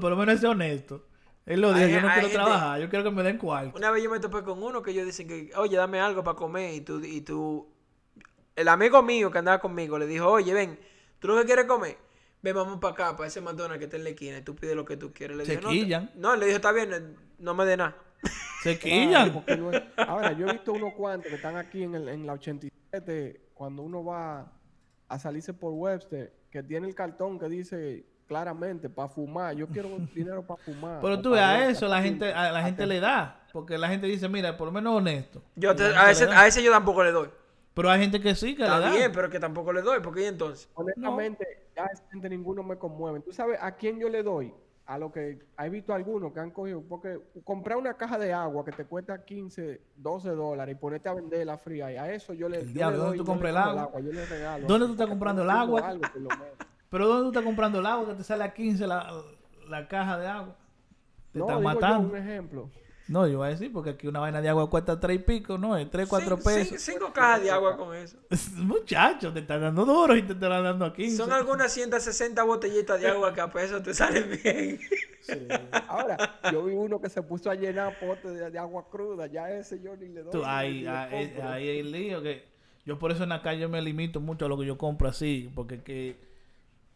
[0.00, 1.04] por lo menos es honesto.
[1.46, 3.76] Él lo dijo, yo no quiero gente- trabajar, yo quiero que me den cuarto.
[3.76, 6.36] Una vez yo me topé con uno que ellos dicen que, oye, dame algo para
[6.36, 6.72] comer.
[6.74, 7.68] Y tú, y tú,
[8.56, 10.78] el amigo mío que andaba conmigo le dijo, oye, ven,
[11.18, 11.98] ¿tú lo que quieres comer?
[12.44, 14.76] Ven, vamos para acá, para ese McDonald's que está en la esquina y tú pides
[14.76, 15.34] lo que tú quieres.
[15.34, 16.10] Le Se dije, no, quillan.
[16.14, 17.96] No, le dijo, está bien, no me dé nada.
[18.62, 19.90] Se Claro, quillan.
[19.96, 23.82] Ahora, yo he visto unos cuantos que están aquí en, el, en la 87, cuando
[23.82, 24.52] uno va
[25.08, 29.56] a salirse por Webster, que tiene el cartón que dice claramente para fumar.
[29.56, 31.00] Yo quiero dinero para fumar.
[31.00, 33.40] Pero tú a eso la gente, a la gente le da.
[33.54, 35.42] Porque la gente dice, mira, por lo menos honesto.
[35.56, 37.30] Yo te- a, ese, a ese yo tampoco le doy.
[37.74, 38.90] Pero hay gente que sí, que le Está da.
[38.92, 40.68] bien, pero que tampoco le doy, porque ¿y entonces?
[40.74, 43.20] Honestamente, ya esa gente ninguno me conmueve.
[43.20, 44.54] ¿Tú sabes a quién yo le doy?
[44.86, 46.82] A lo que he visto algunos que han cogido.
[46.82, 51.14] Porque comprar una caja de agua que te cuesta 15, 12 dólares y ponerte a
[51.14, 53.24] vender la fría, y a eso yo le, El yo diablo, le ¿dónde doy, tú
[53.24, 54.00] yo le compras el agua?
[54.00, 54.66] Yo le regalo.
[54.68, 55.88] ¿Dónde tú estás comprando el agua?
[55.88, 56.04] algo.
[56.90, 59.10] Pero ¿dónde tú estás comprando el agua que te sale a 15 la,
[59.68, 60.56] la caja de agua?
[61.32, 62.08] Te No, están digo yo matando.
[62.10, 62.70] un ejemplo.
[63.06, 65.58] No, yo voy a decir, porque aquí una vaina de agua cuesta 3 y pico,
[65.58, 65.76] ¿no?
[65.76, 66.80] Es 3, 4 Cin- cin- pesos.
[66.80, 68.16] Cinco cajas de agua con eso.
[68.56, 71.16] Muchachos, te están dando duro y te están dando a 15.
[71.18, 74.80] Son algunas 160 botellitas de agua que a peso te salen bien.
[75.88, 76.16] Ahora,
[76.50, 79.26] yo vi uno que se puso a llenar potes de, de agua cruda.
[79.26, 80.32] Ya ese yo ni le doy.
[80.32, 81.48] Tú, ni ahí, le ahí, compro.
[81.50, 82.44] ahí hay lío que
[82.86, 85.50] yo por eso en la calle me limito mucho a lo que yo compro así,
[85.54, 86.16] porque que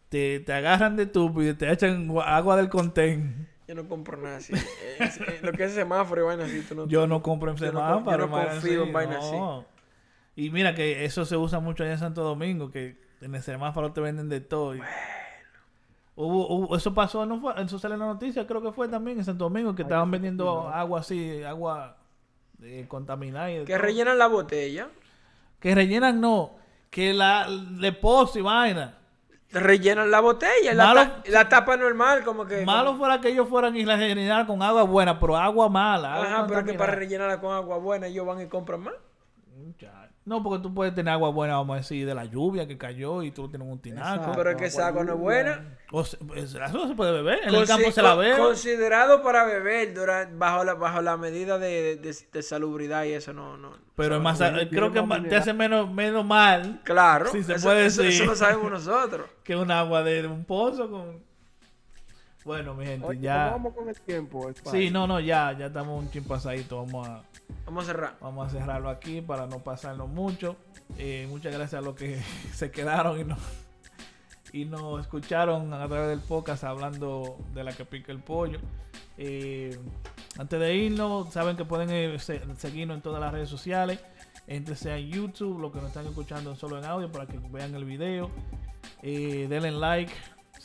[0.09, 3.47] te, te agarran de tú y te echan gua- agua del contén.
[3.69, 4.53] Yo no compro nada así.
[4.55, 6.89] Eh, es- eh, lo que es semáforo y vaina así, tú no...
[6.89, 8.11] Yo no compro en Yo no semáforo.
[8.11, 9.37] yo no vaina confío en vainas así.
[9.37, 9.65] no.
[10.35, 13.93] Y mira que eso se usa mucho allá en Santo Domingo, que en el semáforo
[13.93, 14.75] te venden de todo.
[14.75, 14.81] y-
[16.17, 19.19] Hubo, hubo- eso pasó, no fue, eso sale en la noticia, creo que fue también
[19.19, 21.97] en Santo Domingo, que estaban vendiendo agua así, agua
[22.63, 23.53] eh, contaminada.
[23.53, 23.79] y Que todo.
[23.83, 24.89] rellenan la botella.
[25.61, 26.57] Que rellenan, no,
[26.91, 28.98] que la le pozo y vaina.
[29.51, 30.75] Rellenan la botella.
[30.75, 32.65] La, Malo- ta- la tapa normal, como que...
[32.67, 36.15] Malo fuera que ellos fueran y la rellenaran con agua buena, pero agua mala.
[36.17, 38.95] agua Ajá, pero que para rellenarla con agua buena ellos van y compran más.
[40.29, 43.23] No, porque tú puedes tener agua buena, vamos a decir, de la lluvia que cayó
[43.23, 44.07] y tú tienes un tinaco.
[44.09, 44.33] Exacto.
[44.37, 45.79] Pero es que esa agua no es buena.
[45.91, 47.41] O se- pues, eso no se puede beber.
[47.45, 48.37] En el campo se la bebe.
[48.37, 49.95] Considerado para beber
[50.35, 53.57] bajo la bajo la medida de, de, de salubridad y eso no...
[53.57, 54.39] no Pero es más,
[54.71, 58.23] creo que te hace menos, menos mal Claro, Sí, se eso, puede eso- decir.
[58.23, 59.27] eso lo sabemos nosotros.
[59.43, 61.27] que un agua de un pozo con...
[62.45, 63.51] Bueno, mi gente, Oye, ya...
[63.53, 64.51] ¿cómo vamos con el tiempo?
[64.71, 66.79] Sí, no, no, ya, ya estamos un chin pasadito.
[66.85, 67.23] Vamos a,
[67.67, 68.17] Vamos a cerrar.
[68.21, 70.57] vamos a cerrarlo aquí para no pasarnos mucho.
[70.97, 72.21] Eh, muchas gracias a los que
[72.55, 73.37] se quedaron y no
[74.51, 78.59] y nos escucharon a través del podcast hablando de la que pica el pollo.
[79.19, 79.79] Eh,
[80.39, 84.01] antes de irnos, saben que pueden eh, se- seguirnos en todas las redes sociales.
[84.47, 87.85] Entrese en YouTube, los que nos están escuchando solo en audio para que vean el
[87.85, 88.31] video.
[89.03, 90.13] Eh, denle like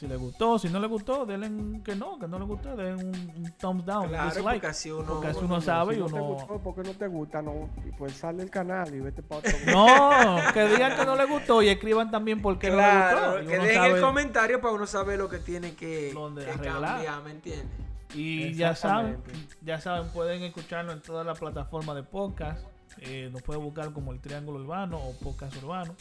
[0.03, 0.59] si les gustó.
[0.59, 2.75] Si no les gustó, denle que no, que no les gustó.
[2.75, 3.05] Den un,
[3.37, 4.45] un thumbs down, un Claro, dislike.
[4.55, 6.23] porque así uno- Porque así uno sabe Si y no te uno...
[6.25, 9.51] gustó, porque no te gusta, no, y pues sale el canal y vete para otro.
[9.71, 10.11] No,
[10.53, 13.47] que digan que no les gustó y escriban también por qué no Claro, gustó.
[13.49, 16.81] Que uno dejen sabe- el comentario para uno saber lo que tiene que, que arreglar.
[16.95, 17.67] cambiar, ¿me entiendes?
[18.13, 19.17] Y ya saben,
[19.61, 22.63] ya saben, pueden escucharnos en todas las plataformas de podcast.
[22.99, 25.95] Eh, nos pueden buscar como el Triángulo Urbano o Podcast Urbano.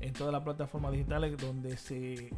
[0.00, 2.30] En todas las plataformas digitales donde se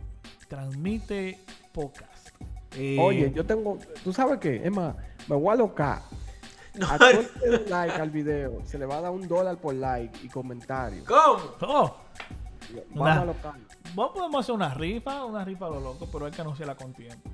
[0.48, 1.38] transmite
[1.72, 2.28] podcast.
[2.76, 4.56] Eh, Oye, yo tengo, ¿tú sabes qué?
[4.64, 4.94] Es más,
[5.28, 6.02] me voy a alocar.
[6.76, 6.90] No.
[6.90, 9.56] A todo el que dé like al video, se le va a dar un dólar
[9.58, 11.04] por like y comentario.
[11.06, 11.38] ¿Cómo?
[11.60, 11.96] oh,
[12.90, 13.12] Vamos Nah.
[13.12, 13.54] a alocar.
[13.94, 16.92] vos podemos hacer una rifa, una rifa a lo loco, pero hay que anunciarla con
[16.92, 17.30] tiempo.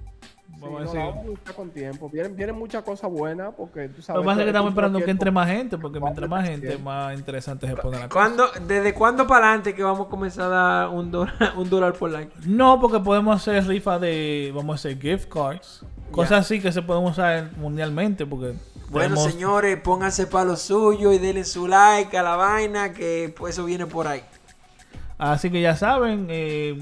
[0.60, 2.10] Sí, Vamos a decir- con tiempo.
[2.10, 4.20] Vienen, vienen muchas cosas buenas porque tú Lo sabes.
[4.20, 7.18] que pasa es que estamos esperando que entre más gente, porque mientras más gente, más
[7.18, 8.12] interesante se pone la cosa.
[8.12, 11.94] ¿Cuándo, ¿Desde cuándo para adelante que vamos a comenzar a dar un dólar, un dólar
[11.94, 12.30] por like?
[12.44, 15.82] No, porque podemos hacer rifa de, vamos a hacer gift cards.
[16.10, 18.52] Cosas así que se pueden usar mundialmente, porque
[18.90, 23.32] Bueno, tenemos- señores, pónganse para lo suyo y denle su like a la vaina, que
[23.38, 24.22] pues, eso viene por ahí.
[25.16, 26.78] Así que ya saben, eh,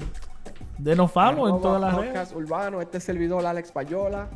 [0.79, 2.31] denos follow en todas las redes.
[2.33, 4.27] Urbano, este servidor Alex Payola.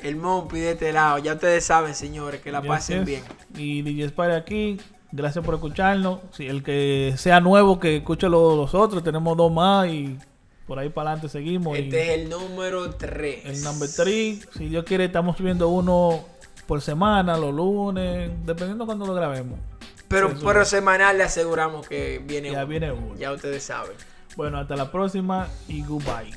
[0.00, 3.06] El Mompi de este lado, ya ustedes saben, señores, que la Yes, pasen yes.
[3.06, 3.22] bien.
[3.56, 4.78] Y DJ Spire aquí,
[5.10, 6.20] gracias por escucharnos.
[6.32, 10.18] Si el que sea nuevo, que escuche los, los otros, tenemos dos más y
[10.66, 11.76] por ahí para adelante seguimos.
[11.78, 13.46] y Este es el número 3.
[13.46, 16.20] el number 3, si Dios quiere, estamos subiendo uno
[16.66, 19.58] por semana, los lunes, dependiendo cuando lo grabemos.
[20.08, 22.66] Pero, pero semanal le aseguramos que viene Ya uno.
[22.66, 23.14] viene uno.
[23.16, 23.92] Ya ustedes saben.
[24.36, 26.34] Bueno, hasta la próxima y goodbye.